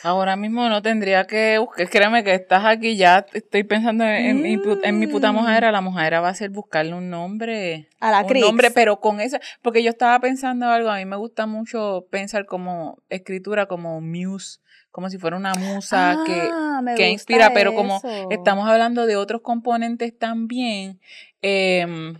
Ahora 0.03 0.37
mismo 0.37 0.68
no 0.68 0.82
tendría 0.82 1.26
que 1.26 1.59
buscar. 1.59 1.89
Créeme 1.89 2.24
que 2.24 2.35
estás 2.35 2.64
aquí 2.64 2.97
ya. 2.97 3.26
Estoy 3.32 3.64
pensando 3.64 4.05
en, 4.05 4.41
mi, 4.41 4.59
en 4.82 4.99
mi 4.99 5.07
puta 5.07 5.30
mm. 5.30 5.35
mojadera. 5.35 5.72
La 5.72 5.80
mojadera 5.80 6.20
va 6.20 6.30
a 6.30 6.35
ser 6.35 6.51
buscarle 6.51 6.95
un 6.95 7.11
nombre. 7.11 7.89
A 8.01 8.11
la 8.11 8.22
Un 8.22 8.41
nombre, 8.41 8.70
pero 8.70 9.01
con 9.01 9.20
esa. 9.20 9.41
Porque 9.62 9.82
yo 9.82 9.91
estaba 9.91 10.18
pensando 10.20 10.68
algo. 10.68 10.91
A 10.91 10.97
mí 10.97 11.05
me 11.05 11.16
gusta 11.16 11.47
mucho 11.47 12.07
pensar 12.11 12.47
como 12.47 12.99
escritura, 13.11 13.66
como 13.66 14.01
muse. 14.01 14.61
Como 14.91 15.11
si 15.11 15.18
fuera 15.18 15.37
una 15.37 15.55
musa 15.55 16.18
que, 16.24 16.49
ah, 16.53 16.80
que 16.97 17.11
inspira. 17.11 17.53
Pero 17.53 17.74
como 17.74 18.01
estamos 18.30 18.68
hablando 18.68 19.07
de 19.07 19.16
otros 19.16 19.43
componentes 19.43 20.16
también. 20.16 21.01
Em, 21.43 22.14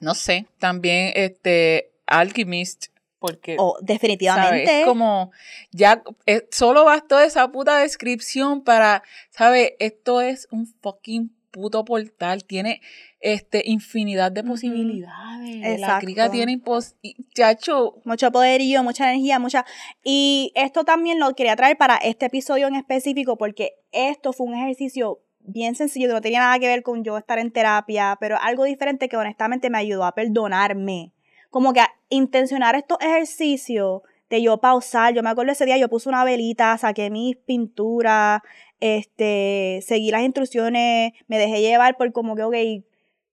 no 0.00 0.14
sé. 0.14 0.46
También 0.58 1.12
este. 1.14 1.92
Alchemist 2.08 2.86
porque, 3.18 3.56
oh, 3.58 3.76
definitivamente. 3.80 4.80
Es 4.80 4.86
como, 4.86 5.30
ya, 5.72 6.02
eh, 6.26 6.46
solo 6.50 6.84
bastó 6.84 7.20
esa 7.20 7.50
puta 7.50 7.78
descripción 7.78 8.62
para, 8.62 9.02
¿sabes? 9.30 9.72
Esto 9.78 10.20
es 10.20 10.48
un 10.50 10.66
fucking 10.66 11.34
puto 11.50 11.84
portal. 11.84 12.44
Tiene 12.44 12.80
este 13.20 13.62
infinidad 13.64 14.30
de 14.30 14.44
posibilidades. 14.44 15.56
Exacto. 15.56 15.86
La 15.86 15.98
crica 15.98 16.30
tiene 16.30 16.60
chacho. 17.34 18.00
Mucho 18.04 18.30
poderío, 18.30 18.84
mucha 18.84 19.10
energía, 19.10 19.38
mucha. 19.38 19.64
Y 20.04 20.52
esto 20.54 20.84
también 20.84 21.18
lo 21.18 21.34
quería 21.34 21.56
traer 21.56 21.76
para 21.76 21.96
este 21.96 22.26
episodio 22.26 22.68
en 22.68 22.76
específico, 22.76 23.36
porque 23.36 23.72
esto 23.90 24.32
fue 24.32 24.46
un 24.46 24.54
ejercicio 24.54 25.20
bien 25.40 25.74
sencillo, 25.74 26.12
no 26.12 26.20
tenía 26.20 26.40
nada 26.40 26.58
que 26.58 26.66
ver 26.66 26.82
con 26.82 27.02
yo 27.02 27.16
estar 27.16 27.38
en 27.38 27.50
terapia, 27.50 28.18
pero 28.20 28.36
algo 28.40 28.64
diferente 28.64 29.08
que 29.08 29.16
honestamente 29.16 29.70
me 29.70 29.78
ayudó 29.78 30.04
a 30.04 30.14
perdonarme 30.14 31.14
como 31.50 31.72
que 31.72 31.80
intencionar 32.08 32.74
estos 32.74 32.98
ejercicios 33.00 34.02
de 34.30 34.42
yo 34.42 34.58
pausar. 34.58 35.14
Yo 35.14 35.22
me 35.22 35.30
acuerdo 35.30 35.52
ese 35.52 35.64
día, 35.64 35.78
yo 35.78 35.88
puse 35.88 36.08
una 36.08 36.24
velita, 36.24 36.76
saqué 36.78 37.10
mis 37.10 37.36
pinturas, 37.36 38.40
este, 38.80 39.80
seguí 39.82 40.10
las 40.10 40.22
instrucciones, 40.22 41.12
me 41.26 41.38
dejé 41.38 41.60
llevar 41.60 41.96
por 41.96 42.12
como 42.12 42.36
que, 42.36 42.42
ok, 42.42 42.84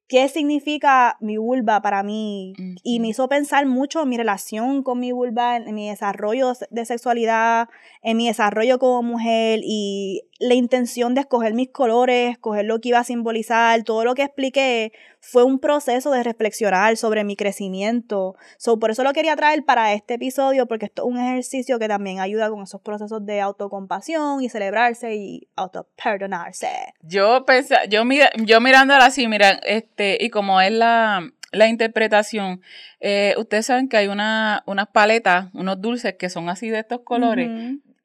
qué 0.07 0.29
significa 0.29 1.17
mi 1.19 1.37
vulva 1.37 1.81
para 1.81 2.03
mí 2.03 2.53
y 2.83 2.99
me 2.99 3.07
hizo 3.07 3.27
pensar 3.27 3.65
mucho 3.65 4.03
en 4.03 4.09
mi 4.09 4.17
relación 4.17 4.83
con 4.83 4.99
mi 4.99 5.11
vulva, 5.11 5.57
en 5.57 5.73
mi 5.73 5.89
desarrollo 5.89 6.53
de 6.69 6.85
sexualidad, 6.85 7.69
en 8.03 8.17
mi 8.17 8.27
desarrollo 8.27 8.77
como 8.77 9.01
mujer 9.01 9.61
y 9.63 10.21
la 10.39 10.53
intención 10.53 11.13
de 11.13 11.21
escoger 11.21 11.53
mis 11.53 11.69
colores, 11.69 12.31
escoger 12.31 12.65
lo 12.65 12.79
que 12.81 12.89
iba 12.89 12.99
a 12.99 13.03
simbolizar, 13.03 13.83
todo 13.83 14.03
lo 14.03 14.15
que 14.15 14.23
expliqué 14.23 14.91
fue 15.21 15.43
un 15.43 15.59
proceso 15.59 16.11
de 16.11 16.23
reflexionar 16.23 16.97
sobre 16.97 17.23
mi 17.23 17.35
crecimiento. 17.35 18.35
So, 18.57 18.77
por 18.77 18.91
eso 18.91 19.03
lo 19.03 19.13
quería 19.13 19.35
traer 19.35 19.63
para 19.63 19.93
este 19.93 20.15
episodio, 20.15 20.67
porque 20.67 20.85
esto 20.85 21.03
es 21.03 21.07
un 21.13 21.19
ejercicio 21.19 21.79
que 21.79 21.87
también 21.87 22.19
ayuda 22.19 22.49
con 22.49 22.61
esos 22.63 22.81
procesos 22.81 23.25
de 23.25 23.39
autocompasión 23.39 24.43
y 24.43 24.49
celebrarse 24.49 25.15
y 25.15 25.47
autoperdonarse. 25.55 26.67
Yo 27.01 27.45
pensé, 27.45 27.75
yo, 27.89 28.03
mira, 28.03 28.29
yo 28.43 28.59
mirándola 28.59 29.05
así, 29.05 29.27
mira, 29.27 29.51
este, 29.63 30.17
y 30.19 30.29
como 30.29 30.59
es 30.59 30.71
la, 30.71 31.31
la 31.53 31.67
interpretación, 31.69 32.61
eh, 32.99 33.35
ustedes 33.37 33.67
saben 33.67 33.87
que 33.87 33.97
hay 33.97 34.07
una, 34.07 34.63
unas 34.65 34.87
paletas, 34.87 35.47
unos 35.53 35.79
dulces 35.79 36.15
que 36.15 36.29
son 36.29 36.49
así 36.49 36.69
de 36.69 36.79
estos 36.79 37.01
colores 37.01 37.49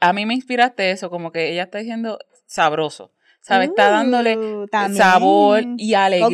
a 0.01 0.13
mí 0.13 0.27
me 0.27 0.35
inspiraste 0.35 0.91
eso, 0.91 1.11
como 1.11 1.31
que 1.31 1.53
ella 1.53 1.65
está 1.65 1.79
diciendo 1.79 2.19
sabroso. 2.47 3.13
¿Sabes? 3.43 3.71
está 3.71 3.91
dándole 3.91 4.37
uh, 4.37 4.67
sabor 4.95 5.65
y 5.79 5.95
alegría. 5.95 6.27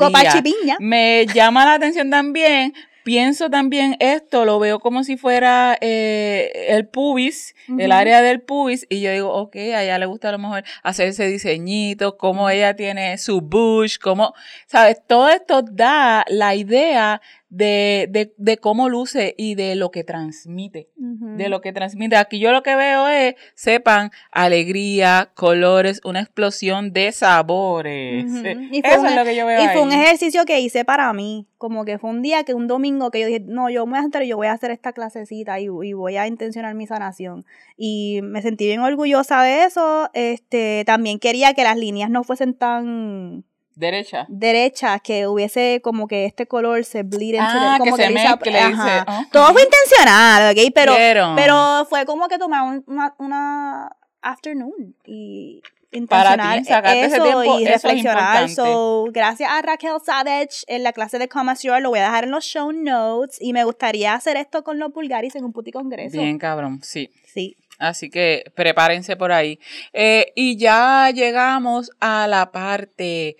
Me 0.80 1.24
llama 1.32 1.64
la 1.64 1.74
atención 1.74 2.10
también 2.10 2.74
pienso 3.06 3.50
también 3.50 3.96
esto, 4.00 4.44
lo 4.44 4.58
veo 4.58 4.80
como 4.80 5.04
si 5.04 5.16
fuera 5.16 5.78
eh, 5.80 6.66
el 6.70 6.88
pubis, 6.88 7.54
el 7.78 7.92
área 7.92 8.20
del 8.20 8.40
pubis, 8.40 8.84
y 8.88 9.00
yo 9.00 9.12
digo, 9.12 9.32
ok, 9.32 9.54
a 9.54 9.84
ella 9.84 9.98
le 10.00 10.06
gusta 10.06 10.30
a 10.30 10.32
lo 10.32 10.38
mejor 10.38 10.64
hacer 10.82 11.06
ese 11.06 11.28
diseñito, 11.28 12.16
cómo 12.16 12.50
ella 12.50 12.74
tiene 12.74 13.16
su 13.16 13.42
bush, 13.42 13.98
cómo, 14.02 14.34
¿sabes? 14.66 15.00
Todo 15.06 15.28
esto 15.28 15.62
da 15.62 16.24
la 16.26 16.56
idea 16.56 17.22
de, 17.56 18.06
de, 18.10 18.34
de, 18.36 18.58
cómo 18.58 18.90
luce 18.90 19.34
y 19.38 19.54
de 19.54 19.76
lo 19.76 19.90
que 19.90 20.04
transmite. 20.04 20.90
De 20.96 21.48
lo 21.48 21.62
que 21.62 21.72
transmite. 21.72 22.16
Aquí 22.16 22.38
yo 22.38 22.52
lo 22.52 22.62
que 22.62 22.76
veo 22.76 23.08
es, 23.08 23.34
sepan, 23.54 24.10
alegría, 24.30 25.30
colores, 25.34 26.00
una 26.04 26.20
explosión 26.20 26.92
de 26.92 27.12
sabores. 27.12 28.26
Eso 28.26 29.06
es 29.06 29.16
lo 29.16 29.24
que 29.24 29.34
yo 29.34 29.46
veo. 29.46 29.64
Y 29.64 29.68
fue 29.68 29.82
un 29.82 29.92
ejercicio 29.92 30.44
que 30.44 30.60
hice 30.60 30.84
para 30.84 31.10
mí. 31.14 31.46
Como 31.56 31.86
que 31.86 31.98
fue 31.98 32.10
un 32.10 32.20
día 32.20 32.44
que 32.44 32.52
un 32.52 32.66
domingo 32.66 33.10
que 33.10 33.20
yo 33.20 33.26
dije, 33.26 33.42
no, 33.46 33.70
yo 33.70 33.86
voy 33.86 33.98
a 33.98 34.24
yo 34.24 34.36
voy 34.36 34.48
a 34.48 34.52
hacer 34.52 34.70
esta 34.70 34.92
clasecita 34.92 35.58
y, 35.58 35.64
y 35.64 35.92
voy 35.94 36.18
a 36.18 36.26
intencionar 36.26 36.74
mi 36.74 36.86
sanación. 36.86 37.46
Y 37.78 38.20
me 38.22 38.42
sentí 38.42 38.66
bien 38.66 38.80
orgullosa 38.80 39.42
de 39.42 39.64
eso. 39.64 40.10
Este, 40.12 40.84
también 40.84 41.18
quería 41.18 41.54
que 41.54 41.64
las 41.64 41.78
líneas 41.78 42.10
no 42.10 42.22
fuesen 42.22 42.52
tan 42.52 43.44
Derecha. 43.76 44.24
Derecha, 44.28 44.98
que 45.00 45.26
hubiese 45.26 45.80
como 45.84 46.08
que 46.08 46.24
este 46.24 46.46
color 46.46 46.82
se 46.84 47.02
bleed 47.02 47.34
into 47.34 47.44
ah, 47.46 47.76
como 47.78 47.94
que, 47.94 48.04
se 48.04 48.08
dice, 48.08 49.04
Todo 49.30 49.52
fue 49.52 49.62
intencional, 49.62 50.56
¿ok? 50.56 50.72
Pero, 50.74 50.94
pero, 51.36 51.86
fue 51.88 52.06
como 52.06 52.26
que 52.26 52.38
tomar 52.38 52.82
una, 52.86 53.14
una 53.18 53.96
afternoon 54.22 54.96
y 55.04 55.62
intencionar 55.92 56.58
eso 56.58 57.58
y 57.58 57.66
reflexionar. 57.66 58.48
so, 58.48 59.08
gracias 59.10 59.50
a 59.50 59.60
Raquel 59.60 59.98
Savage 60.02 60.64
en 60.68 60.82
la 60.82 60.94
clase 60.94 61.18
de 61.18 61.28
Come 61.28 61.52
lo 61.80 61.90
voy 61.90 61.98
a 61.98 62.04
dejar 62.04 62.24
en 62.24 62.30
los 62.30 62.44
show 62.44 62.72
notes 62.72 63.36
y 63.40 63.52
me 63.52 63.64
gustaría 63.64 64.14
hacer 64.14 64.38
esto 64.38 64.64
con 64.64 64.78
los 64.78 64.90
Bulgaris 64.90 65.36
en 65.36 65.44
un 65.44 65.52
puti 65.52 65.70
congreso. 65.70 66.18
Bien, 66.18 66.38
cabrón, 66.38 66.80
sí. 66.82 67.10
Sí. 67.26 67.58
Así 67.78 68.08
que 68.08 68.50
prepárense 68.54 69.16
por 69.16 69.32
ahí. 69.32 69.60
Eh, 69.92 70.32
y 70.34 70.56
ya 70.56 71.10
llegamos 71.10 71.90
a 72.00 72.26
la 72.26 72.50
parte 72.50 73.36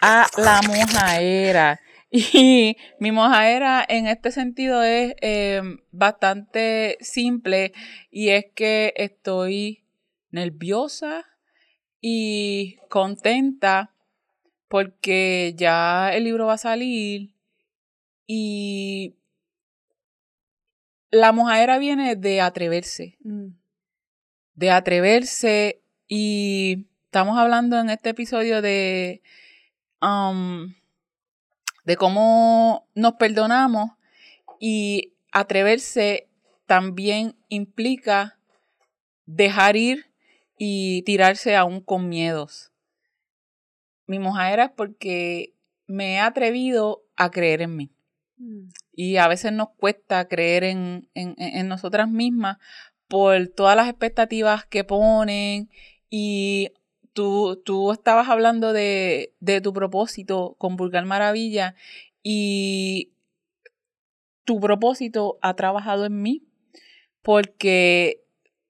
a 0.00 0.28
la 0.36 0.60
mojaera. 0.62 1.80
Y 2.14 2.76
mi 2.98 3.10
mojaera 3.10 3.84
en 3.88 4.06
este 4.06 4.32
sentido 4.32 4.82
es 4.82 5.14
em, 5.22 5.78
bastante 5.92 6.98
simple 7.00 7.72
y 8.10 8.28
es 8.28 8.44
que 8.54 8.92
estoy 8.96 9.86
nerviosa 10.30 11.24
y 12.02 12.76
contenta 12.90 13.94
porque 14.68 15.54
ya 15.56 16.12
el 16.12 16.24
libro 16.24 16.46
va 16.46 16.54
a 16.54 16.58
salir 16.58 17.34
y 18.26 19.16
la 21.10 21.32
mojadera 21.32 21.78
viene 21.78 22.16
de 22.16 22.40
atreverse, 22.40 23.16
mm. 23.20 23.48
de 24.54 24.70
atreverse 24.70 25.82
y 26.08 26.88
estamos 27.12 27.36
hablando 27.36 27.78
en 27.78 27.90
este 27.90 28.08
episodio 28.08 28.62
de, 28.62 29.20
um, 30.00 30.72
de 31.84 31.96
cómo 31.98 32.88
nos 32.94 33.16
perdonamos 33.16 33.90
y 34.58 35.12
atreverse 35.30 36.30
también 36.64 37.36
implica 37.50 38.38
dejar 39.26 39.76
ir 39.76 40.06
y 40.56 41.02
tirarse 41.02 41.54
aún 41.54 41.82
con 41.82 42.08
miedos. 42.08 42.72
Mi 44.06 44.18
mojadera 44.18 44.64
es 44.64 44.70
porque 44.70 45.52
me 45.86 46.14
he 46.14 46.18
atrevido 46.18 47.02
a 47.16 47.30
creer 47.30 47.60
en 47.60 47.76
mí. 47.76 47.90
Mm. 48.38 48.68
Y 48.94 49.18
a 49.18 49.28
veces 49.28 49.52
nos 49.52 49.68
cuesta 49.76 50.28
creer 50.28 50.64
en, 50.64 51.10
en, 51.12 51.68
nosotras 51.68 52.08
mismas 52.08 52.56
por 53.06 53.48
todas 53.48 53.76
las 53.76 53.90
expectativas 53.90 54.64
que 54.64 54.82
ponen 54.82 55.68
y 56.08 56.72
Tú, 57.12 57.60
tú, 57.64 57.92
estabas 57.92 58.28
hablando 58.28 58.72
de, 58.72 59.34
de, 59.40 59.60
tu 59.60 59.72
propósito 59.72 60.54
con 60.58 60.76
Vulgar 60.76 61.04
Maravilla 61.04 61.74
y 62.22 63.12
tu 64.44 64.60
propósito 64.60 65.38
ha 65.42 65.54
trabajado 65.54 66.06
en 66.06 66.22
mí 66.22 66.42
porque, 67.22 68.24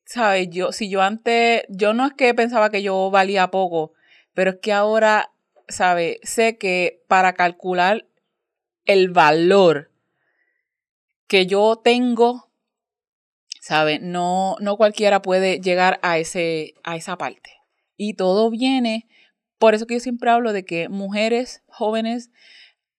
¿sabes? 0.05 0.49
Yo, 0.51 0.73
si 0.73 0.89
yo 0.89 1.03
antes, 1.03 1.63
yo 1.69 1.95
no 1.95 2.07
es 2.07 2.13
que 2.15 2.35
pensaba 2.35 2.71
que 2.71 2.83
yo 2.83 3.11
valía 3.11 3.51
poco, 3.51 3.93
pero 4.35 4.51
es 4.51 4.57
que 4.61 4.73
ahora, 4.73 5.33
¿sabes? 5.69 6.19
Sé 6.23 6.59
que 6.59 7.03
para 7.09 7.33
calcular 7.35 8.07
el 8.85 9.11
valor 9.11 9.91
que 11.27 11.47
yo 11.47 11.81
tengo, 11.83 12.51
¿sabe? 13.61 13.99
No, 14.01 14.57
no 14.61 14.77
cualquiera 14.77 15.23
puede 15.23 15.61
llegar 15.61 15.99
a, 16.03 16.19
ese, 16.19 16.75
a 16.85 16.97
esa 16.97 17.17
parte. 17.17 17.62
Y 17.97 18.15
todo 18.15 18.51
viene, 18.51 19.07
por 19.59 19.75
eso 19.75 19.87
que 19.87 19.95
yo 19.95 20.01
siempre 20.01 20.31
hablo 20.31 20.53
de 20.53 20.65
que 20.65 20.89
mujeres 20.89 21.63
jóvenes 21.67 22.31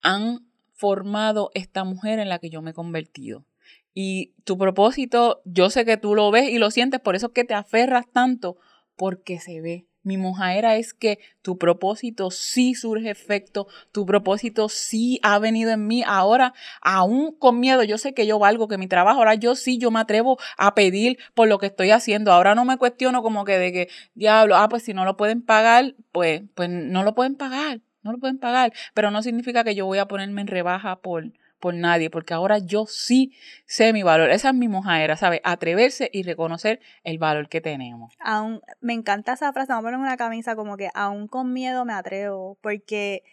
han 0.01 0.47
formado 0.73 1.51
esta 1.53 1.83
mujer 1.83 2.19
en 2.19 2.29
la 2.29 2.39
que 2.39 2.49
yo 2.49 2.61
me 2.61 2.71
he 2.71 2.73
convertido. 2.73 3.45
Y 3.93 4.33
tu 4.43 4.57
propósito, 4.57 5.41
yo 5.45 5.69
sé 5.69 5.85
que 5.85 5.97
tú 5.97 6.15
lo 6.15 6.31
ves 6.31 6.49
y 6.49 6.57
lo 6.57 6.71
sientes, 6.71 6.99
por 6.99 7.15
eso 7.15 7.31
que 7.31 7.43
te 7.43 7.53
aferras 7.53 8.05
tanto, 8.11 8.57
porque 8.95 9.39
se 9.39 9.61
ve. 9.61 9.87
Mi 10.03 10.17
mojadera 10.17 10.75
es 10.75 10.93
que 10.93 11.19
tu 11.41 11.57
propósito 11.57 12.29
sí 12.29 12.75
surge 12.75 13.09
efecto, 13.09 13.67
tu 13.93 14.05
propósito 14.05 14.67
sí 14.67 15.19
ha 15.23 15.39
venido 15.39 15.71
en 15.71 15.87
mí. 15.87 16.03
Ahora, 16.05 16.53
aún 16.81 17.33
con 17.33 17.59
miedo, 17.61 17.83
yo 17.83 17.97
sé 17.97 18.13
que 18.13 18.27
yo 18.27 18.37
valgo, 18.37 18.67
que 18.67 18.77
mi 18.77 18.87
trabajo, 18.87 19.19
ahora 19.19 19.35
yo 19.35 19.55
sí, 19.55 19.77
yo 19.77 19.91
me 19.91 20.01
atrevo 20.01 20.37
a 20.57 20.75
pedir 20.75 21.17
por 21.33 21.47
lo 21.47 21.57
que 21.57 21.67
estoy 21.67 21.91
haciendo. 21.91 22.33
Ahora 22.33 22.53
no 22.53 22.65
me 22.65 22.77
cuestiono 22.77 23.23
como 23.23 23.45
que 23.45 23.57
de 23.57 23.71
que, 23.71 23.89
diablo, 24.13 24.57
ah, 24.57 24.67
pues 24.67 24.83
si 24.83 24.93
no 24.93 25.05
lo 25.05 25.15
pueden 25.15 25.41
pagar, 25.41 25.95
pues, 26.11 26.43
pues 26.53 26.69
no 26.69 27.03
lo 27.03 27.15
pueden 27.15 27.35
pagar, 27.35 27.79
no 28.01 28.11
lo 28.11 28.19
pueden 28.19 28.39
pagar. 28.39 28.73
Pero 28.93 29.09
no 29.09 29.23
significa 29.23 29.63
que 29.63 29.73
yo 29.75 29.85
voy 29.85 29.99
a 29.99 30.07
ponerme 30.07 30.41
en 30.41 30.47
rebaja 30.47 30.97
por, 30.97 31.31
por 31.63 31.75
nadie, 31.75 32.09
porque 32.09 32.33
ahora 32.33 32.57
yo 32.57 32.85
sí 32.87 33.31
sé 33.65 33.93
mi 33.93 34.03
valor. 34.03 34.29
Esa 34.31 34.49
es 34.49 34.53
mi 34.53 34.67
mojadera, 34.67 35.15
¿sabes? 35.15 35.39
Atreverse 35.45 36.09
y 36.11 36.23
reconocer 36.23 36.81
el 37.05 37.19
valor 37.19 37.47
que 37.47 37.61
tenemos. 37.61 38.13
Aún, 38.19 38.59
me 38.81 38.91
encanta 38.91 39.31
esa 39.31 39.53
frase, 39.53 39.71
vamos 39.71 39.85
a 39.85 39.87
poner 39.87 39.99
una 40.01 40.17
camisa 40.17 40.57
como 40.57 40.75
que 40.75 40.89
aún 40.93 41.29
con 41.29 41.53
miedo 41.53 41.85
me 41.85 41.93
atrevo, 41.93 42.57
porque 42.59 43.23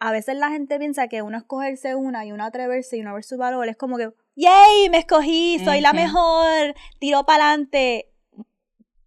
a 0.00 0.10
veces 0.10 0.36
la 0.36 0.50
gente 0.50 0.76
piensa 0.80 1.06
que 1.06 1.22
uno 1.22 1.38
escogerse 1.38 1.94
una 1.94 2.26
y 2.26 2.32
uno 2.32 2.44
atreverse 2.44 2.96
y 2.96 3.02
uno 3.02 3.14
ver 3.14 3.22
su 3.22 3.36
valor 3.36 3.68
es 3.68 3.76
como 3.76 3.96
que, 3.96 4.10
¡yay! 4.34 4.90
Me 4.90 4.98
escogí, 4.98 5.60
soy 5.64 5.80
la 5.80 5.92
mejor, 5.92 6.74
tiro 6.98 7.26
para 7.26 7.50
adelante. 7.50 8.10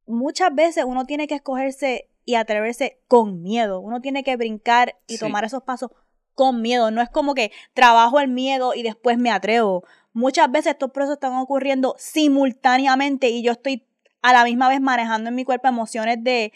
Muchas 0.06 0.56
veces 0.56 0.86
uno 0.88 1.04
tiene 1.04 1.28
que 1.28 1.36
escogerse 1.36 2.10
y 2.24 2.36
atreverse 2.36 3.02
con 3.10 3.42
miedo. 3.42 3.82
Uno 3.82 4.00
tiene 4.00 4.24
que 4.24 4.38
brincar 4.38 4.96
y 5.08 5.18
tomar 5.18 5.44
esos 5.44 5.64
pasos 5.64 5.92
con 6.40 6.62
miedo. 6.62 6.90
No 6.90 7.02
es 7.02 7.10
como 7.10 7.36
que 7.36 7.52
trabajo 7.74 8.22
el 8.22 8.30
miedo 8.30 8.74
y 8.74 8.82
después 8.82 9.18
me 9.18 9.30
atrevo. 9.30 9.84
Muchas 10.14 10.50
veces 10.50 10.72
estos 10.72 10.92
procesos 10.92 11.18
están 11.18 11.34
ocurriendo 11.34 11.96
simultáneamente 11.98 13.28
y 13.28 13.44
yo 13.44 13.52
estoy 13.52 13.86
a 14.22 14.32
la 14.32 14.46
misma 14.46 14.70
vez 14.70 14.80
manejando 14.80 15.28
en 15.28 15.36
mi 15.36 15.44
cuerpo 15.44 15.68
emociones 15.68 16.24
de 16.24 16.54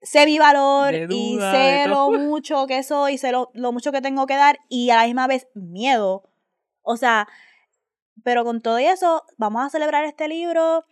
sé 0.00 0.24
mi 0.24 0.38
valor 0.38 0.94
y 1.10 1.38
sé 1.38 1.84
lo 1.88 2.10
mucho 2.18 2.66
que 2.66 2.82
soy, 2.82 3.18
sé 3.18 3.30
lo, 3.30 3.50
mucho 3.70 3.92
que 3.92 4.00
tengo 4.00 4.26
que 4.26 4.36
dar 4.36 4.60
y 4.70 4.88
a 4.88 4.96
la 4.96 5.04
misma 5.04 5.26
vez 5.26 5.46
miedo. 5.52 6.22
O 6.80 6.96
sea, 6.96 7.28
pero 8.24 8.44
con 8.44 8.62
todo 8.62 8.78
eso, 8.78 9.24
vamos 9.36 9.62
a 9.62 9.68
celebrar 9.68 10.06
este 10.06 10.26
libro. 10.26 10.86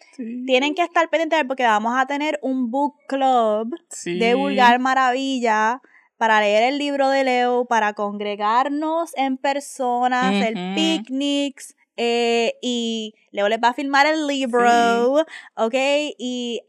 Tienen 0.45 0.75
que 0.75 0.83
estar 0.83 1.09
pendientes 1.09 1.43
porque 1.49 1.65
vamos 1.65 1.95
a 1.97 2.05
tener 2.05 2.39
un 2.43 2.71
book 2.71 2.97
club 3.09 3.75
de 4.05 4.35
Vulgar 4.35 4.79
Maravilla 4.79 5.81
para 6.17 6.41
leer 6.41 6.63
el 6.65 6.79
libro 6.79 7.09
de 7.11 7.25
Leo, 7.25 7.65
para 7.67 7.93
congregarnos 7.93 9.17
en 9.17 9.37
persona, 9.37 10.29
hacer 10.29 10.55
picnics. 10.75 11.75
Eh, 11.97 12.55
y 12.61 13.15
Leo 13.31 13.49
les 13.49 13.59
va 13.59 13.69
a 13.69 13.75
filmar 13.75 14.07
el 14.07 14.27
libro, 14.27 15.25
¿ok? 15.55 15.75
Y, 16.19 16.63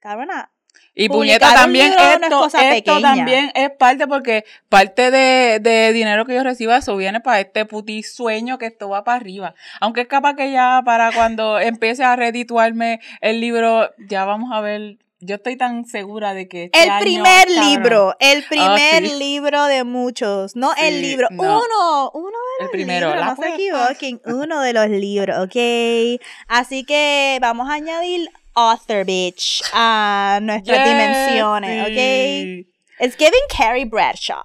cabrona, 0.00 0.50
y 0.98 1.10
puñeta 1.10 1.52
también 1.52 1.92
esto, 1.92 2.48
esto 2.58 3.00
también 3.02 3.52
es 3.54 3.70
parte 3.70 4.06
porque 4.06 4.44
parte 4.70 5.10
de, 5.10 5.60
de, 5.60 5.92
dinero 5.92 6.24
que 6.24 6.34
yo 6.34 6.42
reciba 6.42 6.78
eso 6.78 6.96
viene 6.96 7.20
para 7.20 7.40
este 7.40 7.66
putisueño 7.66 8.56
que 8.56 8.66
esto 8.66 8.88
va 8.88 9.04
para 9.04 9.18
arriba. 9.18 9.54
Aunque 9.80 10.00
es 10.02 10.06
capaz 10.08 10.36
que 10.36 10.50
ya 10.50 10.80
para 10.86 11.12
cuando 11.12 11.60
empiece 11.60 12.02
a 12.02 12.16
redituarme 12.16 13.00
el 13.20 13.40
libro 13.40 13.90
ya 14.08 14.24
vamos 14.24 14.50
a 14.54 14.62
ver 14.62 14.96
yo 15.20 15.36
estoy 15.36 15.56
tan 15.56 15.86
segura 15.86 16.34
de 16.34 16.48
que 16.48 16.64
este 16.64 16.84
el 16.84 16.98
primer 17.00 17.48
libro, 17.50 18.14
el 18.20 18.44
ah, 18.44 18.46
primer 18.48 19.02
libro 19.18 19.64
de 19.64 19.84
muchos, 19.84 20.56
no 20.56 20.74
el 20.76 21.00
libro, 21.00 21.28
uno, 21.30 22.10
uno 22.12 22.26
de 22.26 22.64
los 22.64 22.66
el 22.66 22.70
primero, 22.70 23.08
libros, 23.08 23.26
no 23.26 23.36
se 23.36 23.48
equivoquen, 23.54 24.20
uno 24.26 24.60
de 24.60 24.72
los 24.72 24.88
libros, 24.88 25.38
¿ok? 25.38 26.20
Así 26.48 26.84
que 26.84 27.38
vamos 27.40 27.68
a 27.70 27.74
añadir 27.74 28.28
author 28.54 29.04
bitch 29.04 29.62
a 29.72 30.38
nuestras 30.42 30.86
dimensiones, 30.86 31.82
¿ok? 31.84 32.66
It's 32.98 33.16
giving 33.16 33.46
Carrie 33.48 33.84
Bradshaw. 33.84 34.42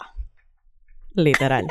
Literal. 1.13 1.67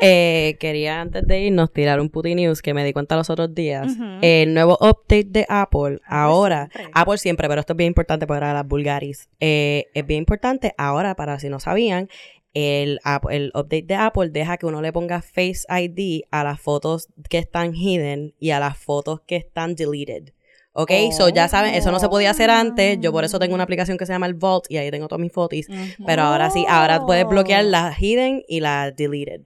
Eh, 0.00 0.56
quería 0.60 1.00
antes 1.00 1.26
de 1.26 1.40
irnos 1.40 1.72
tirar 1.72 2.00
un 2.00 2.08
puti 2.08 2.34
news 2.34 2.62
que 2.62 2.74
me 2.74 2.84
di 2.84 2.92
cuenta 2.92 3.16
los 3.16 3.28
otros 3.30 3.54
días. 3.54 3.92
El 4.22 4.54
nuevo 4.54 4.78
update 4.80 5.26
de 5.28 5.46
Apple, 5.48 6.00
ahora, 6.06 6.70
Apple 6.94 7.18
siempre, 7.18 7.48
pero 7.48 7.60
esto 7.60 7.72
es 7.72 7.76
bien 7.76 7.88
importante 7.88 8.26
para 8.26 8.54
las 8.54 8.66
vulgaris. 8.66 9.28
Eh, 9.40 9.86
es 9.94 10.06
bien 10.06 10.18
importante 10.18 10.74
ahora, 10.78 11.16
para 11.16 11.38
si 11.38 11.48
no 11.48 11.60
sabían, 11.60 12.08
el, 12.54 12.98
el 13.30 13.52
update 13.54 13.84
de 13.86 13.94
Apple 13.94 14.30
deja 14.30 14.56
que 14.56 14.66
uno 14.66 14.82
le 14.82 14.92
ponga 14.92 15.22
Face 15.22 15.62
ID 15.68 16.22
a 16.30 16.44
las 16.44 16.60
fotos 16.60 17.08
que 17.28 17.38
están 17.38 17.74
hidden 17.74 18.34
y 18.38 18.50
a 18.50 18.60
las 18.60 18.76
fotos 18.78 19.20
que 19.26 19.36
están 19.36 19.74
deleted. 19.74 20.32
¿Ok? 20.72 20.92
So 21.16 21.28
ya 21.28 21.48
saben, 21.48 21.74
eso 21.74 21.90
no 21.90 21.98
se 21.98 22.08
podía 22.08 22.30
hacer 22.30 22.48
antes. 22.48 22.98
Yo 23.00 23.10
por 23.12 23.24
eso 23.24 23.40
tengo 23.40 23.54
una 23.54 23.64
aplicación 23.64 23.98
que 23.98 24.06
se 24.06 24.12
llama 24.12 24.26
el 24.26 24.34
Vault 24.34 24.66
y 24.68 24.76
ahí 24.76 24.90
tengo 24.90 25.08
todas 25.08 25.20
mis 25.20 25.32
fotos. 25.32 25.66
Pero 26.06 26.22
ahora 26.22 26.50
sí, 26.50 26.64
ahora 26.68 27.04
puedes 27.04 27.26
bloquear 27.26 27.64
las 27.64 28.00
hidden 28.00 28.44
y 28.46 28.60
las 28.60 28.94
deleted. 28.94 29.42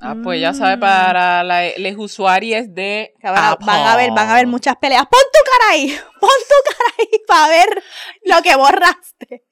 Ah, 0.00 0.14
pues 0.22 0.40
ya 0.40 0.54
sabe, 0.54 0.78
para 0.78 1.42
los 1.42 1.94
usuarios 1.96 2.66
de 2.68 3.14
van 3.22 3.58
a 3.68 3.96
ver, 3.96 4.12
van 4.12 4.28
a 4.28 4.34
ver 4.34 4.46
muchas 4.46 4.76
peleas. 4.76 5.06
Pon 5.06 5.20
tu 5.32 5.50
cara 5.50 5.72
ahí, 5.72 5.88
pon 6.20 6.30
tu 6.48 6.70
cara 6.70 6.94
ahí 6.98 7.20
para 7.26 7.48
ver 7.48 7.82
lo 8.24 8.42
que 8.42 8.56
borraste. 8.56 9.44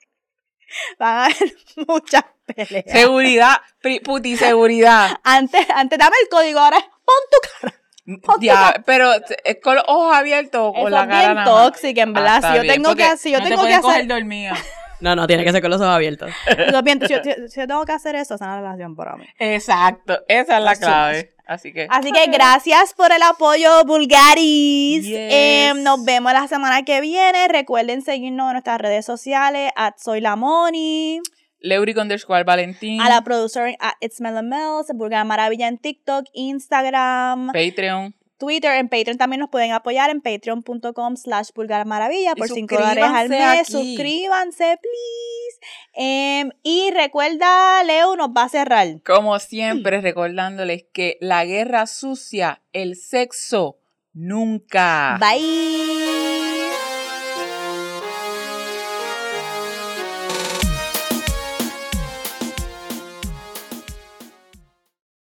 Van 0.98 1.18
a 1.18 1.28
ver 1.28 1.56
muchas 1.88 2.24
peleas. 2.46 2.84
Seguridad, 2.86 3.56
puti 4.04 4.36
seguridad. 4.36 5.18
Antes, 5.24 5.66
antes 5.70 5.98
dame 5.98 6.16
el 6.22 6.28
código, 6.28 6.60
ahora 6.60 6.78
pon 6.78 7.16
tu 7.30 7.38
cara. 7.68 8.38
ya, 8.40 8.82
pero 8.86 9.12
es 9.44 9.56
con 9.60 9.74
los 9.74 9.84
ojos 9.88 10.14
abiertos 10.14 10.60
o 10.60 10.72
con 10.72 10.92
la 10.92 11.08
cara 11.08 11.22
es 11.22 11.32
bien 11.32 11.44
tóxica, 11.44 12.02
en 12.02 12.12
verdad. 12.12 12.40
Ah, 12.44 12.52
si 12.52 12.56
yo 12.56 12.72
tengo 12.72 12.94
que, 12.94 13.16
si 13.16 13.32
yo 13.32 13.42
tengo 13.42 13.64
que 13.64 13.74
hacer 13.74 14.06
dormida. 14.06 14.56
No, 15.00 15.14
no, 15.14 15.26
tiene 15.26 15.44
que 15.44 15.52
ser 15.52 15.60
con 15.60 15.70
los 15.70 15.80
ojos 15.80 15.94
abiertos. 15.94 16.30
si, 16.46 17.60
yo, 17.60 17.66
tengo 17.66 17.84
que 17.84 17.92
hacer 17.92 18.16
eso, 18.16 18.34
es 18.34 18.40
una 18.40 18.56
relación 18.56 18.94
para 18.96 19.16
mí. 19.16 19.26
Exacto, 19.38 20.18
esa 20.28 20.58
es 20.58 20.64
la 20.64 20.76
clave. 20.76 21.32
Así 21.46 21.72
que. 21.72 21.86
Así 21.88 22.10
que 22.10 22.26
gracias 22.26 22.92
por 22.94 23.12
el 23.12 23.22
apoyo, 23.22 23.84
Bulgaris. 23.84 25.06
Em, 25.08 25.82
nos 25.82 26.04
vemos 26.04 26.32
la 26.32 26.48
semana 26.48 26.82
que 26.84 27.00
viene. 27.00 27.46
Recuerden 27.46 28.02
seguirnos 28.02 28.48
en 28.48 28.52
nuestras 28.54 28.80
redes 28.80 29.04
sociales, 29.04 29.70
at 29.76 29.94
Soy 29.96 30.20
La 30.20 30.34
Moni. 30.34 31.20
Leuric 31.60 31.98
underscore 31.98 32.44
Valentín. 32.44 33.00
A 33.00 33.08
la 33.08 33.22
producer 33.22 33.76
at 33.80 33.94
It's 34.00 34.20
Melons, 34.20 34.88
Vulgar 34.94 35.24
Maravilla 35.24 35.68
en 35.68 35.78
TikTok, 35.78 36.26
Instagram. 36.32 37.52
Patreon. 37.52 38.14
Twitter, 38.38 38.72
en 38.72 38.88
Patreon 38.88 39.18
también 39.18 39.40
nos 39.40 39.50
pueden 39.50 39.72
apoyar 39.72 40.10
en 40.10 40.20
patreon.com 40.20 41.16
slash 41.16 41.48
maravilla 41.86 42.34
por 42.34 42.48
5 42.48 42.74
dólares 42.74 43.04
al 43.04 43.28
mes. 43.28 43.66
Suscríbanse, 43.66 44.78
please. 44.80 45.58
Em, 45.94 46.50
y 46.62 46.90
recuerda, 46.92 47.82
Leo 47.84 48.16
nos 48.16 48.28
va 48.28 48.44
a 48.44 48.48
cerrar. 48.48 48.86
Como 49.04 49.38
siempre, 49.38 50.00
recordándoles 50.00 50.84
que 50.92 51.16
la 51.20 51.44
guerra 51.44 51.86
sucia, 51.86 52.62
el 52.72 52.96
sexo, 52.96 53.78
nunca. 54.12 55.18
Bye. 55.20 56.55